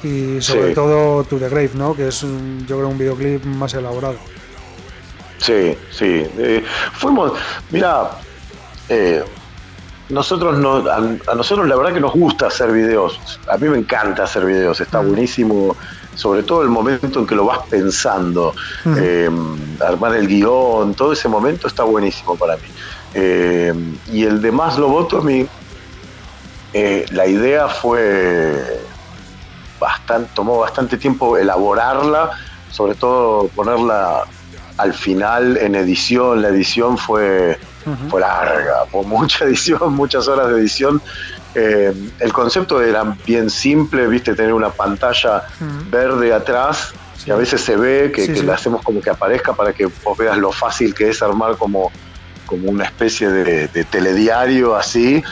Y 0.02 0.40
sobre 0.40 0.68
Sí. 0.68 0.74
todo 0.74 1.24
To 1.24 1.36
The 1.36 1.48
Grave, 1.48 1.70
¿no? 1.74 1.94
Que 1.94 2.08
es 2.08 2.22
un- 2.22 2.64
yo 2.66 2.76
creo 2.76 2.88
un 2.88 2.98
videoclip 2.98 3.44
más 3.44 3.72
elaborado. 3.74 4.16
Sí, 5.38 5.76
sí. 5.90 6.26
eh, 6.38 6.64
fuimos, 6.92 7.32
mira, 7.70 8.10
eh, 8.88 9.22
nosotros 10.10 10.58
no, 10.58 10.76
a, 10.90 10.96
a 10.96 11.34
nosotros 11.34 11.66
la 11.68 11.76
verdad 11.76 11.94
que 11.94 12.00
nos 12.00 12.12
gusta 12.12 12.48
hacer 12.48 12.70
videos. 12.72 13.18
A 13.48 13.56
mí 13.56 13.68
me 13.68 13.78
encanta 13.78 14.24
hacer 14.24 14.44
videos, 14.44 14.80
está 14.80 15.00
buenísimo. 15.00 15.76
Sobre 16.20 16.42
todo 16.42 16.60
el 16.62 16.68
momento 16.68 17.20
en 17.20 17.26
que 17.26 17.34
lo 17.34 17.46
vas 17.46 17.60
pensando, 17.70 18.54
eh, 18.94 19.30
armar 19.80 20.14
el 20.16 20.28
guion, 20.28 20.92
todo 20.92 21.14
ese 21.14 21.28
momento 21.28 21.66
está 21.66 21.82
buenísimo 21.82 22.36
para 22.36 22.56
mí. 22.56 22.68
Eh, 23.14 23.72
y 24.12 24.24
el 24.24 24.42
de 24.42 24.52
Más 24.52 24.76
Lobotomy, 24.78 25.46
eh, 26.74 27.06
la 27.12 27.26
idea 27.26 27.68
fue 27.68 28.82
bastante, 29.80 30.30
tomó 30.34 30.58
bastante 30.58 30.98
tiempo 30.98 31.38
elaborarla, 31.38 32.32
sobre 32.70 32.96
todo 32.96 33.48
ponerla 33.48 34.24
al 34.76 34.92
final 34.92 35.56
en 35.56 35.74
edición. 35.74 36.42
La 36.42 36.48
edición 36.48 36.98
fue, 36.98 37.58
fue 38.10 38.20
larga, 38.20 38.84
fue 38.92 39.04
mucha 39.04 39.44
edición, 39.46 39.94
muchas 39.94 40.28
horas 40.28 40.50
de 40.50 40.60
edición. 40.60 41.00
Eh, 41.54 41.92
el 42.20 42.32
concepto 42.32 42.80
era 42.80 43.04
bien 43.26 43.50
simple, 43.50 44.06
viste, 44.06 44.34
tener 44.34 44.52
una 44.52 44.70
pantalla 44.70 45.42
verde 45.90 46.32
atrás, 46.32 46.92
que 47.24 47.32
a 47.32 47.36
veces 47.36 47.60
se 47.60 47.76
ve, 47.76 48.12
que, 48.14 48.26
Sí, 48.26 48.32
que 48.34 48.40
sí. 48.40 48.46
la 48.46 48.54
hacemos 48.54 48.82
como 48.82 49.00
que 49.00 49.10
aparezca 49.10 49.52
para 49.52 49.72
que 49.72 49.86
vos 49.86 50.16
veas 50.16 50.38
lo 50.38 50.52
fácil 50.52 50.94
que 50.94 51.10
es 51.10 51.22
armar 51.22 51.56
como, 51.56 51.90
como 52.46 52.70
una 52.70 52.84
especie 52.84 53.28
de, 53.28 53.68
de 53.68 53.84
telediario 53.84 54.74
así, 54.76 55.22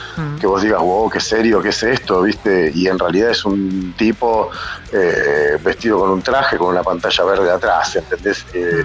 que 0.40 0.46
vos 0.46 0.60
digas, 0.62 0.80
wow, 0.80 1.08
qué 1.08 1.20
serio, 1.20 1.62
qué 1.62 1.70
es 1.70 1.82
esto, 1.82 2.22
¿viste? 2.22 2.70
Y 2.74 2.88
en 2.88 2.98
realidad 2.98 3.30
es 3.30 3.44
un 3.44 3.94
tipo 3.96 4.50
eh, 4.92 5.56
vestido 5.64 6.00
con 6.00 6.10
un 6.10 6.22
traje, 6.22 6.56
con 6.58 6.68
una 6.68 6.82
pantalla 6.82 7.24
verde 7.24 7.50
atrás, 7.50 7.96
¿entendés? 7.96 8.44
Eh, 8.52 8.84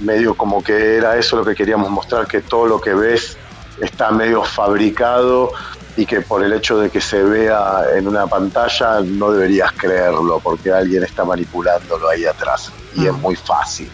Medio 0.00 0.34
como 0.34 0.64
que 0.64 0.96
era 0.96 1.16
eso 1.16 1.36
lo 1.36 1.44
que 1.44 1.54
queríamos 1.54 1.88
mostrar, 1.90 2.26
que 2.26 2.40
todo 2.40 2.66
lo 2.66 2.80
que 2.80 2.92
ves 2.92 3.36
está 3.80 4.10
medio 4.10 4.42
fabricado 4.42 5.52
y 5.96 6.06
que 6.06 6.22
por 6.22 6.42
el 6.42 6.52
hecho 6.54 6.78
de 6.78 6.88
que 6.90 7.00
se 7.00 7.22
vea 7.22 7.82
en 7.94 8.08
una 8.08 8.26
pantalla 8.26 9.00
no 9.00 9.30
deberías 9.30 9.72
creerlo 9.72 10.40
porque 10.42 10.72
alguien 10.72 11.02
está 11.02 11.24
manipulándolo 11.24 12.08
ahí 12.08 12.24
atrás 12.24 12.72
y 12.94 13.06
es 13.06 13.12
muy 13.12 13.36
fácil. 13.36 13.90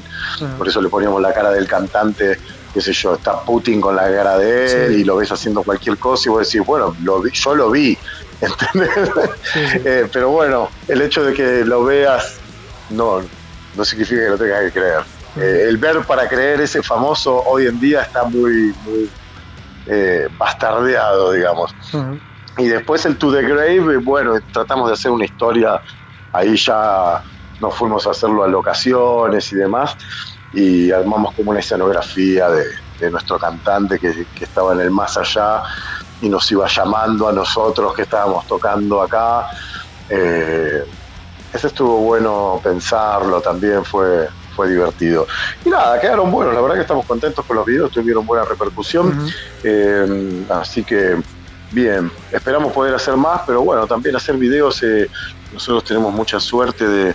Por 0.56 0.68
eso 0.68 0.80
le 0.80 0.88
poníamos 0.88 1.20
la 1.20 1.32
cara 1.32 1.50
del 1.50 1.66
cantante, 1.66 2.38
qué 2.72 2.80
sé 2.80 2.92
yo, 2.92 3.14
está 3.14 3.40
Putin 3.42 3.80
con 3.80 3.96
la 3.96 4.04
cara 4.12 4.38
de 4.38 4.64
él 4.86 4.94
Sí. 4.94 5.00
y 5.00 5.04
lo 5.04 5.16
ves 5.16 5.32
haciendo 5.32 5.62
cualquier 5.64 5.98
cosa 5.98 6.28
y 6.28 6.30
vos 6.30 6.46
decís, 6.46 6.64
bueno, 6.66 6.94
lo 7.02 7.20
vi- 7.20 7.32
yo 7.32 7.54
lo 7.56 7.70
vi, 7.70 7.98
¿entendés? 8.40 8.90
Eh, 9.84 10.08
pero 10.12 10.30
bueno, 10.30 10.68
el 10.86 11.02
hecho 11.02 11.24
de 11.24 11.32
que 11.34 11.64
lo 11.64 11.82
veas 11.84 12.34
no, 12.90 13.20
no 13.76 13.84
significa 13.84 14.22
que 14.22 14.28
lo 14.30 14.38
tengas 14.38 14.62
que 14.64 14.70
creer. 14.72 15.00
Eh, 15.36 15.66
el 15.68 15.76
ver 15.78 16.00
para 16.06 16.28
creer 16.28 16.60
ese 16.60 16.82
famoso 16.82 17.42
hoy 17.46 17.66
en 17.66 17.78
día 17.80 18.02
está 18.02 18.24
muy, 18.24 18.72
muy 18.84 19.10
eh, 19.88 20.28
bastardeado, 20.36 21.32
digamos. 21.32 21.74
Y 22.56 22.66
después 22.66 23.04
el 23.06 23.16
To 23.18 23.32
The 23.32 23.42
Grave, 23.42 23.96
bueno, 23.98 24.34
tratamos 24.52 24.88
de 24.88 24.94
hacer 24.94 25.10
una 25.10 25.24
historia, 25.24 25.80
ahí 26.32 26.56
ya 26.56 27.22
nos 27.60 27.74
fuimos 27.74 28.06
a 28.06 28.10
hacerlo 28.10 28.44
a 28.44 28.48
locaciones 28.48 29.52
y 29.52 29.56
demás, 29.56 29.96
y 30.52 30.90
armamos 30.90 31.34
como 31.34 31.50
una 31.50 31.60
escenografía 31.60 32.48
de, 32.50 32.64
de 32.98 33.10
nuestro 33.10 33.38
cantante 33.38 33.98
que, 33.98 34.26
que 34.34 34.44
estaba 34.44 34.72
en 34.72 34.80
el 34.80 34.90
más 34.90 35.16
allá 35.16 35.62
y 36.20 36.28
nos 36.28 36.50
iba 36.50 36.66
llamando 36.66 37.28
a 37.28 37.32
nosotros 37.32 37.94
que 37.94 38.02
estábamos 38.02 38.46
tocando 38.46 39.02
acá. 39.02 39.48
Eh, 40.08 40.84
ese 41.52 41.66
estuvo 41.68 41.98
bueno 41.98 42.60
pensarlo, 42.62 43.40
también 43.40 43.84
fue, 43.84 44.28
fue 44.58 44.68
divertido. 44.68 45.24
Y 45.64 45.68
nada, 45.70 46.00
quedaron 46.00 46.32
buenos, 46.32 46.52
la 46.52 46.60
verdad 46.60 46.74
que 46.74 46.80
estamos 46.82 47.06
contentos 47.06 47.44
con 47.46 47.54
los 47.58 47.64
videos, 47.64 47.92
tuvieron 47.92 48.26
buena 48.26 48.44
repercusión. 48.44 49.06
Eh, 49.62 50.44
así 50.50 50.82
que 50.82 51.16
bien, 51.70 52.10
esperamos 52.32 52.72
poder 52.72 52.92
hacer 52.92 53.16
más, 53.16 53.42
pero 53.46 53.62
bueno, 53.62 53.86
también 53.86 54.16
hacer 54.16 54.36
videos, 54.36 54.82
eh, 54.82 55.08
nosotros 55.52 55.84
tenemos 55.84 56.12
mucha 56.12 56.40
suerte 56.40 56.88
de, 56.88 57.14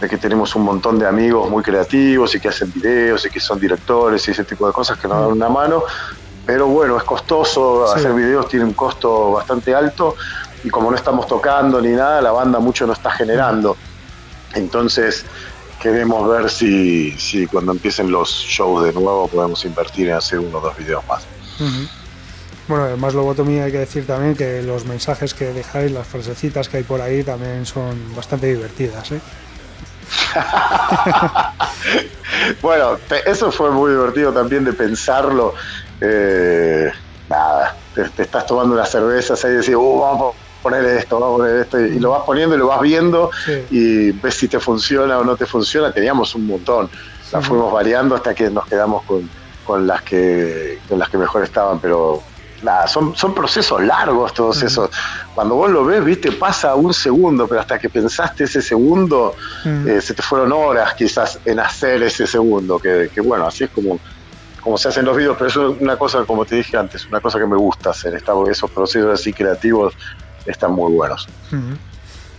de 0.00 0.08
que 0.08 0.16
tenemos 0.16 0.54
un 0.56 0.62
montón 0.62 0.98
de 0.98 1.06
amigos 1.06 1.50
muy 1.50 1.62
creativos 1.62 2.34
y 2.34 2.40
que 2.40 2.48
hacen 2.48 2.72
videos 2.74 3.26
y 3.26 3.28
que 3.28 3.40
son 3.40 3.60
directores 3.60 4.26
y 4.26 4.30
ese 4.30 4.44
tipo 4.44 4.66
de 4.66 4.72
cosas 4.72 4.96
que 4.96 5.06
nos 5.06 5.20
dan 5.20 5.32
una 5.32 5.50
mano. 5.50 5.82
Pero 6.46 6.66
bueno, 6.66 6.96
es 6.96 7.02
costoso, 7.04 7.84
Sí. 7.92 7.98
hacer 8.00 8.14
videos 8.14 8.48
tiene 8.48 8.64
un 8.64 8.72
costo 8.72 9.32
bastante 9.32 9.74
alto 9.74 10.16
y 10.64 10.70
como 10.70 10.90
no 10.90 10.96
estamos 10.96 11.26
tocando 11.26 11.78
ni 11.82 11.90
nada, 11.90 12.22
la 12.22 12.32
banda 12.32 12.58
mucho 12.58 12.86
no 12.86 12.94
está 12.94 13.10
generando. 13.10 13.76
Entonces 14.54 15.24
queremos 15.80 16.28
ver 16.28 16.50
si, 16.50 17.12
si 17.18 17.46
cuando 17.46 17.72
empiecen 17.72 18.10
los 18.10 18.30
shows 18.30 18.84
de 18.84 18.92
nuevo 18.92 19.28
podemos 19.28 19.64
invertir 19.64 20.08
en 20.08 20.14
hacer 20.14 20.38
uno 20.38 20.58
o 20.58 20.60
dos 20.60 20.76
videos 20.76 21.04
más. 21.06 21.24
Bueno, 22.68 22.84
además 22.84 23.14
Lobotomí 23.14 23.58
hay 23.58 23.72
que 23.72 23.78
decir 23.78 24.06
también 24.06 24.36
que 24.36 24.62
los 24.62 24.84
mensajes 24.84 25.34
que 25.34 25.52
dejáis, 25.52 25.90
las 25.90 26.06
frasecitas 26.06 26.68
que 26.68 26.78
hay 26.78 26.82
por 26.84 27.00
ahí 27.00 27.24
también 27.24 27.66
son 27.66 28.14
bastante 28.14 28.46
divertidas, 28.46 29.10
¿eh? 29.12 29.20
bueno, 32.62 32.98
eso 33.26 33.50
fue 33.50 33.70
muy 33.70 33.92
divertido 33.92 34.32
también 34.32 34.64
de 34.64 34.72
pensarlo. 34.72 35.54
Eh, 36.00 36.90
nada, 37.28 37.76
te, 37.94 38.22
estás 38.22 38.46
tomando 38.46 38.74
unas 38.74 38.90
cervezas 38.90 39.44
ahí 39.44 39.52
y 39.52 39.56
decís, 39.56 39.74
uh, 39.74 40.00
vamos 40.00 40.34
poner 40.60 40.84
esto, 40.84 41.18
vamos 41.18 41.34
a 41.34 41.36
poner 41.38 41.56
esto, 41.56 41.80
y 41.80 41.98
lo 41.98 42.10
vas 42.10 42.22
poniendo 42.24 42.54
y 42.54 42.58
lo 42.58 42.68
vas 42.68 42.80
viendo 42.80 43.30
y 43.70 44.12
ves 44.12 44.34
si 44.34 44.48
te 44.48 44.60
funciona 44.60 45.18
o 45.18 45.24
no 45.24 45.36
te 45.36 45.46
funciona. 45.46 45.92
Teníamos 45.92 46.34
un 46.34 46.46
montón, 46.46 46.88
las 47.32 47.46
fuimos 47.46 47.72
variando 47.72 48.14
hasta 48.14 48.34
que 48.34 48.50
nos 48.50 48.66
quedamos 48.66 49.04
con, 49.04 49.28
con 49.64 49.86
las 49.86 50.02
que 50.02 50.78
con 50.88 50.98
las 50.98 51.08
que 51.08 51.18
mejor 51.18 51.44
estaban, 51.44 51.78
pero 51.80 52.22
nada, 52.62 52.86
son, 52.86 53.16
son 53.16 53.34
procesos 53.34 53.82
largos 53.82 54.34
todos 54.34 54.62
esos. 54.62 54.90
Cuando 55.34 55.54
vos 55.54 55.70
lo 55.70 55.84
ves, 55.84 56.04
viste, 56.04 56.32
pasa 56.32 56.74
un 56.74 56.92
segundo, 56.92 57.46
pero 57.46 57.60
hasta 57.60 57.78
que 57.78 57.88
pensaste 57.88 58.44
ese 58.44 58.62
segundo, 58.62 59.34
eh, 59.64 60.00
se 60.00 60.14
te 60.14 60.22
fueron 60.22 60.52
horas 60.52 60.94
quizás 60.94 61.38
en 61.44 61.60
hacer 61.60 62.02
ese 62.02 62.26
segundo, 62.26 62.78
que, 62.78 63.10
que, 63.12 63.20
bueno, 63.20 63.46
así 63.46 63.64
es 63.64 63.70
como, 63.70 63.98
como 64.60 64.76
se 64.76 64.88
hacen 64.88 65.04
los 65.04 65.16
videos, 65.16 65.36
pero 65.36 65.48
eso 65.48 65.72
es 65.72 65.80
una 65.80 65.96
cosa, 65.96 66.24
como 66.24 66.44
te 66.44 66.56
dije 66.56 66.76
antes, 66.76 67.06
una 67.06 67.20
cosa 67.20 67.38
que 67.38 67.46
me 67.46 67.56
gusta 67.56 67.90
hacer, 67.90 68.14
esos 68.14 68.70
procesos 68.70 69.20
así 69.20 69.32
creativos 69.32 69.94
están 70.46 70.72
muy 70.72 70.92
buenos. 70.92 71.28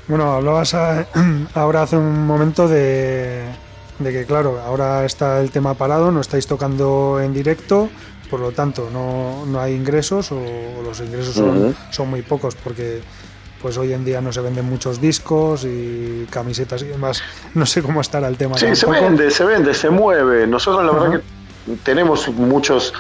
Bueno, 0.08 0.34
hablabas 0.34 0.74
ahora 1.56 1.84
hace 1.84 1.98
un 1.98 2.26
momento 2.26 2.68
de, 2.68 3.44
de 4.00 4.12
que, 4.12 4.26
claro, 4.26 4.60
ahora 4.60 5.06
está 5.06 5.40
el 5.42 5.52
tema 5.52 5.74
parado, 5.74 6.12
no 6.12 6.22
estáis 6.22 6.48
tocando 6.48 7.20
en 7.22 7.34
directo, 7.34 7.90
por 8.30 8.40
lo 8.40 8.52
tanto 8.52 8.90
no, 8.92 9.46
no 9.46 9.60
hay 9.60 9.74
ingresos 9.74 10.32
o, 10.32 10.42
los 10.84 11.00
ingresos 11.02 11.36
son, 11.36 11.76
son, 11.92 12.10
muy 12.10 12.22
pocos 12.22 12.56
porque 12.56 13.02
pues 13.62 13.78
hoy 13.78 13.94
en 13.94 14.04
día 14.04 14.22
no 14.22 14.34
se 14.34 14.42
venden 14.42 14.66
muchos 14.66 15.00
discos 15.00 15.66
y 15.66 16.26
camisetas 16.30 16.82
y 16.82 16.88
demás. 16.88 17.22
No 17.54 17.66
sé 17.66 17.84
cómo 17.84 18.02
estará 18.02 18.28
el 18.28 18.38
tema. 18.38 18.58
Sí, 18.58 18.76
se 18.76 18.88
vende, 18.88 19.30
se 19.30 19.46
vende, 19.46 19.74
se 19.74 19.90
mueve. 19.90 20.48
Nosotros 20.48 20.84
la 20.84 20.92
verdad 20.92 21.22
que 21.68 21.76
tenemos 21.84 22.28
muchos 22.30 22.94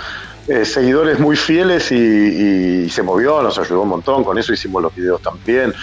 eh, 0.52 0.66
seguidores 0.66 1.18
muy 1.18 1.38
fieles 1.38 1.94
y, 1.94 2.90
se 2.90 3.02
movió, 3.04 3.42
nos 3.42 3.58
ayudó 3.58 3.84
un 3.84 3.88
montón, 3.88 4.22
con 4.26 4.38
eso 4.38 4.52
hicimos 4.52 4.82
los 4.82 4.94
videos 4.94 5.22
también. 5.22 5.74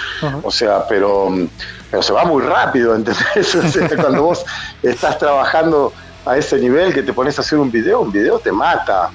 O 0.42 0.50
sea, 0.50 0.86
pero, 0.86 1.30
pero 1.90 2.02
se 2.02 2.12
va 2.12 2.26
muy 2.26 2.42
rápido, 2.42 2.94
¿entendés? 2.94 3.56
cuando 3.96 4.24
vos 4.24 4.44
estás 4.82 5.16
trabajando 5.16 5.94
a 6.26 6.36
ese 6.36 6.58
nivel 6.58 6.92
que 6.92 7.02
te 7.02 7.14
pones 7.14 7.38
a 7.38 7.40
hacer 7.40 7.58
un 7.58 7.70
video, 7.70 8.00
un 8.00 8.12
video 8.12 8.38
te 8.40 8.52
mata. 8.52 9.10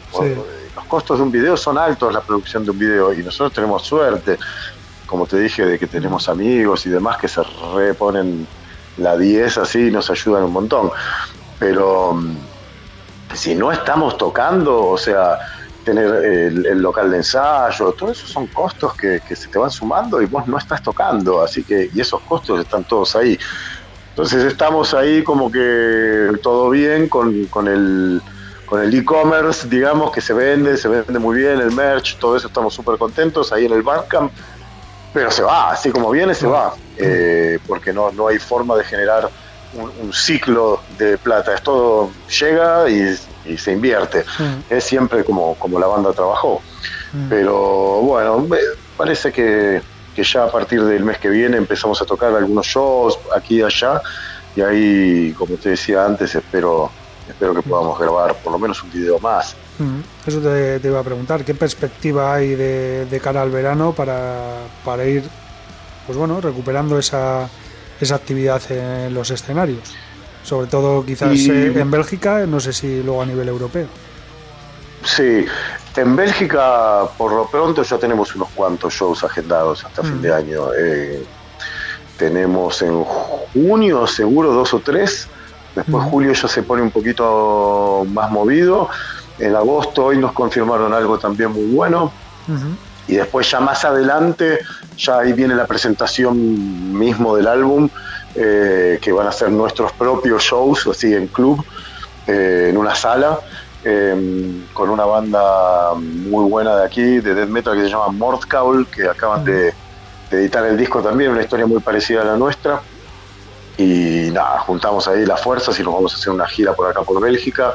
Los 0.76 0.86
costos 0.86 1.20
de 1.20 1.24
un 1.24 1.32
video 1.32 1.56
son 1.56 1.78
altos, 1.78 2.12
la 2.12 2.22
producción 2.22 2.66
de 2.66 2.72
un 2.72 2.80
video, 2.80 3.14
y 3.14 3.22
nosotros 3.22 3.54
tenemos 3.54 3.84
suerte, 3.84 4.39
como 5.06 5.28
te 5.28 5.38
dije, 5.38 5.64
de 5.68 5.78
que 5.78 5.86
tenemos 5.86 6.30
amigos 6.30 6.88
y 6.88 6.89
demás 6.89 7.18
que 7.18 7.28
se 7.28 7.41
reponen 7.76 8.47
la 8.97 9.16
10 9.16 9.60
así 9.60 9.89
y 9.89 9.91
nos 9.91 10.10
ayudan 10.10 10.45
un 10.45 10.54
montón. 10.54 10.89
Pero 11.60 12.20
si 13.34 13.56
no 13.56 13.72
estamos 13.72 14.18
tocando, 14.18 14.88
o 14.88 14.98
sea, 14.98 15.40
tener 15.84 16.08
el, 16.26 16.82
local 16.82 17.12
de 17.12 17.18
ensayo, 17.18 17.92
todo 17.92 18.12
eso 18.12 18.26
son 18.26 18.48
costos 18.48 18.96
que, 18.96 19.22
que, 19.28 19.36
se 19.36 19.48
te 19.50 19.58
van 19.58 19.72
sumando 19.72 20.22
y 20.22 20.26
vos 20.26 20.48
no 20.48 20.58
estás 20.58 20.82
tocando, 20.82 21.42
así 21.42 21.64
que, 21.64 21.90
y 21.94 22.00
esos 22.00 22.22
costos 22.22 22.60
están 22.60 22.84
todos 22.86 23.16
ahí. 23.16 23.38
Entonces 24.10 24.44
estamos 24.44 24.94
ahí 24.94 25.24
como 25.24 25.52
que 25.52 26.30
todo 26.42 26.70
bien 26.70 27.10
con, 27.10 27.46
con 27.46 27.68
el 27.68 28.22
con 28.66 28.82
el 28.82 28.94
e-commerce, 28.94 29.68
digamos, 29.68 30.12
que 30.12 30.22
se 30.22 30.34
vende, 30.34 30.78
se 30.78 30.88
vende 30.88 31.20
muy 31.20 31.38
bien, 31.38 31.60
el 31.60 31.72
merch, 31.72 32.18
todo 32.18 32.36
eso 32.36 32.48
estamos 32.48 32.74
súper 32.74 32.98
contentos 32.98 33.52
ahí 33.52 33.66
en 33.66 33.74
el 33.74 33.84
Bandcamp, 33.84 34.32
pero 35.14 35.30
se 35.30 35.44
va, 35.44 35.72
así 35.72 35.92
como 35.92 36.10
viene, 36.10 36.34
se 36.34 36.48
va, 36.48 36.74
eh, 36.98 37.60
porque 37.68 37.94
no, 37.94 38.12
no 38.12 38.30
hay 38.30 38.40
forma 38.40 38.76
de 38.76 38.84
generar 38.84 39.30
un, 39.76 40.14
ciclo 40.14 40.82
de 40.98 41.18
plata, 41.18 41.56
es 41.56 41.62
todo 41.64 42.12
llega 42.40 42.90
y, 42.90 43.18
se 43.58 43.72
invierte, 43.72 44.24
es 44.70 44.84
siempre 44.84 45.24
como, 45.24 45.56
como 45.56 45.80
la 45.80 45.88
banda 45.88 46.14
trabajó, 46.14 46.62
pero 47.30 48.00
bueno, 48.02 48.48
parece 48.98 49.32
que 49.32 49.82
que 50.14 50.24
ya 50.24 50.44
a 50.44 50.52
partir 50.52 50.84
del 50.84 51.04
mes 51.04 51.18
que 51.18 51.30
viene 51.30 51.58
empezamos 51.58 52.02
a 52.02 52.06
tocar 52.06 52.34
algunos 52.36 52.66
shows 52.68 53.18
aquí 53.36 53.58
y 53.58 53.62
allá. 53.64 54.02
Y 54.56 54.62
ahí, 54.62 55.34
como 55.34 55.56
te 55.56 55.70
decía 55.70 56.06
antes, 56.06 56.36
espero 56.36 56.92
espero 57.28 57.56
que 57.56 57.62
podamos 57.62 57.98
grabar 57.98 58.36
por 58.36 58.52
lo 58.52 58.60
menos 58.60 58.84
un 58.84 58.92
video 58.92 59.18
más. 59.20 59.56
Eso 60.26 60.40
te, 60.40 60.80
iba 60.84 61.00
a 61.00 61.04
preguntar, 61.04 61.44
¿qué 61.44 61.56
perspectiva 61.56 62.36
hay 62.36 62.54
de, 62.56 63.20
cara 63.24 63.42
al 63.42 63.50
verano 63.50 63.94
para, 63.94 64.60
para, 64.86 65.06
ir, 65.06 65.24
pues 66.06 66.18
bueno, 66.18 66.40
recuperando 66.42 67.00
esa, 67.00 67.50
esa 68.04 68.16
actividad 68.16 68.62
en 68.72 69.14
los 69.14 69.32
escenarios? 69.32 69.95
Sobre 70.43 70.68
todo 70.68 71.06
quizás 71.06 71.38
eh, 71.47 71.74
en 71.76 71.89
Bélgica, 71.89 72.45
no 72.45 72.60
sé 72.60 72.74
si 72.74 73.01
luego 73.01 73.22
a 73.22 73.26
nivel 73.26 73.47
europeo. 73.47 73.88
Sí, 75.04 75.45
en 75.95 76.16
Bélgica, 76.16 77.04
por 77.18 77.32
lo 77.34 77.45
pronto, 77.47 77.84
ya 77.84 77.97
tenemos 77.97 78.36
unos 78.36 78.49
cuantos 78.49 78.93
shows 78.93 79.24
agendados 79.24 79.84
hasta 79.86 80.01
fin 80.01 80.22
de 80.22 80.30
mm. 80.30 80.34
año. 80.34 80.74
Eh, 80.78 81.24
tenemos 82.18 82.82
en 82.82 83.04
junio, 83.04 84.08
seguro, 84.08 84.54
dos 84.54 84.74
o 84.74 84.80
tres. 84.80 85.28
Después, 85.76 86.04
mm. 86.06 86.10
julio 86.10 86.34
ya 86.34 86.47
se 86.47 86.64
pone 86.64 86.82
un 86.82 86.91
poquito 86.91 88.06
más 88.10 88.32
movido. 88.32 88.89
En 89.39 89.56
agosto, 89.56 90.06
hoy 90.06 90.18
nos 90.18 90.32
confirmaron 90.32 90.93
algo 90.93 91.18
también 91.18 91.51
muy 91.51 91.66
bueno. 91.66 92.12
Y 93.08 93.16
después, 93.16 93.49
ya 93.49 93.60
más 93.60 93.84
adelante, 93.86 94.60
ya 94.97 95.20
ahí 95.20 95.34
viene 95.34 95.56
la 95.56 95.68
presentación 95.68 96.97
mismo 96.97 97.36
del 97.36 97.47
álbum, 97.47 97.89
eh, 98.36 98.99
que 99.01 99.12
van 99.12 99.28
a 99.28 99.32
ser 99.32 99.51
nuestros 99.51 99.91
propios 99.93 100.43
shows, 100.43 100.88
así 100.88 101.14
en 101.14 101.28
club, 101.28 101.64
eh, 102.28 102.68
en 102.70 102.78
una 102.78 102.95
sala. 102.95 103.39
Em, 103.86 104.66
con 104.74 104.89
una 104.89 105.04
banda 105.04 105.93
muy 105.95 106.49
buena 106.49 106.78
de 106.78 106.86
aquí, 106.86 107.20
de 107.20 107.36
death 107.36 107.49
metal, 107.49 107.76
que 107.76 107.82
se 107.82 107.89
llama 107.89 108.08
Mordcaul, 108.08 108.88
que 108.88 109.10
acaban 109.10 109.43
de, 109.43 109.74
editar 110.32 110.66
el 110.66 110.78
disco 110.78 111.01
también, 111.01 111.32
una 111.32 111.41
historia 111.41 111.66
muy 111.66 111.80
parecida 111.80 112.22
a 112.22 112.26
la 112.26 112.38
nuestra. 112.38 112.82
Y 113.78 114.30
nada, 114.32 114.60
juntamos 114.60 115.08
ahí 115.08 115.26
las 115.26 115.41
fuerzas 115.41 115.78
y 115.80 115.84
nos 115.84 115.93
vamos 115.93 116.14
a 116.14 116.18
hacer 116.18 116.32
una 116.32 116.47
gira 116.47 116.74
por 116.74 116.89
acá, 116.89 117.01
por 117.01 117.22
Bélgica. 117.22 117.74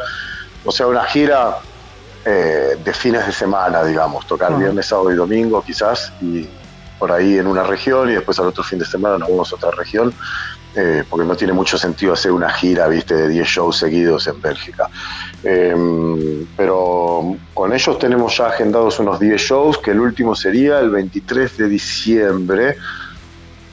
O 0.64 0.72
sea, 0.72 0.87
una 0.87 1.05
gira 1.05 1.59
eh, 2.31 2.76
de 2.85 2.93
fines 2.93 3.26
de 3.26 3.33
semana, 3.33 3.83
digamos, 3.83 4.26
tocar 4.26 4.55
viernes, 4.59 4.85
sábado 4.85 5.11
y 5.11 5.14
domingo 5.14 5.62
quizás, 5.62 6.12
y 6.20 6.47
por 6.99 7.11
ahí 7.11 7.39
en 7.39 7.47
una 7.47 7.62
región 7.62 8.11
y 8.11 8.14
después 8.14 8.39
al 8.39 8.49
otro 8.49 8.62
fin 8.62 8.79
de 8.79 8.85
semana 8.85 9.16
nos 9.16 9.31
vamos 9.31 9.51
a 9.51 9.57
otra 9.57 9.70
región. 9.70 10.12
Eh, 10.76 11.03
porque 11.09 11.26
no 11.26 11.35
tiene 11.35 11.55
mucho 11.55 11.79
sentido 11.79 12.12
hacer 12.12 12.31
una 12.31 12.51
gira, 12.51 12.87
viste, 12.87 13.14
de 13.14 13.29
10 13.29 13.49
shows 13.49 13.79
seguidos 13.79 14.26
en 14.26 14.41
Bélgica. 14.43 14.91
Em, 15.43 16.47
pero 16.55 17.35
con 17.55 17.72
ellos 17.72 17.99
tenemos 17.99 18.37
ya 18.37 18.49
agendados 18.49 18.99
unos 18.99 19.18
10 19.18 19.41
shows, 19.41 19.79
que 19.79 19.93
el 19.93 20.01
último 20.01 20.35
sería 20.35 20.79
el 20.81 20.91
23 20.91 21.57
de 21.57 21.68
diciembre, 21.68 22.76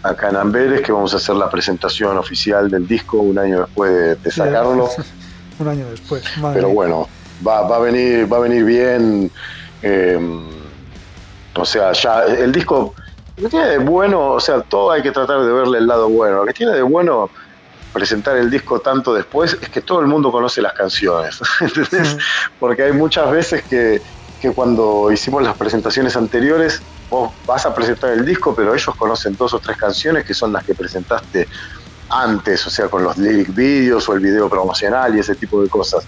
acá 0.02 0.30
en 0.30 0.38
Amberes, 0.38 0.82
que 0.82 0.94
vamos 0.94 1.14
a 1.14 1.18
hacer 1.18 1.36
la 1.36 1.50
presentación 1.50 2.18
oficial 2.18 2.72
del 2.72 2.88
disco 2.88 3.18
un 3.18 3.38
año 3.38 3.66
después 3.66 4.24
de, 4.24 4.32
sacarlo. 4.32 4.90
un 5.60 5.68
año 5.68 5.90
después. 5.90 6.24
Pero 6.54 6.70
bueno, 6.70 7.10
va, 7.46 7.62
va, 7.62 7.78
a 7.78 7.80
venir, 7.80 8.32
va 8.32 8.38
a 8.38 8.42
venir 8.42 8.64
bien. 8.64 9.32
Em, 9.82 10.44
o 11.56 11.66
sea, 11.66 11.94
ya 11.94 12.26
el 12.26 12.52
disco 12.52 12.94
lo 13.38 13.44
que 13.44 13.50
tiene 13.50 13.68
de 13.68 13.78
bueno, 13.80 14.32
o 14.32 14.40
sea, 14.40 14.62
todo 14.62 14.92
hay 14.92 15.02
que 15.02 15.12
tratar 15.12 15.42
de 15.42 15.52
verle 15.52 15.80
el 15.80 15.88
lado 15.88 16.08
bueno. 16.10 16.38
Lo 16.38 16.46
que 16.46 16.54
tiene 16.54 16.74
de 16.74 16.82
bueno 16.82 17.30
presentar 17.92 18.38
el 18.38 18.50
disco 18.50 18.80
tanto 18.80 19.14
después 19.14 19.58
es 19.62 19.70
que 19.70 19.82
todo 19.82 20.00
el 20.00 20.08
mundo 20.08 20.32
conoce 20.32 20.62
las 20.62 20.74
canciones. 20.74 21.40
Porque 22.60 22.84
hay 22.84 22.94
muchas 22.94 23.30
veces 23.32 23.64
que, 23.64 24.02
que 24.42 24.52
cuando 24.52 25.12
hicimos 25.12 25.44
las 25.44 25.58
presentaciones 25.58 26.16
anteriores, 26.16 26.82
vos 27.10 27.34
vas 27.46 27.66
a 27.66 27.76
presentar 27.76 28.12
el 28.12 28.26
disco, 28.26 28.56
pero 28.56 28.74
ellos 28.74 28.96
conocen 28.96 29.36
dos 29.36 29.54
o 29.54 29.60
tres 29.60 29.78
canciones 29.78 30.26
que 30.26 30.34
son 30.34 30.54
las 30.54 30.64
que 30.64 30.74
presentaste 30.74 31.48
antes, 32.10 32.66
o 32.68 32.70
sea, 32.70 32.88
con 32.88 33.04
los 33.04 33.18
lyric 33.18 33.54
videos 33.54 34.08
o 34.08 34.14
el 34.14 34.20
video 34.20 34.50
promocional 34.50 35.16
y 35.16 35.20
ese 35.20 35.36
tipo 35.36 35.62
de 35.62 35.68
cosas. 35.68 36.06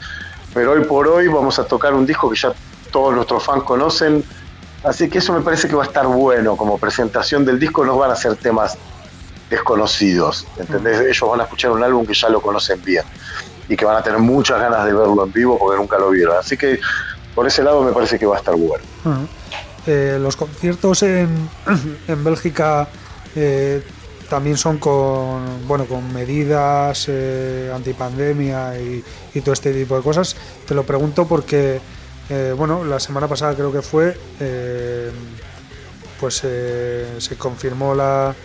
Pero 0.57 0.71
hoy 0.71 0.83
por 0.85 1.07
hoy 1.07 1.27
vamos 1.27 1.59
a 1.59 1.65
tocar 1.65 1.93
un 1.93 2.03
disco 2.03 2.29
que 2.31 2.35
ya 2.35 2.51
todos 2.91 3.13
nuestros 3.13 3.43
fans 3.43 3.63
conocen 3.63 4.23
Así 4.83 5.09
que 5.09 5.17
eso 5.17 5.33
me 5.33 5.41
parece 5.41 5.67
que 5.67 5.75
va 5.75 5.83
a 5.83 5.87
estar 5.87 6.05
bueno 6.07 6.55
como 6.55 6.77
presentación 6.77 7.43
del 7.45 7.59
disco, 7.59 7.83
no 7.83 7.97
van 7.97 8.11
a 8.11 8.15
ser 8.15 8.35
temas 8.35 8.77
desconocidos, 9.49 10.45
¿entendés? 10.57 10.99
Mm. 10.99 11.07
Ellos 11.07 11.29
van 11.29 11.41
a 11.41 11.43
escuchar 11.43 11.71
un 11.71 11.83
álbum 11.83 12.05
que 12.05 12.13
ya 12.13 12.29
lo 12.29 12.41
conocen 12.41 12.81
bien 12.83 13.03
y 13.67 13.75
que 13.75 13.85
van 13.85 13.97
a 13.97 14.03
tener 14.03 14.19
muchas 14.19 14.59
ganas 14.59 14.85
de 14.85 14.93
verlo 14.93 15.25
en 15.25 15.31
vivo 15.31 15.57
porque 15.57 15.77
nunca 15.77 15.97
lo 15.97 16.11
vieron. 16.11 16.37
Así 16.37 16.57
que 16.57 16.79
por 17.33 17.47
ese 17.47 17.63
lado 17.63 17.83
me 17.83 17.91
parece 17.91 18.19
que 18.19 18.25
va 18.25 18.35
a 18.35 18.39
estar 18.39 18.55
bueno. 18.55 18.83
Mm. 19.03 19.23
Eh, 19.87 20.17
los 20.21 20.35
conciertos 20.35 21.03
en, 21.03 21.49
en 22.07 22.23
Bélgica 22.23 22.87
eh, 23.35 23.83
también 24.30 24.57
son 24.57 24.78
con 24.78 25.67
bueno 25.67 25.86
con 25.86 26.13
medidas 26.13 27.05
eh, 27.07 27.71
antipandemia 27.73 28.80
y, 28.80 29.03
y, 29.34 29.41
todo 29.41 29.53
este 29.53 29.73
tipo 29.73 29.95
de 29.97 30.03
cosas. 30.03 30.36
Te 30.67 30.73
lo 30.75 30.84
pregunto 30.84 31.28
porque 31.28 31.80
eh, 32.30 32.53
bueno, 32.57 32.84
la 32.84 32.99
semana 32.99 33.28
pasada 33.28 33.55
creo 33.55 33.71
que 33.71 33.82
fue, 33.82 34.17
eh, 34.39 35.09
pues 36.19 36.41
eh, 36.43 37.05
se 37.19 37.38
confirmó 37.38 37.95
la, 37.95 38.36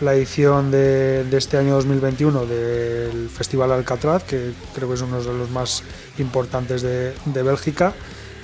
la 0.00 0.14
edición 0.14 0.70
de, 0.70 1.24
de, 1.24 1.36
este 1.36 1.58
año 1.58 1.74
2021 1.74 2.46
del 2.46 3.28
Festival 3.28 3.72
Alcatraz, 3.72 4.24
que 4.24 4.52
creo 4.74 4.88
que 4.88 4.94
es 4.94 5.00
uno 5.02 5.20
de 5.22 5.32
los 5.34 5.50
más 5.50 5.82
importantes 6.18 6.80
de, 6.82 7.12
de 7.26 7.42
Bélgica. 7.42 7.92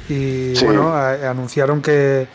Y 0.08 0.54
Sí. 0.54 0.64
bueno, 0.66 0.92
a- 0.92 1.30
anunciaron 1.30 1.80
que, 1.80 2.26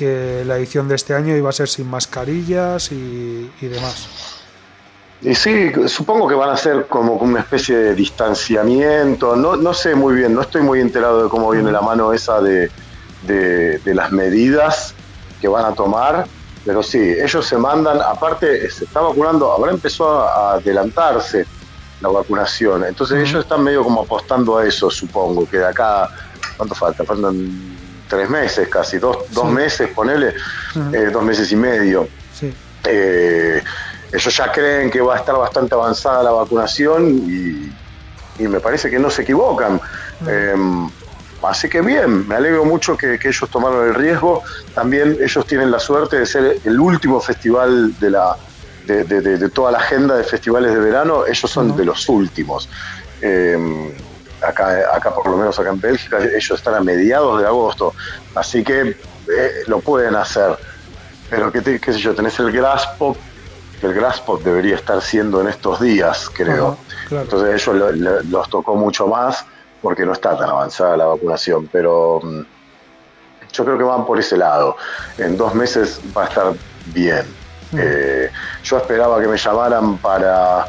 que 0.00 0.42
la 0.46 0.56
edición 0.56 0.88
de 0.88 0.94
este 0.94 1.12
año 1.14 1.36
iba 1.36 1.50
a 1.50 1.52
ser 1.52 1.68
sin 1.68 1.86
mascarillas 1.90 2.90
y, 2.90 3.50
y 3.60 3.66
demás. 3.68 4.08
Y 5.22 5.34
sí, 5.34 5.70
supongo 5.86 6.26
que 6.26 6.34
van 6.34 6.48
a 6.48 6.56
ser 6.56 6.86
como 6.86 7.12
una 7.16 7.40
especie 7.40 7.76
de 7.76 7.94
distanciamiento. 7.94 9.36
No, 9.36 9.56
no 9.56 9.74
sé 9.74 9.94
muy 9.94 10.14
bien, 10.14 10.34
no 10.34 10.40
estoy 10.40 10.62
muy 10.62 10.80
enterado 10.80 11.24
de 11.24 11.28
cómo 11.28 11.50
viene 11.50 11.70
la 11.70 11.82
mano 11.82 12.14
esa 12.14 12.40
de, 12.40 12.70
de- 13.26 13.78
de 13.78 13.94
las 13.94 14.10
medidas 14.12 14.94
que 15.40 15.48
van 15.48 15.66
a 15.66 15.72
tomar. 15.74 16.26
Pero 16.64 16.82
sí, 16.82 16.98
ellos 16.98 17.46
se 17.46 17.58
mandan, 17.58 18.00
aparte 18.00 18.70
se 18.70 18.84
está 18.84 19.00
vacunando, 19.00 19.50
ahora 19.52 19.72
empezó 19.72 20.22
a, 20.22 20.52
a 20.52 20.54
adelantarse 20.54 21.44
la 22.00 22.08
vacunación. 22.08 22.84
Entonces 22.86 23.18
ellos 23.28 23.42
están 23.44 23.62
medio 23.62 23.82
como 23.84 24.00
apostando 24.02 24.56
a 24.56 24.66
eso, 24.66 24.88
supongo, 24.90 25.46
que 25.46 25.58
de 25.58 25.66
acá, 25.66 26.08
¿cuánto 26.56 26.74
falta? 26.74 27.04
Faltan 27.04 27.34
tres 28.10 28.28
meses 28.28 28.68
casi, 28.68 28.98
dos, 28.98 29.16
dos 29.30 29.46
Sí. 29.48 29.54
meses, 29.54 29.88
ponele, 29.94 30.34
eh, 30.92 31.08
dos 31.12 31.22
meses 31.22 31.50
y 31.52 31.56
medio. 31.56 32.08
Sí. 32.34 32.52
Eh, 32.84 33.62
ellos 34.12 34.36
ya 34.36 34.50
creen 34.50 34.90
que 34.90 35.00
va 35.00 35.14
a 35.14 35.18
estar 35.18 35.36
bastante 35.36 35.74
avanzada 35.74 36.22
la 36.24 36.32
vacunación 36.32 37.08
y, 37.08 37.72
y 38.42 38.48
me 38.48 38.58
parece 38.60 38.90
que 38.90 38.98
no 38.98 39.08
se 39.08 39.22
equivocan. 39.22 39.80
Eh, 40.26 40.54
así 41.42 41.68
que 41.68 41.80
bien, 41.80 42.26
me 42.26 42.34
alegro 42.34 42.64
mucho 42.64 42.96
que, 42.96 43.16
que 43.18 43.28
ellos 43.28 43.48
tomaron 43.48 43.86
el 43.86 43.94
riesgo. 43.94 44.42
También 44.74 45.16
ellos 45.20 45.46
tienen 45.46 45.70
la 45.70 45.78
suerte 45.78 46.18
de 46.18 46.26
ser 46.26 46.56
el 46.64 46.80
último 46.80 47.20
festival 47.20 47.96
de 48.00 48.10
la 48.10 48.36
de, 48.86 49.04
de- 49.04 49.20
de- 49.20 49.38
de 49.38 49.48
toda 49.50 49.70
la 49.70 49.78
agenda 49.78 50.16
de 50.16 50.24
festivales 50.24 50.72
de 50.74 50.80
verano. 50.80 51.24
Ellos 51.26 51.48
son 51.50 51.76
de 51.76 51.84
los 51.84 52.08
últimos. 52.08 52.68
Eh, 53.20 53.94
acá, 54.42 54.94
acá, 54.94 55.14
por 55.14 55.28
lo 55.28 55.36
menos 55.36 55.58
acá 55.58 55.70
en 55.70 55.80
Bélgica, 55.80 56.18
ellos 56.18 56.50
están 56.50 56.74
a 56.74 56.80
mediados 56.80 57.40
de 57.40 57.46
agosto. 57.46 57.94
Así 58.34 58.62
que 58.64 58.80
eh, 58.80 59.50
lo 59.66 59.80
pueden 59.80 60.14
hacer 60.16 60.56
pero 61.28 61.52
qué, 61.52 61.60
te- 61.60 61.78
qué 61.80 61.92
sé 61.92 62.00
yo, 62.00 62.12
tenés 62.12 62.36
el 62.40 62.50
Grasspop, 62.50 63.16
que 63.80 63.86
el 63.86 63.94
Grasspop 63.94 64.42
debería 64.42 64.74
estar 64.74 65.00
siendo 65.00 65.40
en 65.40 65.46
estos 65.46 65.80
días, 65.80 66.28
creo. 66.28 66.76
Claro. 67.08 67.22
Entonces 67.22 67.62
ellos 67.62 67.76
lo- 67.76 67.92
lo- 67.92 68.22
los 68.24 68.50
tocó 68.50 68.74
mucho 68.74 69.06
más 69.06 69.44
porque 69.80 70.04
no 70.04 70.12
está 70.12 70.36
tan 70.36 70.48
avanzada 70.50 70.96
la 70.96 71.04
vacunación, 71.06 71.68
pero 71.70 72.18
mm, 72.20 72.40
yo 73.52 73.64
creo 73.64 73.78
que 73.78 73.84
van 73.84 74.04
por 74.06 74.18
ese 74.18 74.36
lado. 74.36 74.76
En 75.18 75.36
dos 75.36 75.54
meses 75.54 76.00
va 76.16 76.24
a 76.24 76.28
estar 76.28 76.52
bien. 76.86 77.24
Eh, 77.78 78.28
yo 78.64 78.78
esperaba 78.78 79.20
que 79.20 79.28
me 79.28 79.36
llamaran 79.36 79.98
para, 79.98 80.66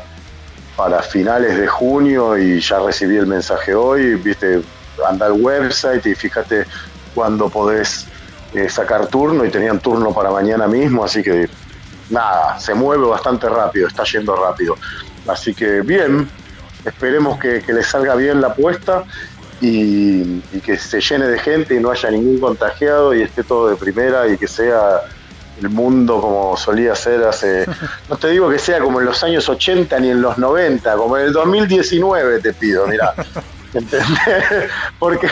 para 0.81 1.03
finales 1.03 1.59
de 1.59 1.67
junio 1.67 2.35
y 2.35 2.59
ya 2.59 2.79
recibí 2.79 3.15
el 3.15 3.27
mensaje 3.27 3.75
hoy, 3.75 4.15
viste, 4.15 4.63
anda 5.07 5.27
al 5.27 5.33
website 5.33 6.03
y 6.07 6.15
fíjate 6.15 6.65
cuándo 7.13 7.49
podés 7.49 8.07
eh, 8.55 8.67
sacar 8.67 9.05
turno 9.05 9.45
y 9.45 9.51
tenían 9.51 9.79
turno 9.79 10.11
para 10.11 10.31
mañana 10.31 10.67
mismo, 10.67 11.03
así 11.03 11.21
que 11.21 11.47
nada, 12.09 12.59
se 12.59 12.73
mueve 12.73 13.05
bastante 13.05 13.47
rápido, 13.47 13.89
está 13.89 14.03
yendo 14.05 14.35
rápido. 14.35 14.75
Así 15.27 15.53
que 15.53 15.81
bien, 15.81 16.27
esperemos 16.83 17.39
que, 17.39 17.61
que 17.61 17.73
le 17.73 17.83
salga 17.83 18.15
bien 18.15 18.41
la 18.41 18.47
apuesta 18.47 19.03
y 19.61 20.41
que 20.65 20.79
se 20.79 20.99
llene 20.99 21.27
de 21.27 21.37
gente 21.37 21.75
y 21.75 21.79
no 21.79 21.91
haya 21.91 22.09
ningún 22.09 22.39
contagiado 22.39 23.13
y 23.13 23.21
esté 23.21 23.43
todo 23.43 23.69
de 23.69 23.75
primera 23.75 24.27
y 24.27 24.35
que 24.35 24.47
sea 24.47 25.01
el 25.61 25.69
mundo 25.69 26.19
como 26.21 26.57
solía 26.57 26.95
ser 26.95 27.23
hace, 27.23 27.65
no 28.09 28.17
te 28.17 28.29
digo 28.29 28.49
que 28.49 28.59
sea 28.59 28.79
como 28.79 28.99
en 28.99 29.05
los 29.05 29.23
años 29.23 29.47
80 29.47 29.99
ni 29.99 30.09
en 30.09 30.21
los 30.21 30.37
90, 30.37 30.93
como 30.95 31.17
en 31.17 31.25
el 31.27 31.33
2019 31.33 32.39
te 32.39 32.53
pido, 32.53 32.87
mira, 32.87 33.13
¿entendés? 33.73 34.07
Porque 34.99 35.27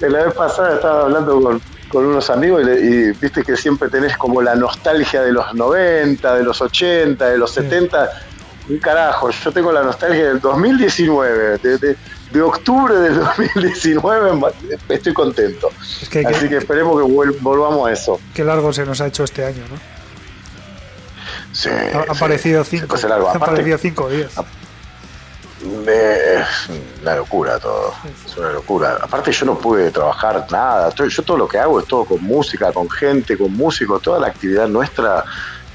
la 0.00 0.24
vez 0.24 0.34
pasada 0.34 0.74
estaba 0.76 1.02
hablando 1.02 1.40
con, 1.40 1.60
con 1.88 2.06
unos 2.06 2.28
amigos 2.30 2.62
y, 2.62 2.64
le- 2.64 2.80
y 2.80 3.12
viste 3.12 3.42
que 3.42 3.56
siempre 3.56 3.88
tenés 3.88 4.16
como 4.16 4.40
la 4.42 4.54
nostalgia 4.54 5.22
de 5.22 5.32
los 5.32 5.52
90, 5.54 6.34
de 6.36 6.42
los 6.44 6.60
80, 6.60 7.26
de 7.28 7.38
los 7.38 7.50
70. 7.52 8.10
Un 8.68 8.78
carajo, 8.78 9.30
yo 9.30 9.52
tengo 9.52 9.70
la 9.72 9.82
nostalgia 9.82 10.24
del 10.28 10.40
2019, 10.40 11.58
de, 11.58 11.78
de- 11.78 11.96
de 12.32 12.42
octubre 12.42 12.94
del 12.94 13.18
2019, 13.54 14.32
ma- 14.36 14.48
estoy 14.88 15.12
contento. 15.14 15.68
Es 16.02 16.08
que, 16.08 16.26
Así 16.26 16.40
que, 16.42 16.48
que 16.50 16.56
esperemos 16.58 16.96
que 17.00 17.10
volvamos 17.40 17.88
a 17.88 17.92
eso. 17.92 18.20
qué 18.34 18.44
largo 18.44 18.72
se 18.72 18.84
nos 18.84 19.00
ha 19.00 19.06
hecho 19.06 19.24
este 19.24 19.44
año, 19.44 19.62
¿no? 19.70 19.76
Sí, 21.52 21.70
Ha, 21.70 22.02
sí, 22.38 22.64
se 22.64 22.78
cinco. 22.80 22.86
pasa 22.94 23.08
largo. 23.08 23.28
Ha 23.28 23.32
Aparte, 23.32 23.78
cinco 23.78 24.04
o 24.04 24.08
diez. 24.10 24.30
Es 25.86 26.68
una 27.02 27.16
locura 27.16 27.58
todo, 27.58 27.92
es 28.26 28.36
una 28.36 28.50
locura. 28.52 28.98
Aparte 29.00 29.32
yo 29.32 29.46
no 29.46 29.58
pude 29.58 29.90
trabajar 29.90 30.46
nada, 30.50 30.88
yo 30.94 31.22
todo 31.22 31.38
lo 31.38 31.48
que 31.48 31.58
hago 31.58 31.80
es 31.80 31.86
todo 31.86 32.04
con 32.04 32.22
música, 32.22 32.72
con 32.72 32.88
gente, 32.90 33.38
con 33.38 33.52
músicos, 33.52 34.02
toda 34.02 34.20
la 34.20 34.26
actividad 34.28 34.68
nuestra 34.68 35.24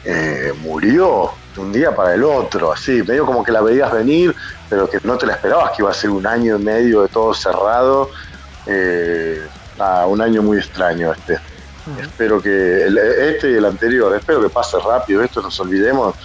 eh, 0.05 0.53
murió 0.61 1.31
de 1.55 1.61
un 1.61 1.71
día 1.71 1.93
para 1.95 2.13
el 2.13 2.23
otro, 2.23 2.71
así, 2.71 3.03
medio 3.03 3.25
como 3.25 3.43
que 3.43 3.51
la 3.51 3.61
veías 3.61 3.91
venir, 3.91 4.35
pero 4.69 4.89
que 4.89 4.99
no 5.03 5.17
te 5.17 5.25
la 5.25 5.33
esperabas 5.33 5.71
que 5.71 5.81
iba 5.81 5.91
a 5.91 5.93
ser 5.93 6.09
un 6.09 6.25
año 6.25 6.57
y 6.57 6.63
medio 6.63 7.01
de 7.03 7.07
todo 7.09 7.33
cerrado. 7.33 8.09
Eh, 8.65 9.41
nada, 9.77 10.05
un 10.05 10.21
año 10.21 10.41
muy 10.41 10.57
extraño 10.57 11.11
este. 11.13 11.39
Espero 11.99 12.41
que 12.41 12.83
el- 12.85 12.97
este 12.97 13.51
y 13.51 13.55
el 13.55 13.65
anterior, 13.65 14.15
espero 14.15 14.41
que 14.41 14.49
pase 14.49 14.77
rápido 14.79 15.23
esto, 15.23 15.41
nos 15.41 15.59
olvidemos 15.59 16.15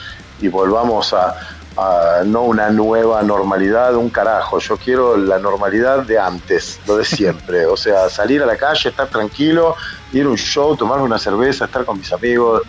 y 0.40 0.48
volvamos 0.48 1.14
a, 1.14 1.34
a 1.78 2.22
no 2.24 2.42
una 2.42 2.68
nueva 2.70 3.22
normalidad, 3.22 3.94
un 3.96 4.10
carajo. 4.10 4.58
Yo 4.58 4.76
quiero 4.76 5.16
la 5.16 5.38
normalidad 5.38 6.00
de 6.04 6.18
antes, 6.18 6.78
lo 6.86 6.98
de 6.98 7.04
siempre. 7.06 7.64
O 7.66 7.76
sea, 7.76 8.08
salir 8.10 8.42
a 8.42 8.46
la 8.46 8.56
calle, 8.56 8.90
estar 8.90 9.08
tranquilo, 9.08 9.76
ir 10.12 10.26
a 10.26 10.28
un 10.28 10.36
show, 10.36 10.76
tomarme 10.76 11.04
una 11.04 11.18
cerveza, 11.18 11.64
estar 11.64 11.84
con 11.86 11.98
mis 11.98 12.12
amigos, 12.12 12.62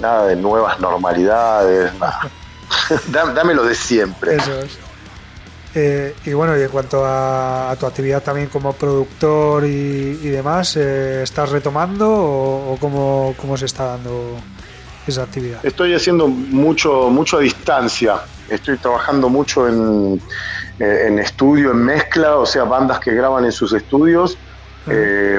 nada 0.00 0.26
de 0.26 0.36
nuevas 0.36 0.78
normalidades, 0.80 1.92
nada. 2.00 2.30
Dámelo 3.34 3.64
de 3.64 3.74
siempre. 3.74 4.36
Eso 4.36 4.60
es. 4.60 4.78
Eh, 5.74 6.14
y 6.24 6.32
bueno, 6.32 6.56
y 6.56 6.62
en 6.62 6.68
cuanto 6.70 7.04
a, 7.04 7.70
a 7.70 7.76
tu 7.76 7.86
actividad 7.86 8.22
también 8.22 8.48
como 8.48 8.72
productor 8.72 9.64
y, 9.64 10.18
y 10.22 10.28
demás, 10.28 10.76
eh, 10.76 11.22
¿estás 11.22 11.50
retomando 11.50 12.10
o, 12.10 12.72
o 12.72 12.76
cómo, 12.78 13.34
cómo 13.36 13.56
se 13.56 13.66
está 13.66 13.84
dando 13.84 14.36
esa 15.06 15.24
actividad? 15.24 15.64
Estoy 15.64 15.94
haciendo 15.94 16.26
mucho, 16.26 17.10
mucho 17.10 17.36
a 17.36 17.40
distancia. 17.40 18.16
Estoy 18.48 18.78
trabajando 18.78 19.28
mucho 19.28 19.68
en, 19.68 20.20
eh, 20.80 21.04
en 21.08 21.18
estudio, 21.18 21.72
en 21.72 21.84
mezcla, 21.84 22.36
o 22.36 22.46
sea, 22.46 22.64
bandas 22.64 22.98
que 23.00 23.14
graban 23.14 23.44
en 23.44 23.52
sus 23.52 23.72
estudios. 23.72 24.38
Eh, 24.90 25.38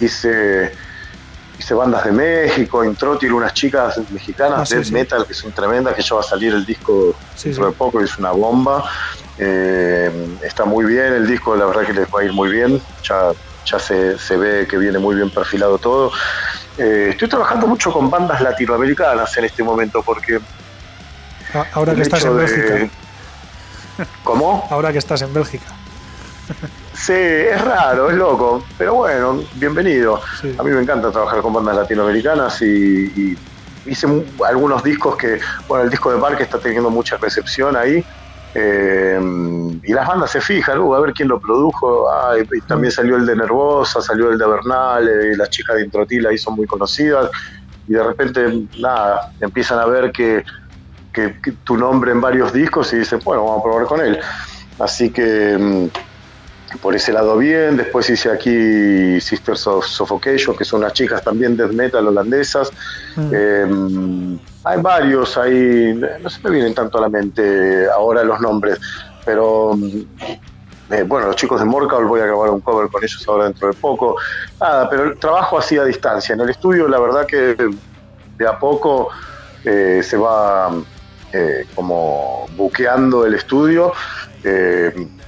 hice, 0.00 0.72
hice 1.58 1.74
bandas 1.74 2.04
de 2.04 2.12
México, 2.12 2.84
Introtil, 2.84 3.32
unas 3.32 3.52
chicas 3.54 3.98
mexicanas, 4.10 4.60
Ah, 4.60 4.66
sí, 4.66 4.74
death 4.76 4.84
sí. 4.86 4.92
metal, 4.92 5.26
que 5.26 5.34
son 5.34 5.52
tremendas, 5.52 5.94
que 5.94 6.02
ya 6.02 6.14
va 6.14 6.20
a 6.20 6.24
salir 6.24 6.52
el 6.52 6.64
disco 6.66 7.14
Sí, 7.34 7.48
dentro 7.48 7.66
de 7.66 7.72
poco, 7.72 8.00
es 8.00 8.16
una 8.18 8.30
bomba. 8.32 8.84
Eh, 9.38 10.38
está 10.42 10.64
muy 10.64 10.84
bien 10.84 11.12
el 11.12 11.26
disco, 11.26 11.56
la 11.56 11.66
verdad 11.66 11.82
que 11.86 11.92
les 11.92 12.06
va 12.08 12.20
a 12.20 12.24
ir 12.24 12.32
muy 12.32 12.50
bien. 12.50 12.80
Ya, 13.08 13.30
ya 13.64 13.78
se, 13.78 14.18
se 14.18 14.36
ve 14.36 14.66
que 14.68 14.76
viene 14.78 14.98
muy 14.98 15.14
bien 15.16 15.30
perfilado 15.30 15.78
todo. 15.78 16.12
Eh, 16.78 17.08
estoy 17.10 17.28
trabajando 17.28 17.66
mucho 17.66 17.90
con 17.92 18.10
bandas 18.10 18.40
latinoamericanas 18.40 19.36
en 19.38 19.44
este 19.46 19.62
momento 19.62 20.02
porque 20.02 20.40
A- 21.54 21.66
Ahora 21.72 21.94
que 21.94 22.02
estás 22.02 22.24
en 22.24 22.36
de- 22.36 22.42
Bélgica. 22.44 22.90
¿Cómo? 24.24 24.66
Ahora 24.70 24.92
que 24.92 24.98
estás 24.98 25.22
en 25.22 25.32
Bélgica. 25.32 25.64
Sí, 26.92 27.12
es 27.12 27.60
raro, 27.62 28.10
es 28.10 28.16
loco, 28.16 28.64
pero 28.76 28.94
bueno, 28.94 29.42
bienvenido. 29.54 30.20
Sí. 30.40 30.54
A 30.58 30.62
mí 30.62 30.70
me 30.70 30.80
encanta 30.80 31.10
trabajar 31.12 31.42
con 31.42 31.52
bandas 31.52 31.76
latinoamericanas 31.76 32.62
y, 32.62 32.66
y 33.32 33.36
hice 33.84 34.06
algunos 34.48 34.82
discos 34.82 35.16
que, 35.16 35.38
bueno, 35.68 35.84
el 35.84 35.90
disco 35.90 36.10
de 36.12 36.18
Parque 36.18 36.44
está 36.44 36.58
teniendo 36.60 36.90
mucha 36.90 37.16
recepción 37.20 37.76
ahí. 37.76 38.02
eh, 38.54 39.18
y 39.82 39.92
las 39.92 40.06
bandas 40.08 40.30
se 40.30 40.40
fijan, 40.40 40.78
uh, 40.78 40.94
a 40.94 41.00
ver 41.00 41.12
quién 41.12 41.28
lo 41.28 41.38
produjo. 41.38 42.08
Ah, 42.10 42.36
y, 42.38 42.40
y 42.58 42.62
también 42.62 42.90
salió 42.90 43.16
el 43.16 43.26
de 43.26 43.36
Nervosa, 43.36 44.00
salió 44.00 44.30
el 44.30 44.38
de 44.38 44.46
Bernal, 44.46 45.06
eh, 45.08 45.36
las 45.36 45.50
chicas 45.50 45.76
de 45.76 45.84
Introtil 45.84 46.26
ahí 46.26 46.38
son 46.38 46.54
muy 46.54 46.66
conocidas. 46.66 47.28
Y 47.86 47.92
de 47.92 48.02
repente, 48.02 48.46
nada, 48.80 49.20
empiezan 49.40 49.78
a 49.80 49.86
ver 49.86 50.10
que, 50.12 50.42
que- 51.12 51.38
que 51.42 51.52
tu 51.64 51.76
nombre 51.76 52.12
en 52.12 52.20
varios 52.20 52.52
discos 52.52 52.92
y 52.94 52.98
dicen, 52.98 53.20
bueno, 53.24 53.44
vamos 53.44 53.60
a 53.60 53.64
probar 53.64 53.86
con 53.86 54.00
él. 54.00 54.18
Así 54.78 55.12
que 55.12 55.56
mm, 55.58 55.88
por 56.80 56.94
ese 56.94 57.12
lado 57.12 57.36
bien. 57.36 57.76
Después 57.76 58.08
hice 58.10 58.30
aquí 58.30 59.20
Sisters 59.20 59.66
of 59.66 59.86
Suffocation, 59.86 60.56
que 60.56 60.64
son 60.64 60.80
unas 60.80 60.92
chicas 60.92 61.22
también 61.22 61.56
death 61.56 61.72
metal 61.72 62.06
holandesas. 62.06 62.70
Mm. 63.16 63.30
Eh, 63.32 64.38
hay 64.64 64.80
varios 64.80 65.36
ahí, 65.38 65.94
no 66.20 66.28
se 66.28 66.40
me 66.42 66.50
vienen 66.50 66.74
tanto 66.74 66.98
a 66.98 67.02
la 67.02 67.08
mente 67.08 67.88
ahora 67.88 68.24
los 68.24 68.40
nombres, 68.40 68.80
pero 69.24 69.76
mm, 69.76 70.00
eh, 70.90 71.02
bueno, 71.02 71.26
los 71.26 71.36
chicos 71.36 71.60
de 71.60 71.66
Morcal 71.66 72.04
voy 72.04 72.20
a 72.20 72.26
grabar 72.26 72.50
un 72.50 72.60
cover 72.60 72.88
con 72.88 73.02
ellos 73.02 73.24
ahora 73.26 73.44
dentro 73.44 73.68
de 73.68 73.74
poco. 73.74 74.16
Nada, 74.60 74.88
pero 74.88 75.04
el 75.04 75.18
trabajo 75.18 75.58
así 75.58 75.78
a 75.78 75.84
distancia. 75.84 76.34
En 76.34 76.40
el 76.40 76.50
estudio, 76.50 76.88
la 76.88 76.98
verdad 76.98 77.26
que 77.26 77.56
de 78.38 78.46
a 78.46 78.58
poco 78.58 79.08
eh, 79.64 80.00
se 80.02 80.16
va 80.16 80.70
eh, 81.32 81.66
como 81.74 82.46
buqueando 82.56 83.26
el 83.26 83.34
estudio. 83.34 83.92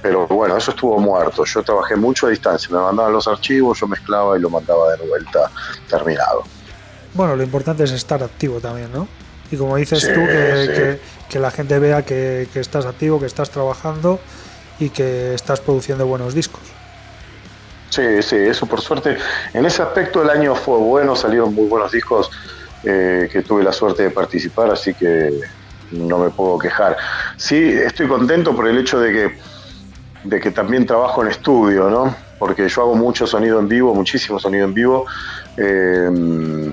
Pero 0.01 0.27
bueno, 0.27 0.57
eso 0.57 0.71
estuvo 0.71 0.97
muerto. 0.99 1.43
Yo 1.45 1.63
trabajé 1.63 1.95
mucho 1.95 2.27
a 2.27 2.29
distancia. 2.29 2.69
Me 2.71 2.81
mandaban 2.81 3.13
los 3.13 3.27
archivos, 3.27 3.79
yo 3.79 3.87
mezclaba 3.87 4.37
y 4.37 4.41
lo 4.41 4.49
mandaba 4.49 4.95
de 4.95 5.07
vuelta 5.07 5.51
terminado. 5.89 6.43
Bueno, 7.13 7.35
lo 7.35 7.43
importante 7.43 7.83
es 7.83 7.91
estar 7.91 8.23
activo 8.23 8.59
también, 8.59 8.91
¿no? 8.93 9.07
Y 9.51 9.57
como 9.57 9.75
dices 9.77 10.01
tú, 10.13 10.21
que, 10.25 11.39
la 11.39 11.51
gente 11.51 11.79
vea 11.79 12.03
que, 12.03 12.47
que 12.53 12.59
estás 12.59 12.85
activo, 12.85 13.19
que 13.19 13.25
estás 13.25 13.49
trabajando 13.49 14.19
y 14.79 14.89
que 14.89 15.33
estás 15.33 15.59
produciendo 15.59 16.05
buenos 16.05 16.33
discos. 16.33 16.61
Sí, 17.89 18.21
sí, 18.21 18.35
eso 18.35 18.65
por 18.67 18.81
suerte. 18.81 19.17
En 19.53 19.65
ese 19.65 19.81
aspecto 19.81 20.21
el 20.21 20.29
año 20.29 20.55
fue 20.55 20.77
bueno, 20.77 21.15
salieron 21.15 21.53
muy 21.53 21.67
buenos 21.67 21.91
discos 21.91 22.29
eh, 22.83 23.27
que 23.31 23.41
tuve 23.41 23.63
la 23.63 23.73
suerte 23.73 24.03
de 24.03 24.11
participar, 24.11 24.69
así 24.69 24.93
que 24.93 25.41
no 25.91 26.19
me 26.19 26.29
puedo 26.29 26.59
quejar. 26.59 26.97
Sí, 27.37 27.57
estoy 27.57 28.07
contento 28.07 28.55
por 28.55 28.67
el 28.67 28.77
hecho 28.77 28.99
de 28.99 29.11
que, 29.11 29.37
de 30.23 30.39
que 30.39 30.51
también 30.51 30.85
trabajo 30.85 31.21
en 31.21 31.29
estudio, 31.29 31.89
¿no? 31.89 32.15
Porque 32.37 32.67
yo 32.67 32.81
hago 32.81 32.95
mucho 32.95 33.27
sonido 33.27 33.59
en 33.59 33.67
vivo, 33.67 33.93
muchísimo 33.93 34.39
sonido 34.39 34.65
en 34.65 34.73
vivo. 34.73 35.05
Eh, 35.57 36.71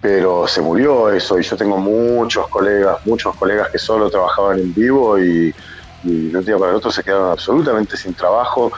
pero 0.00 0.48
se 0.48 0.60
murió 0.60 1.10
eso 1.10 1.38
y 1.38 1.42
yo 1.44 1.56
tengo 1.56 1.78
muchos 1.78 2.48
colegas, 2.48 2.98
muchos 3.06 3.36
colegas 3.36 3.70
que 3.70 3.78
solo 3.78 4.10
trabajaban 4.10 4.58
en 4.58 4.74
vivo 4.74 5.16
y, 5.16 5.54
y 6.02 6.28
de 6.28 6.38
un 6.38 6.44
día 6.44 6.58
para 6.58 6.72
el 6.72 6.76
otro 6.76 6.90
se 6.90 7.04
quedaron 7.04 7.30
absolutamente 7.30 7.96
sin 7.96 8.12
trabajo 8.12 8.72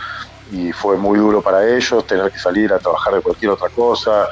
y 0.53 0.73
fue 0.73 0.97
muy 0.97 1.19
duro 1.19 1.41
para 1.41 1.67
ellos 1.67 2.07
tener 2.07 2.31
que 2.31 2.39
salir 2.39 2.73
a 2.73 2.79
trabajar 2.79 3.15
de 3.15 3.21
cualquier 3.23 3.53
otra 3.53 3.69
cosa. 3.71 4.29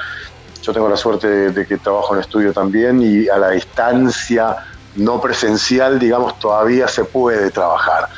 Yo 0.62 0.72
tengo 0.72 0.88
la 0.88 0.96
suerte 0.96 1.50
de, 1.50 1.66
que 1.66 1.78
trabajo 1.78 2.14
en 2.14 2.20
estudio 2.20 2.52
también 2.52 3.02
y 3.02 3.28
a 3.28 3.38
la 3.38 3.50
distancia 3.50 4.56
no 4.94 5.20
presencial, 5.20 5.98
digamos, 5.98 6.38
todavía 6.38 6.86
se 6.86 7.04
puede 7.04 7.50
trabajar. 7.50 8.08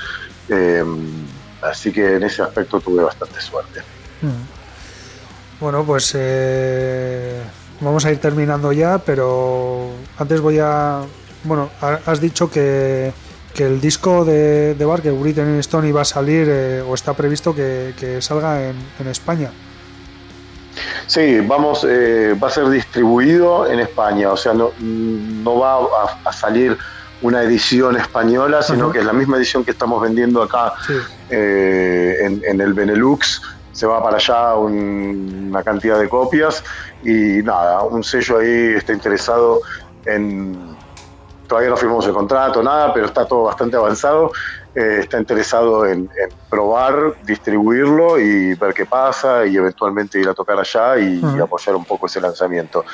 Em, 0.49 1.26
así 1.62 1.92
que 1.92 2.16
en 2.16 2.22
ese 2.22 2.42
aspecto 2.42 2.80
tuve 2.80 3.03
bastante 3.03 3.40
suerte. 3.40 3.80
Mm. 4.22 5.61
Bueno, 5.61 5.84
pues 5.84 6.12
eh, 6.14 7.42
vamos 7.80 8.05
a 8.05 8.11
ir 8.11 8.18
terminando 8.18 8.72
ya, 8.72 8.99
pero 8.99 9.90
antes 10.18 10.40
voy 10.40 10.59
a... 10.61 11.03
Bueno, 11.45 11.70
has 11.80 12.20
dicho 12.20 12.51
que 12.51 13.12
que 13.55 13.64
el 13.64 13.80
disco 13.80 14.24
de, 14.24 14.74
de 14.74 14.84
Bar, 14.84 15.01
que 15.01 15.12
Written 15.12 15.59
Stone 15.61 15.88
iba 15.88 16.03
a 16.03 16.05
salir 16.05 16.49
eh, 16.51 16.82
o 16.82 16.92
está 16.92 17.14
previsto 17.14 17.55
que, 17.55 18.18
salga 18.20 18.68
en, 18.68 19.07
España. 19.07 19.51
Sí, 21.07 21.38
vamos, 21.40 21.86
eh, 21.88 22.36
va 22.42 22.49
a 22.49 22.51
ser 22.51 22.68
distribuido 22.68 23.70
en 23.70 23.78
España, 23.78 24.32
o 24.32 24.36
sea, 24.36 24.55
no, 24.55 24.72
no 24.80 25.59
va 25.59 25.78
a, 26.24 26.32
salir 26.32 26.76
una 27.25 27.43
edición 27.43 27.97
española, 27.97 28.62
sino 28.62 28.93
que 28.93 28.99
es 28.99 29.05
la 29.07 29.14
misma 29.14 29.39
edición 29.39 29.64
que 29.64 29.71
estamos 29.71 30.01
vendiendo 30.03 30.42
acá 30.42 30.75
eh, 31.30 32.18
en, 32.21 32.61
el 32.61 32.75
Benelux. 32.75 33.41
Se 33.72 33.87
va 33.87 34.03
para 34.03 34.18
allá 34.18 34.55
una 34.57 35.63
cantidad 35.63 35.99
de 35.99 36.07
copias 36.07 36.63
y 37.03 37.42
nada, 37.42 37.83
un 37.83 38.05
sello 38.05 38.38
ahí 38.38 38.75
está 38.76 38.92
interesado 38.92 39.63
en 40.05 40.76
todavía 41.46 41.71
no 41.71 41.76
firmamos 41.79 42.07
el 42.07 42.13
contrato, 42.13 42.63
nada, 42.63 42.92
pero 42.92 43.07
está 43.07 43.25
todo 43.25 43.45
bastante 43.45 43.76
avanzado. 43.76 44.30
Eh, 44.75 44.99
está 45.03 45.21
interesado 45.21 45.87
en, 45.87 46.11
probar, 46.51 47.14
distribuirlo 47.25 48.18
y 48.18 48.55
ver 48.55 48.75
qué 48.75 48.84
pasa 48.87 49.46
y 49.46 49.57
eventualmente 49.57 50.18
ir 50.18 50.29
a 50.29 50.34
tocar 50.34 50.59
allá 50.59 50.99
y, 50.99 51.22
apoyar 51.41 51.76
un 51.76 51.84
poco 51.84 52.07
ese 52.07 52.21
lanzamiento. 52.21 52.84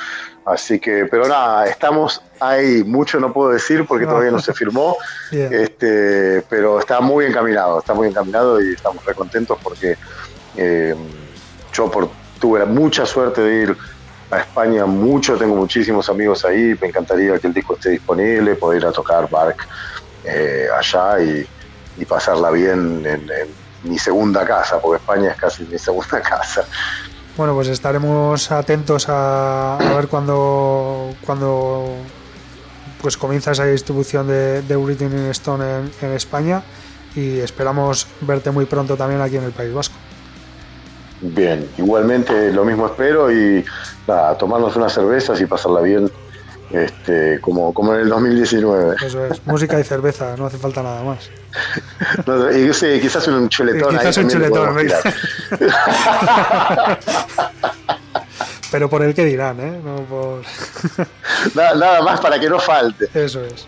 Así 0.44 0.78
que, 0.78 1.07
pero 1.11 1.27
nada, 1.27 1.66
estamos 1.66 2.23
ahí. 2.39 2.85
Mucho 2.85 3.19
no 3.19 3.32
puedo 3.32 3.51
decir 3.51 3.86
porque 3.86 4.05
todavía 4.05 4.31
no 4.31 4.40
se 4.40 4.52
firmó, 4.52 4.97
este, 5.32 6.43
pero 6.51 6.81
está 6.81 7.01
muy 7.01 7.24
encaminado, 7.24 7.78
está 7.78 7.94
muy 7.94 8.09
encaminado 8.09 8.61
y 8.61 8.74
estamos 8.74 9.02
muy 9.02 9.15
contentos 9.15 9.59
porque 9.62 9.97
eh, 10.57 10.94
yo 11.73 11.90
por, 11.90 12.11
tuve 12.39 12.66
mucha 12.66 13.07
suerte 13.07 13.40
de 13.40 13.62
ir 13.62 13.77
a 14.31 14.40
España 14.40 14.85
mucho, 14.85 15.39
tengo 15.39 15.57
muchísimos 15.57 16.11
amigos 16.11 16.44
ahí, 16.44 16.77
me 16.78 16.89
encantaría 16.89 17.39
que 17.39 17.47
el 17.47 17.55
disco 17.55 17.74
esté 17.74 17.90
disponible, 17.90 18.55
poder 18.55 18.82
ir 18.82 18.86
a 18.86 18.93
tocar 18.93 19.28
Bark 19.31 19.66
eh, 20.24 20.66
allá 20.77 21.20
y, 21.20 21.47
pasarla 22.08 22.50
bien 22.50 23.04
en, 23.06 23.30
mi 23.82 23.98
segunda 23.98 24.44
casa, 24.46 24.78
porque 24.78 25.00
España 25.00 25.30
es 25.30 25.36
casi 25.38 25.64
mi 25.64 25.78
segunda 25.78 26.20
casa. 26.28 26.64
Bueno, 27.36 27.54
pues 27.54 27.68
estaremos 27.68 28.52
atentos 28.52 29.06
a, 29.08 29.78
ver 29.96 30.08
cuando, 30.08 31.14
cuando 31.24 31.94
pues 33.00 33.16
comienza 33.16 33.52
esa 33.52 33.64
distribución 33.64 34.26
de, 34.26 34.60
de 34.60 34.74
Everything 34.74 35.06
in 35.06 35.30
Stone 35.30 35.90
en 36.02 36.12
España 36.12 36.62
y 37.16 37.38
esperamos 37.38 38.06
verte 38.20 38.50
muy 38.50 38.66
pronto 38.66 38.96
también 38.96 39.22
aquí 39.22 39.36
en 39.36 39.44
el 39.44 39.52
País 39.52 39.72
Vasco. 39.72 39.94
Bien, 41.22 41.68
igualmente 41.76 42.50
lo 42.52 42.64
mismo 42.64 42.86
espero 42.86 43.30
y 43.30 43.64
nada, 44.06 44.36
tomarnos 44.38 44.74
unas 44.76 44.92
cervezas 44.92 45.40
y 45.40 45.46
pasarla 45.46 45.80
bien 45.80 46.10
este, 46.70 47.40
como, 47.40 47.72
como 47.74 47.94
en 47.94 48.01
el 48.01 48.09
2019. 48.09 48.97
Eso 49.05 49.26
es, 49.26 49.47
música 49.47 49.78
y 49.80 49.84
cerveza, 49.84 50.36
no 50.36 50.47
hace 50.47 50.59
falta 50.59 50.82
nada 50.82 51.02
más. 51.02 51.30
y 52.56 52.72
sí, 52.72 52.98
quizás 53.01 53.26
un 53.28 53.48
chuletón. 53.48 53.97
quizás 53.97 54.16
un 54.18 54.28
chuletón, 54.28 54.76
Pero 58.70 58.88
por 58.88 59.02
el 59.02 59.14
que 59.14 59.24
dirán, 59.24 59.59
¿eh? 59.59 59.80
No 59.84 59.97
por... 60.05 60.42
nada, 61.56 61.74
nada 61.74 62.02
más 62.02 62.20
para 62.20 62.38
que 62.38 62.48
no 62.48 62.60
falte. 62.60 63.09
Eso 63.14 63.44
es. 63.44 63.66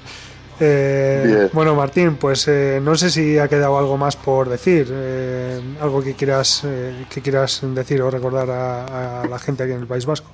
Eh, 0.65 1.49
bueno, 1.53 1.75
Martín, 1.75 2.15
pues 2.17 2.47
eh, 2.47 2.81
no 2.81 2.95
sé 2.95 3.11
si 3.11 3.37
ha 3.37 3.49
quedado 3.49 3.77
algo 3.79 3.97
más 3.97 4.15
por 4.15 4.49
decir, 4.49 4.87
eh, 4.93 5.61
algo 5.81 6.03
que 6.03 6.15
quieras, 6.15 6.65
que 7.11 7.21
quieras 7.21 7.63
decir 7.63 8.01
o 8.01 8.11
recordar 8.11 8.49
a, 8.49 9.27
la 9.29 9.39
gente 9.41 9.65
aquí 9.65 9.73
en 9.73 9.81
el 9.81 9.87
País 9.89 10.07
Vasco. 10.07 10.31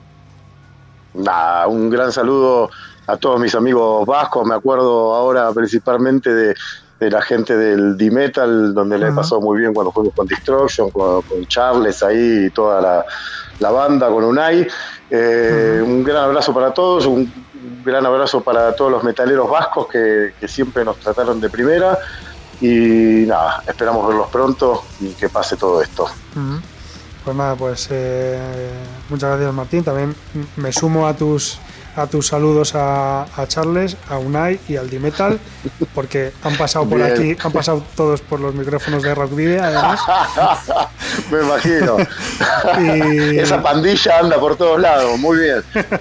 Nada, 1.18 1.66
un 1.68 1.90
gran 1.90 2.12
saludo 2.12 2.70
a 3.06 3.16
todos 3.16 3.40
mis 3.40 3.54
amigos 3.54 4.06
vascos. 4.06 4.46
Me 4.46 4.54
acuerdo 4.54 5.14
ahora 5.14 5.52
principalmente 5.52 6.32
de, 6.34 6.54
la 7.00 7.22
gente 7.22 7.56
del 7.56 7.96
D-Metal, 7.96 8.74
donde 8.74 8.98
le 8.98 9.12
pasó 9.12 9.40
muy 9.40 9.58
bien 9.58 9.72
cuando 9.72 9.92
fuimos 9.92 10.14
con 10.14 10.26
Destruction, 10.26 10.90
con, 10.90 11.22
Charles 11.46 12.02
ahí 12.02 12.46
y 12.46 12.50
toda 12.50 13.04
la, 13.60 13.70
banda, 13.70 14.08
con 14.08 14.24
Unai. 14.24 14.66
Un 15.10 16.02
gran 16.04 16.24
abrazo 16.24 16.52
para 16.52 16.72
todos, 16.74 17.06
un 17.06 17.30
un 17.62 17.84
gran 17.84 18.04
abrazo 18.06 18.40
para 18.40 18.74
todos 18.74 18.90
los 18.90 19.02
metaleros 19.04 19.48
vascos 19.50 19.88
que, 19.88 20.32
siempre 20.46 20.84
nos 20.84 20.98
trataron 20.98 21.40
de 21.40 21.50
primera. 21.50 21.98
Y 22.60 23.24
nada, 23.26 23.62
esperamos 23.66 24.06
verlos 24.08 24.28
pronto 24.28 24.84
y 25.00 25.10
que 25.10 25.28
pase 25.28 25.56
todo 25.56 25.80
esto. 25.80 26.08
Pues 27.28 27.36
nada, 27.36 27.56
pues 27.56 27.88
eh, 27.90 28.38
muchas 29.10 29.28
gracias 29.28 29.52
Martín. 29.52 29.84
También 29.84 30.16
me 30.56 30.72
sumo 30.72 31.06
a 31.06 31.12
tus 31.12 31.58
a 31.94 32.06
tus 32.06 32.28
saludos 32.28 32.72
a, 32.74 33.26
Charles, 33.48 33.98
a 34.08 34.16
Unai 34.16 34.58
y 34.66 34.76
al 34.76 34.88
Dimetal, 34.88 35.38
porque 35.94 36.32
han 36.42 36.56
pasado 36.56 36.88
por 36.88 37.02
aquí, 37.02 37.36
han 37.38 37.52
pasado 37.52 37.84
todos 37.94 38.22
por 38.22 38.40
los 38.40 38.54
micrófonos 38.54 39.02
de 39.02 39.14
Rock 39.14 39.34
Video, 39.34 39.62
además. 39.62 40.00
Me 41.30 41.42
imagino. 41.42 41.98
Esa 43.42 43.62
pandilla 43.62 44.20
anda 44.20 44.40
por 44.40 44.56
todos 44.56 44.80
lados, 44.80 45.18
muy 45.18 45.36
bien. 45.36 45.62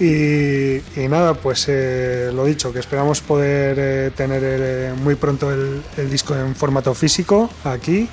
Y, 0.00 0.82
nada, 1.08 1.34
pues 1.34 1.66
eh, 1.68 2.30
lo 2.34 2.44
dicho, 2.44 2.72
que 2.72 2.80
esperamos 2.80 3.20
poder 3.20 3.76
eh, 3.78 4.10
tener 4.14 4.42
eh, 4.44 4.92
muy 4.96 5.14
pronto 5.14 5.52
el, 5.52 5.82
disco 6.10 6.34
en 6.34 6.56
formato 6.56 6.94
físico 6.94 7.48
aquí. 7.64 8.08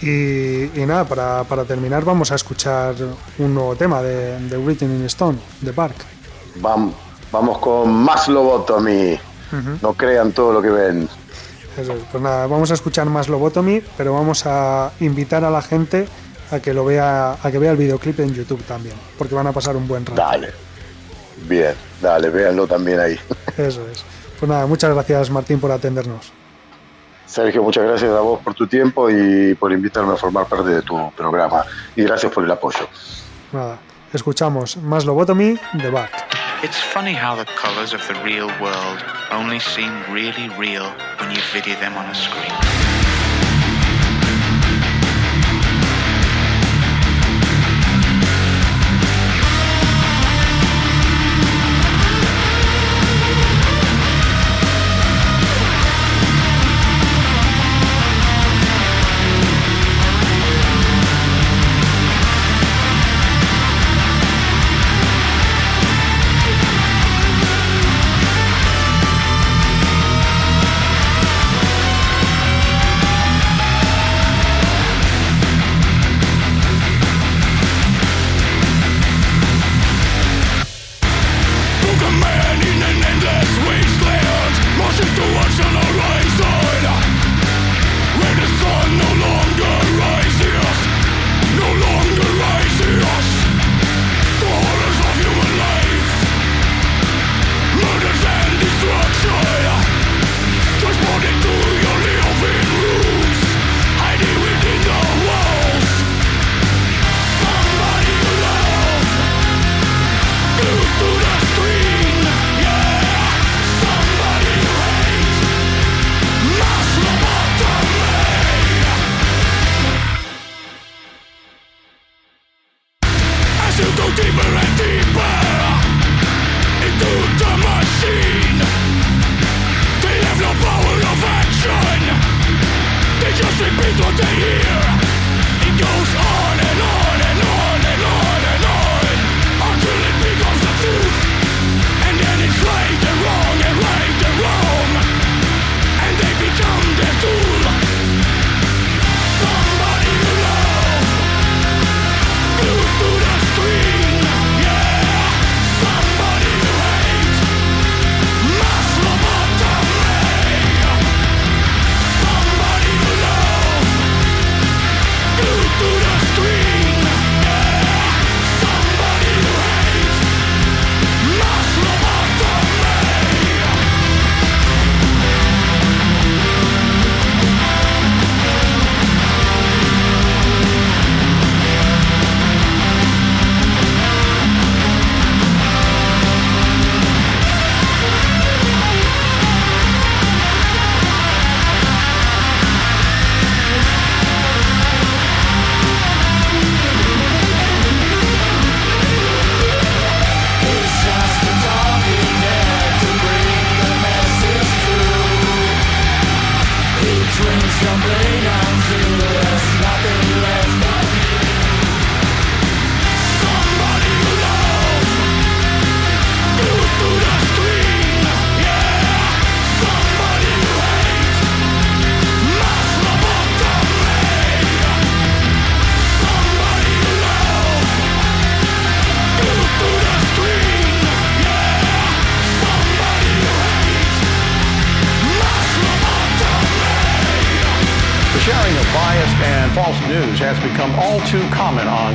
Y, 0.00 0.70
nada, 0.86 1.04
para, 1.04 1.64
terminar 1.64 2.04
vamos 2.04 2.30
a 2.30 2.36
escuchar 2.36 2.94
un 3.38 3.54
nuevo 3.54 3.74
tema 3.74 4.00
de, 4.00 4.38
de 4.48 4.56
Written 4.56 4.94
in 4.94 5.04
Stone, 5.06 5.38
de 5.60 5.72
Park. 5.72 5.96
Vamos, 6.56 6.94
vamos 7.32 7.58
con 7.58 7.92
más 7.92 8.28
Lobotomy. 8.28 9.18
No 9.82 9.94
crean 9.94 10.32
todo 10.32 10.52
lo 10.52 10.62
que 10.62 10.70
ven. 10.70 11.08
pues 11.74 12.22
nada, 12.22 12.46
vamos 12.46 12.70
a 12.70 12.74
escuchar 12.74 13.06
más 13.06 13.28
Lobotomy, 13.28 13.82
pero 13.96 14.12
vamos 14.12 14.44
a 14.46 14.92
invitar 15.00 15.44
a 15.44 15.50
la 15.50 15.62
gente 15.62 16.06
a 16.50 16.60
que 16.60 16.72
lo 16.72 16.84
vea, 16.84 17.36
a 17.42 17.50
que 17.50 17.58
vea 17.58 17.72
el 17.72 17.76
videoclip 17.76 18.20
en 18.20 18.34
YouTube 18.34 18.62
también, 18.64 18.94
porque 19.16 19.34
van 19.34 19.46
a 19.46 19.52
pasar 19.52 19.76
un 19.76 19.88
buen 19.88 20.04
rato. 20.06 20.20
Dale. 20.20 20.48
Bien, 21.48 21.74
dale, 22.00 22.30
véanlo 22.30 22.66
también 22.66 23.00
ahí. 23.00 23.18
Eso 23.56 23.86
es. 23.90 24.04
Pues 24.38 24.48
nada, 24.48 24.66
muchas 24.66 24.92
gracias 24.94 25.30
Martín 25.30 25.60
por 25.60 25.70
atendernos. 25.70 26.32
Sergio, 27.28 27.62
muchas 27.62 27.84
gracias 27.84 28.10
a 28.10 28.20
vos 28.20 28.40
por 28.40 28.54
tu 28.54 28.66
tiempo 28.66 29.10
y 29.10 29.54
por 29.54 29.70
invitarme 29.70 30.14
a 30.14 30.16
formar 30.16 30.46
parte 30.46 30.70
de 30.70 30.82
tu 30.82 31.12
programa. 31.12 31.62
Y 31.94 32.02
gracias 32.02 32.32
por 32.32 32.42
el 32.42 32.50
apoyo. 32.50 32.88
Nada, 33.52 33.78
escuchamos 34.12 34.78
Más 34.78 35.04
Lobotomy 35.04 35.58
de 35.74 35.90
Bart. 35.90 36.12
It's 36.62 36.80
funny 36.92 37.14
how 37.14 37.36
the 37.36 37.46
colors 37.54 37.92
of 37.92 38.00
the 38.08 38.14
real 38.24 38.48
world 38.60 39.04
only 39.30 39.60
seem 39.60 39.92
really 40.12 40.48
real 40.58 40.90
when 41.20 41.30
you 41.30 41.40
video 41.52 41.78
them 41.78 41.96
on 41.96 42.06
a 42.06 42.14
screen. 42.14 42.87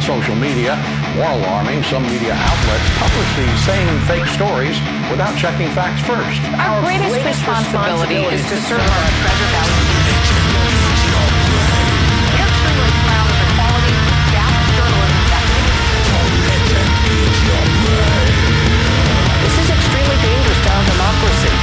Social 0.03 0.35
media. 0.35 0.75
More 1.15 1.31
alarming, 1.31 1.81
some 1.84 2.03
media 2.03 2.35
outlets 2.35 2.88
publish 2.99 3.30
these 3.39 3.59
same 3.63 3.88
fake 4.03 4.27
stories 4.27 4.75
without 5.09 5.38
checking 5.38 5.69
facts 5.71 6.03
first. 6.03 6.43
Our, 6.59 6.84
greatest, 6.84 7.23
responsibility, 7.25 8.27
is 8.27 8.43
to 8.51 8.57
serve 8.67 8.84
our 8.84 9.09
treasure 9.23 9.49
valley 9.55 9.93
This 19.43 19.55
is 19.59 19.69
extremely 19.71 20.17
dangerous 20.19 20.59
to 20.63 20.69
our 20.71 20.84
democracy. 20.84 21.62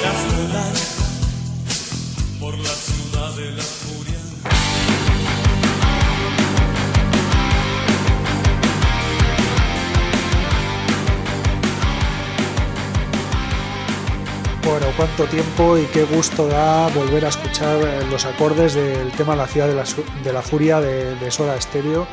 Cuánto 15.01 15.25
tiempo 15.25 15.79
y 15.79 15.85
qué 15.85 16.03
gusto 16.03 16.45
da 16.45 16.87
volver 16.89 17.25
a 17.25 17.29
escuchar 17.29 17.75
eh, 17.81 18.05
los 18.11 18.23
acordes 18.25 18.75
del 18.75 19.09
tema 19.13 19.35
La 19.35 19.47
ciudad 19.47 19.67
de 19.67 19.73
la, 19.73 19.83
de 20.23 20.31
la 20.31 20.43
furia 20.43 20.79
de, 20.79 21.15
de 21.15 21.31
Soda 21.31 21.59
Stereo. 21.59 22.05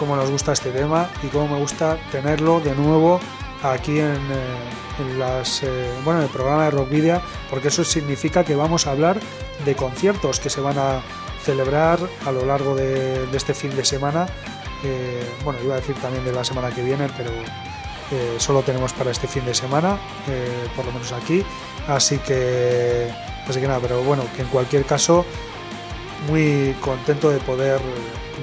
Cómo 0.00 0.16
nos 0.16 0.28
gusta 0.32 0.52
este 0.52 0.72
tema 0.72 1.08
y 1.22 1.28
cómo 1.28 1.46
me 1.46 1.60
gusta 1.60 1.96
tenerlo 2.10 2.58
de 2.58 2.74
nuevo 2.74 3.20
aquí 3.62 4.00
en, 4.00 4.16
eh, 4.16 4.98
en 4.98 5.20
las, 5.20 5.62
eh, 5.62 5.92
bueno, 6.04 6.18
en 6.18 6.26
el 6.26 6.32
programa 6.32 6.64
de 6.64 6.72
Rockvidia, 6.72 7.22
porque 7.50 7.68
eso 7.68 7.84
significa 7.84 8.42
que 8.42 8.56
vamos 8.56 8.88
a 8.88 8.90
hablar 8.90 9.20
de 9.64 9.76
conciertos 9.76 10.40
que 10.40 10.50
se 10.50 10.60
van 10.60 10.76
a 10.76 11.02
celebrar 11.44 12.00
a 12.26 12.32
lo 12.32 12.44
largo 12.44 12.74
de, 12.74 13.28
de 13.28 13.36
este 13.36 13.54
fin 13.54 13.76
de 13.76 13.84
semana. 13.84 14.26
Eh, 14.82 15.22
bueno, 15.44 15.60
iba 15.62 15.74
a 15.74 15.76
decir 15.76 15.94
también 16.02 16.24
de 16.24 16.32
la 16.32 16.42
semana 16.42 16.72
que 16.74 16.82
viene, 16.82 17.08
pero 17.16 17.30
eh, 18.10 18.36
solo 18.38 18.62
tenemos 18.62 18.92
para 18.92 19.10
este 19.10 19.26
fin 19.26 19.44
de 19.44 19.54
semana, 19.54 19.98
eh, 20.28 20.68
por 20.76 20.84
lo 20.84 20.92
menos 20.92 21.12
aquí. 21.12 21.44
Así 21.88 22.18
que, 22.18 23.10
así 23.48 23.60
que 23.60 23.66
nada, 23.66 23.80
pero 23.80 24.02
bueno, 24.02 24.24
que 24.36 24.42
en 24.42 24.48
cualquier 24.48 24.84
caso, 24.84 25.24
muy 26.28 26.74
contento 26.80 27.30
de 27.30 27.38
poder, 27.38 27.80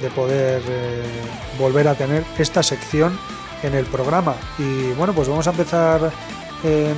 de 0.00 0.10
poder 0.10 0.62
eh, 0.66 1.22
volver 1.58 1.88
a 1.88 1.94
tener 1.94 2.24
esta 2.38 2.62
sección 2.62 3.18
en 3.62 3.74
el 3.74 3.86
programa. 3.86 4.34
Y 4.58 4.92
bueno, 4.92 5.12
pues 5.12 5.28
vamos 5.28 5.46
a 5.46 5.50
empezar 5.50 6.10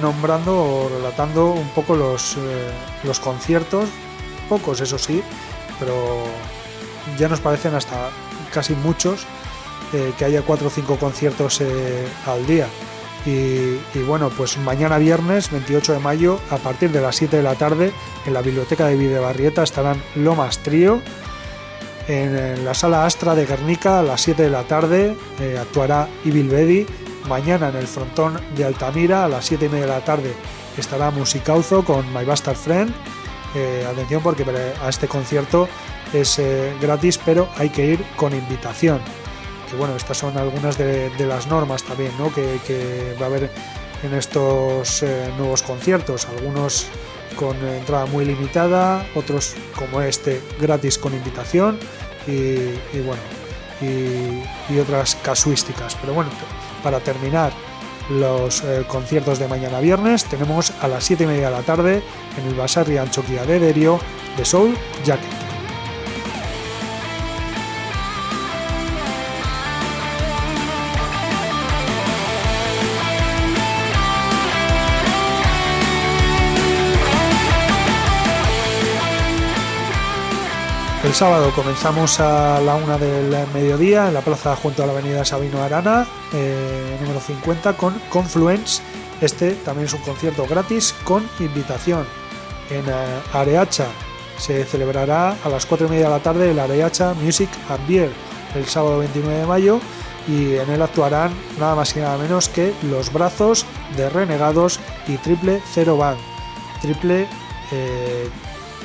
nombrando 0.02 0.62
o 0.62 0.90
relatando 0.90 1.52
un 1.52 1.70
poco 1.70 1.96
los, 1.96 2.36
los 3.02 3.18
conciertos, 3.18 3.88
pocos 4.46 4.82
eso 4.82 4.98
sí, 4.98 5.22
pero 5.80 5.94
ya 7.16 7.28
nos 7.28 7.40
parecen 7.40 7.74
hasta 7.74 8.10
casi 8.52 8.74
muchos 8.74 9.26
eh, 9.94 10.12
que 10.18 10.24
haya 10.24 10.42
cuatro 10.42 10.66
o 10.66 10.70
cinco 10.70 10.96
conciertos 10.96 11.60
eh, 11.60 12.08
al 12.26 12.44
día. 12.46 12.66
Y, 13.26 13.78
bueno, 14.06 14.28
pues 14.28 14.58
mañana 14.58 14.98
viernes 14.98 15.50
28 15.50 15.94
de 15.94 15.98
mayo, 16.00 16.40
a 16.50 16.56
partir 16.58 16.90
de 16.90 17.00
las 17.00 17.16
7 17.16 17.36
de 17.36 17.42
la 17.42 17.54
tarde, 17.54 17.92
en 18.26 18.34
la 18.34 18.42
biblioteca 18.42 18.86
de 18.86 18.96
Videbarrieta 18.96 19.62
estarán 19.62 20.02
Lomas 20.16 20.58
Trío. 20.58 21.00
En, 22.08 22.64
la 22.64 22.74
sala 22.74 23.06
Astra 23.06 23.34
de 23.34 23.46
Guernica, 23.46 24.00
a 24.00 24.02
las 24.02 24.20
7 24.20 24.42
de 24.42 24.50
la 24.50 24.64
tarde, 24.64 25.16
eh, 25.40 25.58
actuará 25.58 26.08
Evil 26.24 26.48
Bedi. 26.48 26.86
Mañana 27.28 27.68
en 27.68 27.76
el 27.76 27.86
frontón 27.86 28.38
de 28.56 28.64
Altamira, 28.64 29.24
a 29.24 29.28
las 29.28 29.46
7 29.46 29.66
y 29.66 29.68
media 29.68 29.86
de 29.86 29.92
la 29.92 30.04
tarde, 30.04 30.34
estará 30.76 31.10
Musicauzo 31.10 31.84
con 31.84 32.12
My 32.12 32.24
Bastard 32.24 32.56
Friend. 32.56 32.92
Atención 33.88 34.20
porque 34.20 34.44
a 34.82 34.88
este 34.88 35.06
concierto 35.06 35.68
es 36.12 36.42
gratis, 36.80 37.18
pero 37.24 37.48
hay 37.56 37.70
que 37.70 37.86
ir 37.86 38.04
con 38.16 38.34
invitación 38.34 39.00
bueno, 39.76 39.96
estas 39.96 40.18
son 40.18 40.36
algunas 40.36 40.78
de, 40.78 41.10
las 41.18 41.46
normas 41.46 41.82
también 41.82 42.12
¿no? 42.18 42.32
que, 42.32 42.60
que 42.66 43.16
va 43.20 43.26
a 43.26 43.28
haber 43.28 43.50
en 44.02 44.14
estos 44.14 45.02
eh, 45.02 45.32
nuevos 45.38 45.62
conciertos, 45.62 46.26
algunos 46.26 46.86
con 47.36 47.56
entrada 47.66 48.06
muy 48.06 48.24
limitada, 48.24 49.06
otros 49.14 49.54
como 49.76 50.00
este 50.02 50.40
gratis 50.60 50.98
con 50.98 51.14
invitación 51.14 51.78
y, 52.26 53.00
bueno, 53.00 53.22
y, 53.80 54.72
y 54.72 54.78
otras 54.78 55.16
casuísticas. 55.16 55.96
Pero 56.00 56.14
bueno, 56.14 56.30
para 56.82 57.00
terminar 57.00 57.52
los 58.10 58.62
eh, 58.62 58.84
conciertos 58.86 59.38
de 59.38 59.48
mañana 59.48 59.80
viernes, 59.80 60.24
tenemos 60.24 60.72
a 60.82 60.88
las 60.88 61.04
7 61.04 61.24
y 61.24 61.26
media 61.26 61.50
de 61.50 61.56
la 61.56 61.62
tarde 61.62 62.02
en 62.38 62.46
el 62.46 62.54
Basarri 62.54 62.98
Anchoquia 62.98 63.44
de 63.44 63.58
Derio 63.58 63.98
de 64.36 64.44
Soul 64.44 64.76
Jacket. 65.04 65.43
El 81.14 81.18
sábado 81.18 81.52
comenzamos 81.54 82.18
a 82.18 82.60
la 82.60 82.74
una 82.74 82.98
del 82.98 83.32
mediodía 83.54 84.08
en 84.08 84.14
la 84.14 84.20
plaza 84.20 84.56
junto 84.56 84.82
a 84.82 84.86
la 84.86 84.94
avenida 84.94 85.24
Sabino 85.24 85.62
Arana, 85.62 86.08
eh, 86.32 86.98
número 87.00 87.20
50, 87.20 87.74
con 87.76 87.96
Confluence. 88.10 88.82
Este 89.20 89.52
también 89.52 89.86
es 89.86 89.94
un 89.94 90.00
concierto 90.00 90.44
gratis 90.44 90.92
con 91.04 91.24
invitación. 91.38 92.04
En 92.68 92.84
eh, 92.88 93.20
Areacha 93.32 93.86
se 94.38 94.64
celebrará 94.64 95.36
a 95.44 95.48
las 95.48 95.66
4 95.66 95.86
y 95.86 95.90
media 95.90 96.06
de 96.06 96.10
la 96.10 96.18
tarde 96.18 96.50
el 96.50 96.58
Areacha 96.58 97.14
Music 97.14 97.48
and 97.68 97.86
Beer 97.86 98.10
el 98.56 98.66
sábado 98.66 98.98
29 98.98 99.38
de 99.38 99.46
mayo 99.46 99.80
y 100.26 100.56
en 100.56 100.68
él 100.68 100.82
actuarán 100.82 101.32
nada 101.60 101.76
más 101.76 101.96
y 101.96 102.00
nada 102.00 102.18
menos 102.18 102.48
que 102.48 102.74
Los 102.90 103.12
Brazos 103.12 103.66
de 103.96 104.10
Renegados 104.10 104.80
y 105.06 105.16
Triple 105.18 105.62
Zero 105.74 105.96
Band. 105.96 106.18
Triple 106.82 107.28
eh, 107.70 108.28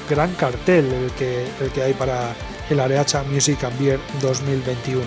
gran 0.10 0.34
cartel 0.34 0.92
el 0.92 1.12
que, 1.12 1.48
el 1.62 1.72
que 1.72 1.84
hay 1.84 1.94
para 1.94 2.34
el 2.70 2.80
Areacha 2.80 3.24
Music 3.24 3.64
and 3.64 3.80
Beer 3.80 4.00
2021. 4.22 5.04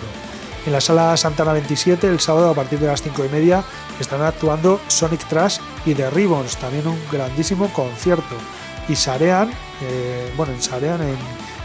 En 0.65 0.73
la 0.73 0.81
sala 0.81 1.17
Santana 1.17 1.53
27, 1.53 2.07
el 2.07 2.21
sábado 2.21 2.51
a 2.51 2.55
partir 2.55 2.79
de 2.79 2.87
las 2.87 3.03
5 3.03 3.25
y 3.25 3.29
media, 3.29 3.65
estarán 3.99 4.27
actuando 4.27 4.81
Sonic 4.87 5.27
Trash 5.27 5.59
y 5.85 5.95
The 5.95 6.11
Ribbons, 6.11 6.57
también 6.57 6.87
un 6.87 6.99
grandísimo 7.11 7.69
concierto. 7.73 8.37
Y 8.89 8.95
Sarean, 8.95 9.51
eh, 9.83 10.33
bueno, 10.37 10.53
en 10.53 10.63
Sarean, 10.63 11.03
en 11.03 11.17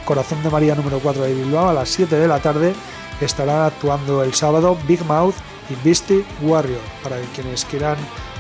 Corazón 0.04 0.42
de 0.42 0.50
María 0.50 0.74
número 0.74 1.00
4 1.00 1.24
de 1.24 1.34
Bilbao, 1.34 1.70
a 1.70 1.74
las 1.74 1.90
7 1.90 2.16
de 2.16 2.28
la 2.28 2.40
tarde, 2.40 2.74
estarán 3.22 3.66
actuando 3.66 4.24
el 4.24 4.34
sábado 4.34 4.78
Big 4.88 5.04
Mouth 5.06 5.36
y 5.70 5.76
Beastie 5.86 6.26
Warrior, 6.42 6.82
para 7.04 7.18
quienes 7.36 7.66
quieran 7.66 7.98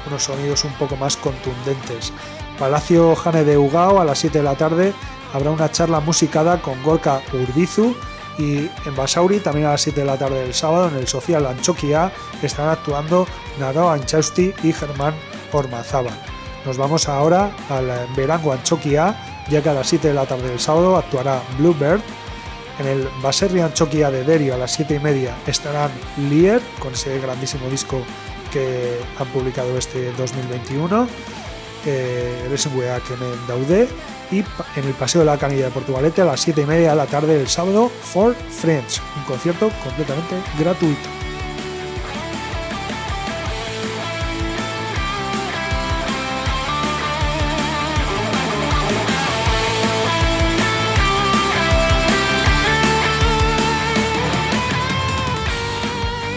unos 0.07 0.23
sonidos 0.23 0.63
un 0.63 0.73
poco 0.73 0.95
más 0.95 1.17
contundentes. 1.17 2.11
Palacio 2.57 3.15
Jane 3.15 3.43
de 3.43 3.57
Ugao 3.57 4.01
a 4.01 4.05
las 4.05 4.19
7 4.19 4.39
de 4.39 4.43
la 4.43 4.55
tarde 4.55 4.93
habrá 5.33 5.51
una 5.51 5.71
charla 5.71 5.99
musicada 5.99 6.61
con 6.61 6.81
Gorka 6.83 7.21
Urbizu 7.33 7.95
y 8.37 8.69
en 8.85 8.95
Basauri 8.95 9.39
también 9.39 9.67
a 9.67 9.71
las 9.71 9.81
7 9.81 10.01
de 10.01 10.05
la 10.05 10.17
tarde 10.17 10.41
del 10.41 10.53
sábado 10.53 10.89
en 10.89 10.95
el 10.95 11.07
Social 11.07 11.45
Anchoquia 11.45 12.11
estarán 12.41 12.71
actuando 12.71 13.27
Naro 13.59 13.89
Anchausti 13.89 14.53
y 14.63 14.73
Germán 14.73 15.13
Ormazábal. 15.51 16.13
Nos 16.65 16.77
vamos 16.77 17.07
ahora 17.07 17.51
al 17.69 17.91
Verango 18.15 18.51
Anchoquia 18.53 19.15
ya 19.49 19.61
que 19.61 19.69
a 19.69 19.73
las 19.73 19.87
7 19.87 20.09
de 20.09 20.13
la 20.13 20.25
tarde 20.25 20.49
del 20.49 20.59
sábado 20.59 20.97
actuará 20.97 21.41
Bluebird 21.57 22.01
en 22.79 22.87
el 22.87 23.09
Baserri 23.21 23.61
Anchoquia 23.61 24.11
de 24.11 24.23
Derio 24.23 24.55
a 24.55 24.57
las 24.57 24.71
7 24.73 24.95
y 24.95 24.99
media 24.99 25.35
estarán 25.47 25.91
Lier 26.29 26.61
con 26.79 26.93
ese 26.93 27.19
grandísimo 27.19 27.69
disco 27.69 28.01
que 28.51 28.99
han 29.19 29.27
publicado 29.27 29.77
este 29.77 30.11
2021 30.13 31.07
eh, 31.85 32.47
hemen 32.47 33.47
daude 33.47 33.87
y 34.31 34.39
en 34.39 34.85
el 34.85 34.93
Paseo 34.93 35.21
de 35.21 35.25
la 35.25 35.37
Canilla 35.37 35.65
de 35.65 35.71
Portugalete 35.71 36.21
a 36.21 36.25
las 36.25 36.41
7 36.41 36.61
y 36.61 36.65
media 36.65 36.91
de 36.91 36.95
la 36.95 37.05
tarde 37.05 37.37
del 37.37 37.47
sábado 37.47 37.89
For 37.89 38.35
Friends, 38.35 39.01
un 39.15 39.23
concierto 39.23 39.69
completamente 39.83 40.35
gratuito. 40.59 41.26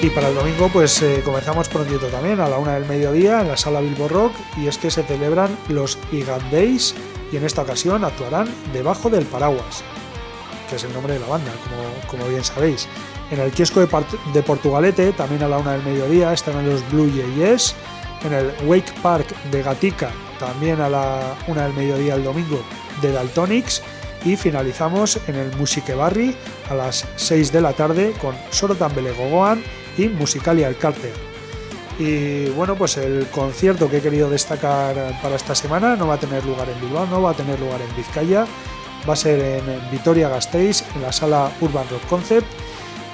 Y 0.03 0.09
para 0.09 0.29
el 0.29 0.35
domingo 0.35 0.71
pues 0.73 1.03
eh, 1.03 1.21
comenzamos 1.23 1.69
prontito 1.69 2.07
también 2.07 2.41
a 2.41 2.49
la 2.49 2.57
una 2.57 2.73
del 2.73 2.87
mediodía 2.87 3.43
en 3.43 3.49
la 3.49 3.57
sala 3.59 3.83
Bilbo 3.83 4.09
Rock 4.09 4.33
y 4.57 4.67
es 4.67 4.79
que 4.79 4.91
se 4.91 5.03
celebran 5.03 5.55
los 5.69 5.99
Igan 6.11 6.41
Days 6.51 6.95
y 7.31 7.37
en 7.37 7.45
esta 7.45 7.61
ocasión 7.61 8.03
actuarán 8.03 8.49
Debajo 8.73 9.11
del 9.11 9.27
Paraguas, 9.27 9.85
que 10.71 10.77
es 10.77 10.85
el 10.85 10.95
nombre 10.95 11.13
de 11.13 11.21
la 11.21 11.27
banda, 11.27 11.53
como, 11.65 12.09
como 12.09 12.31
bien 12.31 12.43
sabéis. 12.43 12.89
En 13.31 13.41
el 13.41 13.51
kiosco 13.53 13.81
de, 13.81 13.89
de, 14.33 14.43
Portugalete, 14.43 15.13
también 15.13 15.43
a 15.43 15.49
la 15.49 15.59
una 15.59 15.73
del 15.73 15.83
mediodía, 15.83 16.33
estarán 16.33 16.69
los 16.69 16.81
Blue 16.91 17.13
Jays. 17.15 17.75
En 18.25 18.33
el 18.33 18.53
Wake 18.67 18.93
Park 19.03 19.27
de 19.51 19.63
Gatica, 19.63 20.11
también 20.39 20.81
a 20.81 20.89
la 20.89 21.37
una 21.47 21.65
del 21.65 21.75
mediodía 21.75 22.15
el 22.15 22.25
domingo, 22.25 22.61
de 23.03 23.13
Daltonics. 23.13 23.83
Y 24.25 24.37
finalizamos 24.37 25.19
en 25.29 25.37
el 25.37 25.55
Musique 25.57 25.95
Barri 25.95 26.35
a 26.69 26.75
las 26.75 27.07
6 27.17 27.53
de 27.53 27.61
la 27.61 27.73
tarde 27.73 28.13
con 28.21 28.35
Sorotan 28.51 28.95
Belegogoan 28.95 29.63
y 29.97 30.09
Musicalia 30.09 30.69
el 30.69 30.77
Cárter. 30.77 31.13
Y 31.99 32.47
bueno, 32.51 32.77
pues 32.77 32.97
el 32.97 33.27
concierto 33.27 33.91
que 33.91 33.99
he 33.99 34.01
querido 34.01 34.31
destacar 34.31 34.95
para 35.23 35.37
esta 35.37 35.55
semana 35.55 35.97
no 35.97 36.07
va 36.07 36.15
a 36.15 36.19
tener 36.19 36.45
lugar 36.47 36.69
en 36.69 36.81
Bilbao, 36.81 37.07
no 37.07 37.21
va 37.21 37.33
a 37.33 37.35
tener 37.35 37.61
lugar 37.61 37.81
en 37.83 37.95
Vizcaya, 37.95 38.47
va 39.09 39.13
a 39.13 39.17
ser 39.17 39.39
en 39.39 39.91
Vitoria 39.91 40.29
Gasteiz, 40.29 40.83
en 40.95 41.03
la 41.03 41.13
sala 41.13 41.51
Urban 41.61 41.87
Rock 41.91 42.07
Concept, 42.09 42.47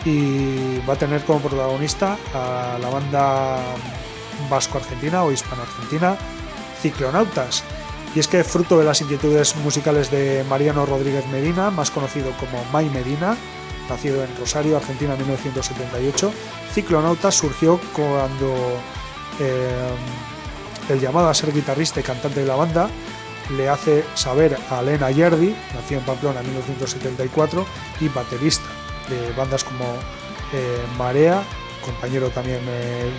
y 0.04 0.78
va 0.88 0.94
a 0.94 0.96
tener 0.96 1.22
como 1.24 1.40
protagonista 1.40 2.16
a 2.32 2.78
la 2.80 2.88
banda 2.88 3.58
vasco-argentina 4.48 5.24
o 5.24 5.32
hispano-argentina 5.32 6.16
Ciclonautas. 6.80 7.64
Y 8.14 8.20
es 8.20 8.28
que 8.28 8.44
fruto 8.44 8.78
de 8.78 8.84
las 8.84 9.00
inquietudes 9.00 9.56
musicales 9.56 10.10
de 10.10 10.44
Mariano 10.48 10.86
Rodríguez 10.86 11.26
Medina, 11.26 11.70
más 11.70 11.90
conocido 11.90 12.30
como 12.38 12.64
May 12.72 12.88
Medina, 12.88 13.36
nacido 13.88 14.22
en 14.24 14.36
Rosario, 14.36 14.76
Argentina 14.76 15.12
en 15.12 15.18
1978, 15.18 16.32
Ciclonautas 16.72 17.34
surgió 17.34 17.80
cuando 17.92 18.54
eh, 19.40 19.90
el 20.88 21.00
llamado 21.00 21.28
a 21.28 21.34
ser 21.34 21.52
guitarrista 21.52 22.00
y 22.00 22.02
cantante 22.02 22.40
de 22.40 22.46
la 22.46 22.56
banda 22.56 22.88
le 23.56 23.68
hace 23.68 24.04
saber 24.14 24.56
a 24.70 24.80
Elena 24.80 25.10
Yerdi, 25.10 25.54
nacido 25.74 26.00
en 26.00 26.06
Pamplona 26.06 26.40
en 26.40 26.46
1974, 26.46 27.64
y 28.00 28.08
baterista 28.08 28.66
de 29.08 29.32
bandas 29.32 29.62
como 29.62 29.84
eh, 30.52 30.84
Marea, 30.98 31.42
compañero 31.84 32.30
también 32.30 32.60
eh, 32.66 33.10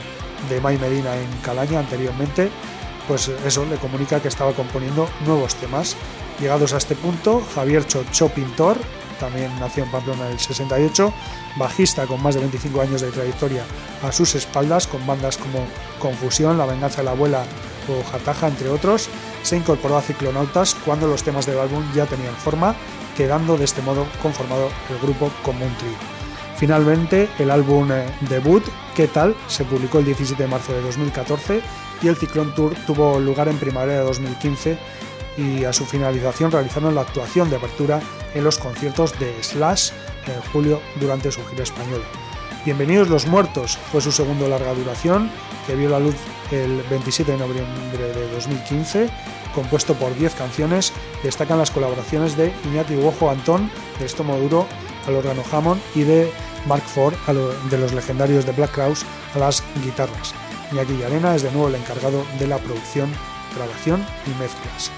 de 0.49 0.61
May 0.61 0.77
Medina 0.77 1.15
en 1.15 1.29
Calaña 1.41 1.79
anteriormente, 1.79 2.49
pues 3.07 3.29
eso 3.45 3.65
le 3.65 3.77
comunica 3.77 4.19
que 4.19 4.27
estaba 4.27 4.51
componiendo 4.51 5.09
nuevos 5.25 5.55
temas. 5.55 5.95
Llegados 6.39 6.73
a 6.73 6.77
este 6.77 6.95
punto, 6.95 7.41
Javier 7.55 7.87
Chocho 7.87 8.29
Pintor, 8.29 8.77
también 9.19 9.51
nació 9.59 9.83
en 9.83 9.91
Pamplona 9.91 10.27
en 10.27 10.33
el 10.33 10.39
68, 10.39 11.13
bajista 11.57 12.05
con 12.05 12.21
más 12.21 12.35
de 12.35 12.41
25 12.41 12.81
años 12.81 13.01
de 13.01 13.11
trayectoria 13.11 13.63
a 14.03 14.11
sus 14.11 14.35
espaldas, 14.35 14.87
con 14.87 15.05
bandas 15.05 15.37
como 15.37 15.65
Confusión, 15.99 16.57
La 16.57 16.65
venganza 16.65 16.97
de 16.97 17.05
la 17.05 17.11
abuela 17.11 17.43
o 17.87 18.11
Jataja, 18.11 18.47
entre 18.47 18.69
otros, 18.69 19.09
se 19.43 19.57
incorporó 19.57 19.97
a 19.97 20.01
Ciclonautas 20.01 20.75
cuando 20.75 21.07
los 21.07 21.23
temas 21.23 21.45
del 21.45 21.59
álbum 21.59 21.83
ya 21.95 22.05
tenían 22.05 22.35
forma, 22.35 22.75
quedando 23.15 23.57
de 23.57 23.65
este 23.65 23.81
modo 23.81 24.05
conformado 24.21 24.69
el 24.89 24.99
grupo 24.99 25.31
como 25.43 25.65
un 25.65 25.73
trío. 25.77 26.17
Finalmente, 26.57 27.29
el 27.37 27.51
álbum 27.51 27.91
eh, 27.91 28.05
debut, 28.29 28.63
¿Qué 28.95 29.07
tal?, 29.07 29.35
se 29.47 29.63
publicó 29.63 29.99
el 29.99 30.05
17 30.05 30.41
de 30.41 30.49
marzo 30.49 30.73
de 30.73 30.81
2014 30.81 31.61
y 32.01 32.07
el 32.07 32.15
Ciclón 32.15 32.53
Tour 32.55 32.73
tuvo 32.87 33.19
lugar 33.19 33.47
en 33.47 33.57
primavera 33.57 33.99
de 33.99 34.05
2015 34.05 34.77
y 35.37 35.63
a 35.63 35.73
su 35.73 35.85
finalización 35.85 36.51
realizaron 36.51 36.95
la 36.95 37.01
actuación 37.01 37.49
de 37.49 37.57
apertura 37.57 38.01
en 38.33 38.43
los 38.43 38.57
conciertos 38.57 39.17
de 39.19 39.31
Slash 39.41 39.91
en 40.25 40.41
julio 40.51 40.81
durante 40.99 41.31
su 41.31 41.45
gira 41.45 41.63
española. 41.63 42.03
Bienvenidos 42.65 43.07
los 43.07 43.27
muertos 43.27 43.77
fue 43.91 44.01
su 44.01 44.11
segundo 44.11 44.47
larga 44.49 44.73
duración 44.73 45.31
que 45.65 45.75
vio 45.75 45.89
la 45.89 45.99
luz 45.99 46.15
el 46.51 46.81
27 46.89 47.33
de 47.33 47.37
noviembre 47.37 48.13
de 48.13 48.31
2015, 48.31 49.09
compuesto 49.53 49.93
por 49.93 50.15
10 50.17 50.33
canciones, 50.35 50.91
destacan 51.23 51.59
las 51.59 51.71
colaboraciones 51.71 52.35
de 52.35 52.53
Iñaki 52.65 52.95
Huojo 52.95 53.29
Antón, 53.29 53.69
de 53.99 54.05
Estomo 54.05 54.37
Duro 54.37 54.65
al 55.07 55.15
órgano 55.15 55.43
Hammond 55.51 55.81
y 55.95 56.03
de 56.03 56.31
Mark 56.65 56.83
Ford 56.83 57.15
de 57.69 57.77
los 57.77 57.93
legendarios 57.93 58.45
de 58.45 58.51
Black 58.51 58.71
Crowes 58.71 59.05
a 59.35 59.39
las 59.39 59.63
guitarras. 59.83 60.33
Iñaki 60.71 61.03
Arena 61.03 61.35
es 61.35 61.43
de 61.43 61.51
nuevo 61.51 61.69
el 61.69 61.75
encargado 61.75 62.25
de 62.39 62.47
la 62.47 62.57
producción, 62.57 63.09
grabación 63.55 64.05
y 64.25 64.29
mezclas. 64.41 64.91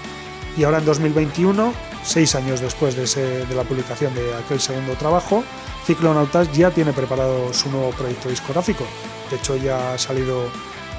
Y 0.56 0.64
ahora 0.64 0.78
en 0.78 0.84
2021, 0.84 1.72
seis 2.02 2.34
años 2.34 2.60
después 2.60 2.96
de, 2.96 3.54
la 3.54 3.64
publicación 3.64 4.14
de 4.14 4.34
aquel 4.34 4.60
segundo 4.60 4.94
trabajo, 4.94 5.44
Ciclonautas 5.86 6.52
ya 6.52 6.70
tiene 6.70 6.92
preparado 6.92 7.52
su 7.52 7.70
nuevo 7.70 7.90
proyecto 7.90 8.28
discográfico. 8.28 8.84
De 9.30 9.36
hecho, 9.36 9.56
ya 9.56 9.94
ha 9.94 9.98
salido 9.98 10.44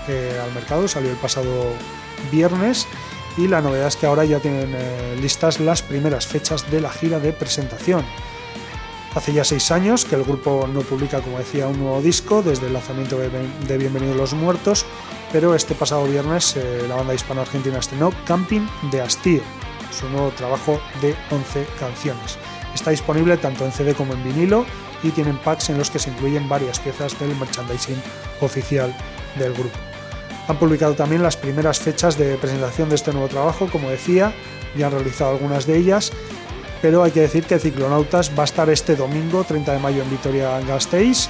eh, 0.07 0.40
al 0.41 0.53
mercado, 0.53 0.88
salió 0.88 1.11
el 1.11 1.18
pasado 1.18 1.65
viernes 2.32 2.88
y 3.38 3.48
la 3.48 3.61
novedad 3.61 3.88
es 3.88 3.95
que 3.95 4.06
ahora 4.06 4.26
ya 4.26 4.40
tienen 4.40 4.73
eh, 4.73 5.18
listas 5.22 5.60
las 5.60 5.82
primeras 5.82 6.28
fechas 6.28 6.69
de 6.72 6.82
la 6.82 6.90
gira 6.90 7.19
de 7.19 7.34
presentación. 7.34 8.06
Hace 9.14 9.34
ya 9.34 9.44
seis 9.44 9.72
años 9.72 10.06
que 10.06 10.15
el 10.15 10.23
grupo 10.23 10.69
no 10.72 10.82
publica, 10.82 11.19
como 11.19 11.38
decía, 11.38 11.68
un 11.68 11.80
nuevo 11.80 12.02
disco 12.02 12.41
desde 12.41 12.68
el 12.68 12.73
lanzamiento 12.73 13.18
de 13.18 13.78
Bienvenidos 13.78 14.15
los 14.15 14.34
Muertos 14.34 14.86
pero 15.32 15.56
este 15.56 15.76
pasado 15.76 16.06
viernes 16.06 16.56
eh, 16.58 16.86
la 16.88 16.95
banda 16.95 17.14
hispano-argentina 17.14 17.78
estrenó 17.78 18.12
Camping 18.26 18.68
de 18.91 19.02
Hastío, 19.02 19.41
su 19.91 20.10
nuevo 20.10 20.30
trabajo 20.32 20.80
de 21.02 21.16
11 21.32 21.66
canciones. 21.80 22.38
Está 22.74 22.91
disponible 22.91 23.38
tanto 23.38 23.66
en 23.66 23.72
CD 23.72 23.94
como 23.94 24.14
en 24.14 24.24
vinilo 24.24 24.66
y 25.03 25.10
tienen 25.10 25.38
packs 25.38 25.70
en 25.70 25.78
los 25.78 25.90
que 25.90 25.99
se 25.99 26.10
incluyen 26.10 26.48
varias 26.48 26.80
piezas 26.80 27.18
del 27.20 27.36
merchandising 27.36 28.02
oficial 28.41 28.95
del 29.38 29.53
grupo. 29.53 29.78
Han 30.48 30.58
publicado 30.58 30.95
también 30.95 31.24
las 31.24 31.38
primeras 31.38 31.80
fechas 31.80 32.18
de 32.18 32.36
presentación 32.38 32.90
de 32.90 32.95
este 32.95 33.12
nuevo 33.12 33.28
trabajo, 33.28 33.68
como 33.72 33.90
decía, 33.90 34.34
ya 34.76 34.88
han 34.88 34.94
realizado 34.94 35.32
algunas 35.32 35.66
de 35.66 35.78
ellas, 35.78 36.12
pero 36.82 37.03
hay 37.03 37.12
que 37.12 37.22
decir 37.22 37.44
que 37.45 37.60
Ciclonautas 37.60 38.32
va 38.38 38.44
a 38.44 38.45
estar 38.45 38.70
este 38.70 38.95
domingo 38.95 39.44
30 39.44 39.74
de 39.74 39.80
mayo 39.80 40.02
en 40.02 40.10
Vitoria-Gasteiz 40.10 41.30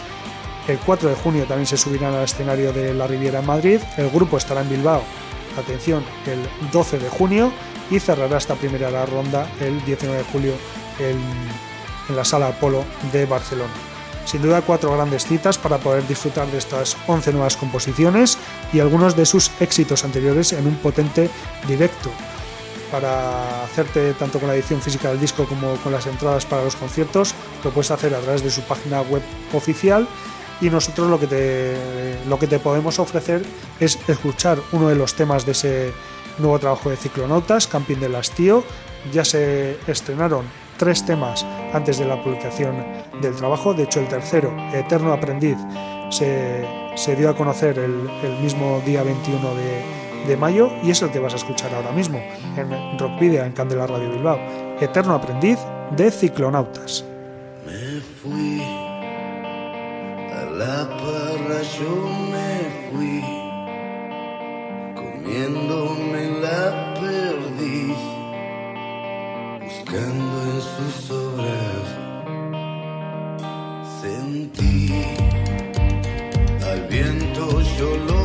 el 0.67 0.77
4 0.79 1.09
de 1.09 1.15
junio 1.15 1.45
también 1.45 1.67
se 1.67 1.77
subirán 1.77 2.13
al 2.13 2.23
escenario 2.23 2.71
de 2.71 2.93
la 2.93 3.07
Riviera 3.07 3.39
en 3.39 3.45
Madrid. 3.45 3.79
El 3.97 4.09
grupo 4.09 4.37
estará 4.37 4.61
en 4.61 4.69
Bilbao, 4.69 5.01
atención, 5.57 6.03
el 6.27 6.71
12 6.71 6.99
de 6.99 7.09
junio 7.09 7.51
y 7.89 7.99
cerrará 7.99 8.37
esta 8.37 8.55
primera 8.55 9.05
ronda 9.05 9.47
el 9.59 9.83
19 9.83 10.19
de 10.19 10.23
julio 10.31 10.53
en, 10.99 11.19
en 12.09 12.15
la 12.15 12.23
Sala 12.23 12.49
Apolo 12.49 12.83
de 13.11 13.25
Barcelona. 13.25 13.73
Sin 14.25 14.41
duda 14.41 14.61
cuatro 14.61 14.93
grandes 14.93 15.25
citas 15.25 15.57
para 15.57 15.79
poder 15.79 16.07
disfrutar 16.07 16.47
de 16.47 16.59
estas 16.59 16.95
11 17.07 17.33
nuevas 17.33 17.57
composiciones 17.57 18.37
y 18.71 18.79
algunos 18.79 19.15
de 19.15 19.25
sus 19.25 19.51
éxitos 19.59 20.05
anteriores 20.05 20.53
en 20.53 20.67
un 20.67 20.75
potente 20.75 21.29
directo. 21.67 22.11
Para 22.91 23.63
hacerte 23.63 24.13
tanto 24.13 24.39
con 24.39 24.47
la 24.47 24.55
edición 24.55 24.81
física 24.81 25.09
del 25.09 25.19
disco 25.19 25.45
como 25.45 25.75
con 25.77 25.91
las 25.91 26.05
entradas 26.07 26.45
para 26.45 26.63
los 26.63 26.75
conciertos, 26.75 27.33
lo 27.63 27.71
puedes 27.71 27.89
hacer 27.89 28.13
a 28.13 28.19
través 28.19 28.43
de 28.43 28.51
su 28.51 28.61
página 28.61 29.01
web 29.01 29.23
oficial 29.53 30.07
y 30.61 30.69
nosotros 30.69 31.09
lo 31.09 31.19
que 31.19 31.27
te, 31.27 31.75
lo 32.27 32.37
que 32.39 32.47
te 32.47 32.59
podemos 32.59 32.99
ofrecer 32.99 33.43
es 33.79 33.97
escuchar 34.07 34.59
uno 34.71 34.87
de 34.89 34.95
los 34.95 35.15
temas 35.15 35.45
de 35.45 35.51
ese 35.53 35.91
nuevo 36.37 36.59
trabajo 36.59 36.89
de 36.89 36.97
Ciclonautas, 36.97 37.67
Camping 37.67 37.97
del 37.97 38.15
Hastío. 38.15 38.63
Ya 39.11 39.25
se 39.25 39.77
estrenaron 39.87 40.45
tres 40.77 41.05
temas 41.05 41.45
antes 41.73 41.97
de 41.97 42.05
la 42.05 42.21
publicación 42.23 42.75
del 43.21 43.35
trabajo, 43.35 43.73
de 43.73 43.83
hecho 43.83 43.99
el 43.99 44.07
tercero, 44.07 44.51
Eterno 44.73 45.13
Aprendiz, 45.13 45.57
se, 46.09 47.15
dio 47.15 47.29
a 47.29 47.35
conocer 47.35 47.77
el, 47.77 48.41
mismo 48.41 48.81
día 48.85 49.03
21 49.03 49.55
de, 49.55 49.83
de, 50.27 50.37
mayo 50.37 50.69
y 50.83 50.91
es 50.91 51.01
el 51.01 51.11
que 51.11 51.19
vas 51.19 51.33
a 51.33 51.37
escuchar 51.37 51.73
ahora 51.73 51.91
mismo 51.91 52.19
en 52.57 52.99
Rock 52.99 53.21
en 53.21 53.51
Candela 53.51 53.87
Radio 53.87 54.09
Bilbao. 54.11 54.39
Eterno 54.79 55.13
Aprendiz 55.13 55.59
de 55.95 56.09
Ciclonautas. 56.09 57.05
Me 57.65 58.01
fui 58.21 58.60
la 60.61 60.81
parra 61.01 61.59
yo 61.77 61.93
me 62.33 62.53
fui, 62.85 63.19
comiéndome 65.01 66.23
la 66.45 66.63
perdiz, 67.01 68.01
buscando 69.65 70.35
en 70.51 70.59
sus 70.73 70.95
obras. 71.27 71.85
Sentí 74.01 74.77
al 76.69 76.81
viento, 76.93 77.43
yo 77.77 77.89
lo 78.09 78.20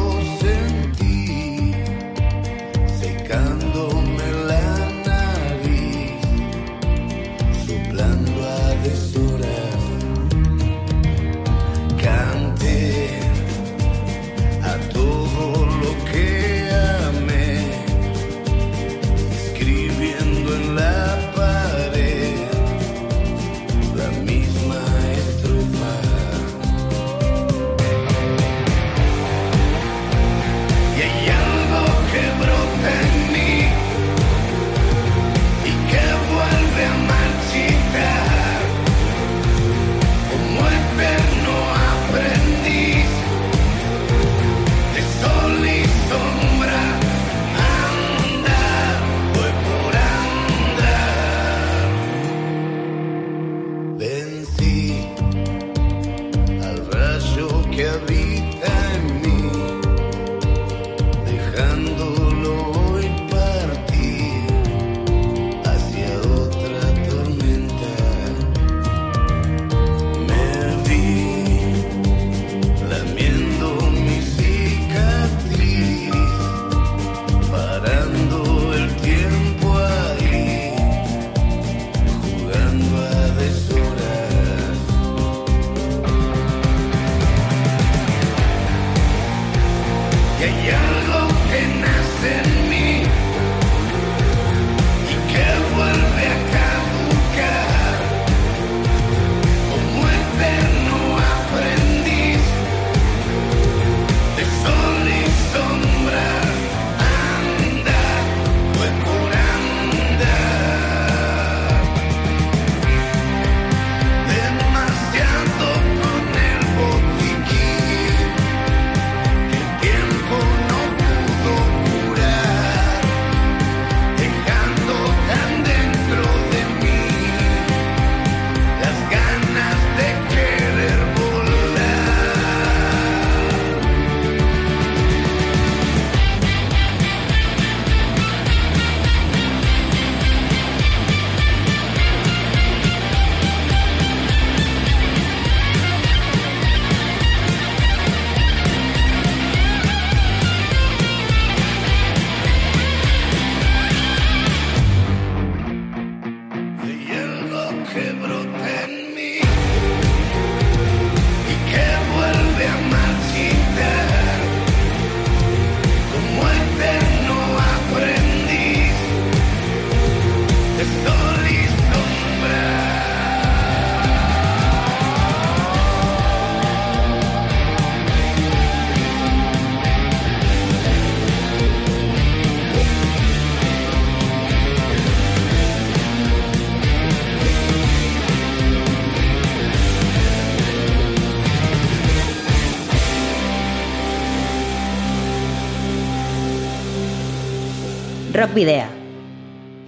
Video. 198.56 198.86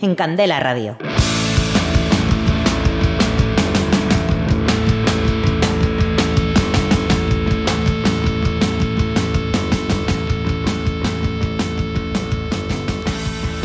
En 0.02 0.14
Candela 0.14 0.60
Radio. 0.60 0.98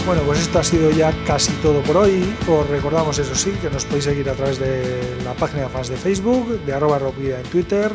Bueno, 0.06 0.22
pues 0.26 0.40
esto 0.40 0.60
ha 0.60 0.64
sido 0.64 0.90
ya 0.92 1.12
casi 1.28 1.52
todo 1.62 1.82
por 1.82 1.98
hoy. 1.98 2.24
Os 2.48 2.70
recordamos, 2.70 3.20
eso 3.20 3.36
sí, 3.36 3.52
que 3.62 3.70
nos 3.70 3.84
podéis 3.84 4.06
seguir 4.06 4.30
a 4.30 4.34
través 4.36 4.58
de 4.58 5.18
la 5.26 5.34
página 5.34 5.64
de 5.64 5.70
fans 5.70 5.90
de 5.90 5.98
Facebook, 5.98 6.64
de 6.66 6.74
arroba 6.74 7.00
rockvida 7.00 7.42
en 7.42 7.46
Twitter 7.48 7.92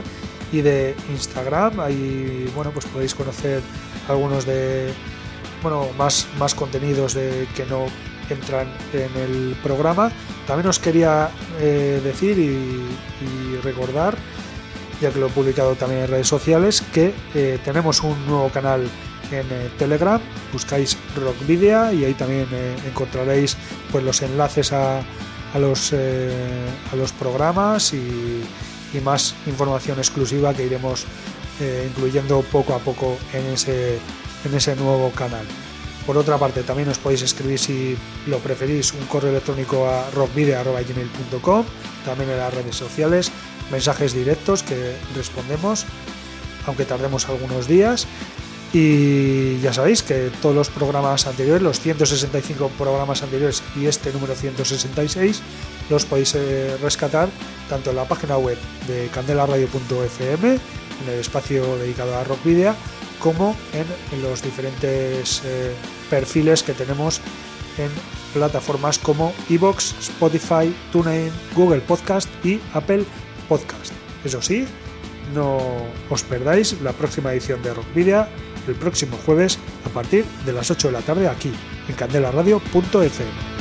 y 0.52 0.60
de 0.60 0.94
Instagram. 1.10 1.80
Ahí, 1.80 2.52
bueno, 2.54 2.70
pues 2.70 2.84
podéis 2.84 3.14
conocer 3.14 3.62
algunos 4.08 4.44
de, 4.44 4.92
bueno, 5.62 5.88
más, 5.96 6.26
más 6.38 6.54
contenidos 6.54 7.14
de 7.14 7.46
que 7.54 7.64
no 7.66 7.86
entran 8.30 8.68
en 8.92 9.20
el 9.20 9.56
programa. 9.62 10.10
También 10.46 10.68
os 10.68 10.78
quería 10.78 11.30
eh, 11.60 12.00
decir 12.02 12.38
y, 12.38 13.56
recordar, 13.62 14.16
ya 15.00 15.10
que 15.10 15.18
lo 15.18 15.26
he 15.26 15.30
publicado 15.30 15.74
también 15.74 16.02
en 16.02 16.08
redes 16.08 16.28
sociales, 16.28 16.82
que 16.92 17.12
eh, 17.34 17.58
tenemos 17.64 18.02
un 18.02 18.26
nuevo 18.26 18.48
canal 18.50 18.88
en 19.32 19.46
eh, 19.50 19.70
Telegram, 19.78 20.20
buscáis 20.52 20.96
Rockvidia 21.16 21.92
y 21.92 22.04
ahí 22.04 22.14
también 22.14 22.46
encontraréis 22.86 23.56
pues 23.90 24.04
los 24.04 24.22
enlaces 24.22 24.72
a, 24.72 25.02
los 25.58 25.92
a 25.92 26.96
los 26.96 27.12
programas 27.12 27.92
y, 27.92 28.42
y 28.94 29.00
más 29.00 29.34
información 29.46 29.98
exclusiva 29.98 30.54
que 30.54 30.66
iremos 30.66 31.04
incluyendo 31.88 32.40
poco 32.42 32.74
a 32.74 32.78
poco 32.78 33.18
en 33.32 33.44
ese 33.46 33.98
en 34.44 34.54
ese 34.54 34.76
nuevo 34.76 35.10
canal. 35.12 35.46
Por 36.08 36.16
otra 36.16 36.38
parte, 36.38 36.62
también 36.62 36.88
os 36.88 36.96
podéis 36.96 37.20
escribir 37.20 37.58
si 37.58 37.94
lo 38.26 38.38
preferís 38.38 38.94
un 38.94 39.04
correo 39.06 39.30
electrónico 39.30 39.86
a 39.86 40.08
rockvideo.gmail.com, 40.10 41.64
también 42.04 42.30
en 42.30 42.38
las 42.38 42.54
redes 42.54 42.76
sociales, 42.76 43.30
mensajes 43.70 44.14
directos 44.14 44.62
que 44.62 44.96
respondemos, 45.14 45.84
aunque 46.66 46.86
tardemos 46.86 47.28
algunos 47.28 47.68
días. 47.68 48.06
Y 48.72 49.60
ya 49.60 49.74
sabéis 49.74 50.02
que 50.02 50.30
todos 50.42 50.54
los 50.54 50.70
programas 50.70 51.26
anteriores, 51.26 51.62
los 51.62 51.80
165 51.80 52.70
programas 52.78 53.22
anteriores 53.22 53.62
y 53.76 53.84
este 53.84 54.10
número 54.10 54.34
166, 54.34 55.42
los 55.90 56.06
podéis 56.06 56.34
eh, 56.34 56.76
rescatar 56.82 57.28
tanto 57.68 57.90
en 57.90 57.96
la 57.96 58.06
página 58.06 58.38
web 58.38 58.56
de 58.86 59.08
candelaradio.fm, 59.08 60.52
en 60.52 61.08
el 61.08 61.20
espacio 61.20 61.76
dedicado 61.76 62.16
a 62.16 62.24
Rock 62.24 62.44
como 63.20 63.56
en, 63.72 64.22
los 64.22 64.42
diferentes 64.42 65.42
eh, 65.44 65.74
perfiles 66.10 66.62
que 66.62 66.72
tenemos 66.72 67.20
en 67.78 67.90
plataformas 68.32 68.98
como 68.98 69.32
Evox, 69.48 69.94
Spotify, 70.00 70.74
TuneIn, 70.92 71.30
Google 71.54 71.80
Podcast 71.80 72.28
y 72.44 72.60
Apple 72.74 73.04
Podcast. 73.48 73.92
Eso 74.24 74.42
sí, 74.42 74.66
no 75.34 75.58
os 76.10 76.22
perdáis 76.22 76.80
la 76.82 76.92
próxima 76.92 77.32
edición 77.32 77.62
de 77.62 77.74
Rock 77.74 77.86
Video 77.94 78.26
el 78.68 78.74
próximo 78.74 79.16
jueves 79.24 79.58
a 79.84 79.88
partir 79.88 80.24
de 80.44 80.52
las 80.52 80.70
8 80.70 80.88
de 80.88 80.92
la 80.92 81.00
tarde 81.00 81.28
aquí 81.28 81.52
en 81.88 81.94
candelaradio.fm. 81.94 83.57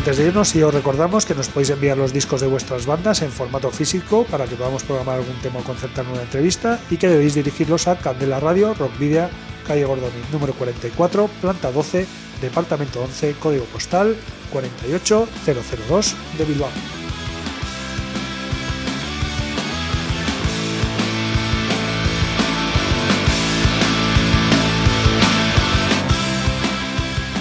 Antes 0.00 0.16
de 0.16 0.28
irnos, 0.28 0.48
si 0.48 0.62
os 0.62 0.72
recordamos 0.72 1.26
que 1.26 1.34
nos 1.34 1.48
podéis 1.48 1.68
enviar 1.68 1.98
los 1.98 2.14
discos 2.14 2.40
de 2.40 2.46
vuestras 2.46 2.86
bandas 2.86 3.20
en 3.20 3.30
formato 3.30 3.70
físico 3.70 4.24
para 4.24 4.46
que 4.46 4.56
podamos 4.56 4.82
programar 4.82 5.18
algún 5.18 5.36
tema 5.42 5.60
o 5.60 5.62
concertar 5.62 6.06
una 6.08 6.22
entrevista 6.22 6.80
y 6.88 6.96
que 6.96 7.06
debéis 7.06 7.34
dirigirlos 7.34 7.86
a 7.86 7.98
Candela 7.98 8.40
Radio, 8.40 8.72
Rock 8.72 8.96
Video, 8.98 9.28
calle 9.66 9.84
Gordoni, 9.84 10.22
número 10.32 10.54
44, 10.54 11.28
planta 11.42 11.70
12, 11.70 12.06
departamento 12.40 13.02
11, 13.02 13.34
código 13.34 13.66
postal 13.66 14.16
48002 14.50 16.16
de 16.38 16.44
Bilbao. 16.46 16.70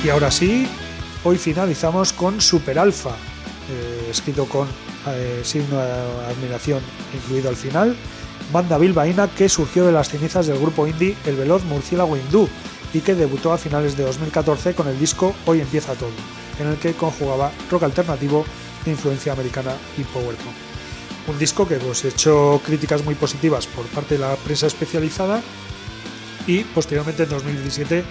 Y 0.03 0.10
ahora 0.10 0.30
sí, 0.30 0.68
hoy 1.23 1.37
finalizamos 1.37 2.13
con 2.13 2.41
Super 2.41 2.79
Alpha, 2.79 3.11
eh, 3.69 4.07
escrito 4.09 4.45
con 4.45 4.67
eh, 5.07 5.41
signo 5.43 5.77
de 5.77 5.91
admiración 6.27 6.81
incluido 7.13 7.49
al 7.49 7.55
final, 7.55 7.95
banda 8.51 8.77
bilbaína 8.77 9.27
que 9.27 9.49
surgió 9.49 9.85
de 9.85 9.91
las 9.91 10.09
cenizas 10.09 10.47
del 10.47 10.59
grupo 10.59 10.87
indie 10.87 11.15
El 11.25 11.35
Veloz 11.35 11.63
Murciélago 11.63 12.17
Hindú 12.17 12.47
y 12.93 13.01
que 13.01 13.15
debutó 13.15 13.53
a 13.53 13.57
finales 13.57 13.95
de 13.97 14.03
2014 14.03 14.73
con 14.73 14.87
el 14.87 14.99
disco 14.99 15.35
Hoy 15.45 15.61
empieza 15.61 15.93
todo, 15.93 16.09
en 16.59 16.67
el 16.67 16.77
que 16.77 16.93
conjugaba 16.93 17.51
rock 17.69 17.83
alternativo 17.83 18.45
de 18.85 18.91
influencia 18.91 19.33
americana 19.33 19.73
y 19.97 20.03
power 20.03 20.35
pop. 20.35 20.53
Un 21.27 21.37
disco 21.37 21.67
que 21.67 21.75
pues 21.75 22.05
echó 22.05 22.59
críticas 22.65 23.03
muy 23.03 23.13
positivas 23.13 23.67
por 23.67 23.85
parte 23.87 24.15
de 24.15 24.21
la 24.21 24.35
prensa 24.35 24.67
especializada 24.67 25.41
y 26.49 26.63
posteriormente 26.63 27.23
en 27.23 27.30
2017 27.30 28.03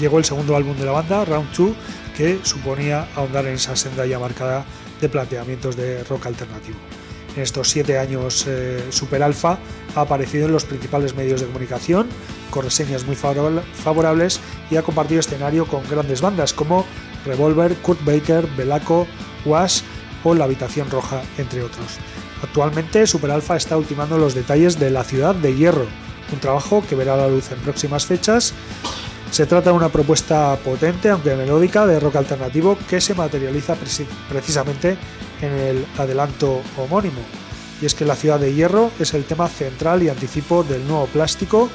llegó 0.00 0.18
el 0.18 0.24
segundo 0.24 0.56
álbum 0.56 0.74
de 0.78 0.86
la 0.86 0.92
banda, 0.92 1.26
Round 1.26 1.54
2, 1.54 1.72
que 2.16 2.40
suponía 2.42 3.06
ahondar 3.14 3.44
en 3.44 3.54
esa 3.54 3.76
senda 3.76 4.06
ya 4.06 4.18
marcada 4.18 4.64
de 4.98 5.10
planteamientos 5.10 5.76
de 5.76 6.02
rock 6.04 6.24
alternativo. 6.26 6.78
En 7.36 7.42
estos 7.42 7.68
siete 7.68 7.98
años, 7.98 8.46
eh, 8.48 8.82
Super 8.88 9.22
Alpha 9.22 9.58
ha 9.94 10.00
aparecido 10.00 10.46
en 10.46 10.52
los 10.52 10.64
principales 10.64 11.14
medios 11.14 11.42
de 11.42 11.46
comunicación, 11.48 12.08
con 12.50 12.64
reseñas 12.64 13.04
muy 13.04 13.14
favorables 13.14 14.40
y 14.70 14.76
ha 14.76 14.82
compartido 14.82 15.20
escenario 15.20 15.66
con 15.66 15.82
grandes 15.86 16.22
bandas 16.22 16.54
como 16.54 16.86
Revolver, 17.26 17.74
Kurt 17.76 18.02
Baker, 18.06 18.46
Belaco, 18.56 19.06
Wash 19.44 19.82
o 20.24 20.34
La 20.34 20.44
Habitación 20.44 20.90
Roja, 20.90 21.22
entre 21.36 21.62
otros. 21.62 21.98
Actualmente, 22.42 23.06
Super 23.06 23.32
Alpha 23.32 23.56
está 23.56 23.76
ultimando 23.76 24.16
los 24.16 24.34
detalles 24.34 24.78
de 24.78 24.90
La 24.90 25.04
Ciudad 25.04 25.34
de 25.34 25.54
Hierro, 25.54 25.86
un 26.32 26.40
trabajo 26.40 26.82
que 26.88 26.94
verá 26.94 27.16
la 27.16 27.28
luz 27.28 27.50
en 27.52 27.58
próximas 27.58 28.06
fechas. 28.06 28.52
Se 29.30 29.46
trata 29.46 29.70
de 29.70 29.76
una 29.76 29.88
propuesta 29.88 30.56
potente, 30.62 31.10
aunque 31.10 31.34
melódica, 31.34 31.86
de 31.86 31.98
rock 31.98 32.16
alternativo 32.16 32.76
que 32.88 33.00
se 33.00 33.14
materializa 33.14 33.76
precisamente 34.28 34.96
en 35.40 35.52
el 35.52 35.86
adelanto 35.96 36.60
homónimo. 36.76 37.20
Y 37.80 37.86
es 37.86 37.94
que 37.94 38.04
La 38.04 38.14
Ciudad 38.14 38.38
de 38.38 38.54
Hierro 38.54 38.90
es 38.98 39.14
el 39.14 39.24
tema 39.24 39.48
central 39.48 40.02
y 40.02 40.08
anticipo 40.08 40.62
del 40.62 40.86
nuevo 40.86 41.06
plástico 41.06 41.68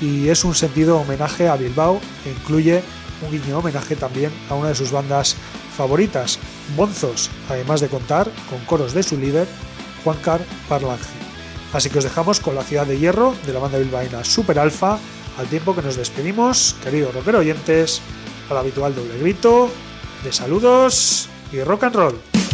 y 0.00 0.28
es 0.28 0.44
un 0.44 0.54
sentido 0.54 0.98
homenaje 0.98 1.48
a 1.48 1.56
Bilbao 1.56 2.00
e 2.24 2.30
incluye 2.30 2.82
un 3.22 3.30
guiño 3.30 3.58
homenaje 3.58 3.96
también 3.96 4.32
a 4.48 4.54
una 4.54 4.68
de 4.68 4.74
sus 4.74 4.90
bandas 4.90 5.36
favoritas, 5.76 6.38
Bonzos, 6.76 7.30
además 7.48 7.80
de 7.80 7.88
contar 7.88 8.30
con 8.48 8.64
coros 8.64 8.94
de 8.94 9.02
su 9.02 9.18
líder, 9.18 9.46
Juan 10.02 10.16
Car 10.22 10.40
Parlange. 10.68 11.23
Así 11.74 11.90
que 11.90 11.98
os 11.98 12.04
dejamos 12.04 12.38
con 12.38 12.54
la 12.54 12.62
ciudad 12.62 12.86
de 12.86 12.98
hierro 12.98 13.34
de 13.44 13.52
la 13.52 13.58
banda 13.58 13.78
bilbaína 13.78 14.22
Super 14.22 14.60
Alpha, 14.60 14.96
al 15.36 15.46
tiempo 15.48 15.74
que 15.74 15.82
nos 15.82 15.96
despedimos, 15.96 16.76
queridos 16.84 17.12
rockero 17.12 17.40
oyentes, 17.40 18.00
al 18.48 18.58
habitual 18.58 18.94
doble 18.94 19.18
grito 19.18 19.68
de 20.22 20.32
saludos 20.32 21.28
y 21.52 21.60
rock 21.62 21.82
and 21.82 21.96
roll. 21.96 22.53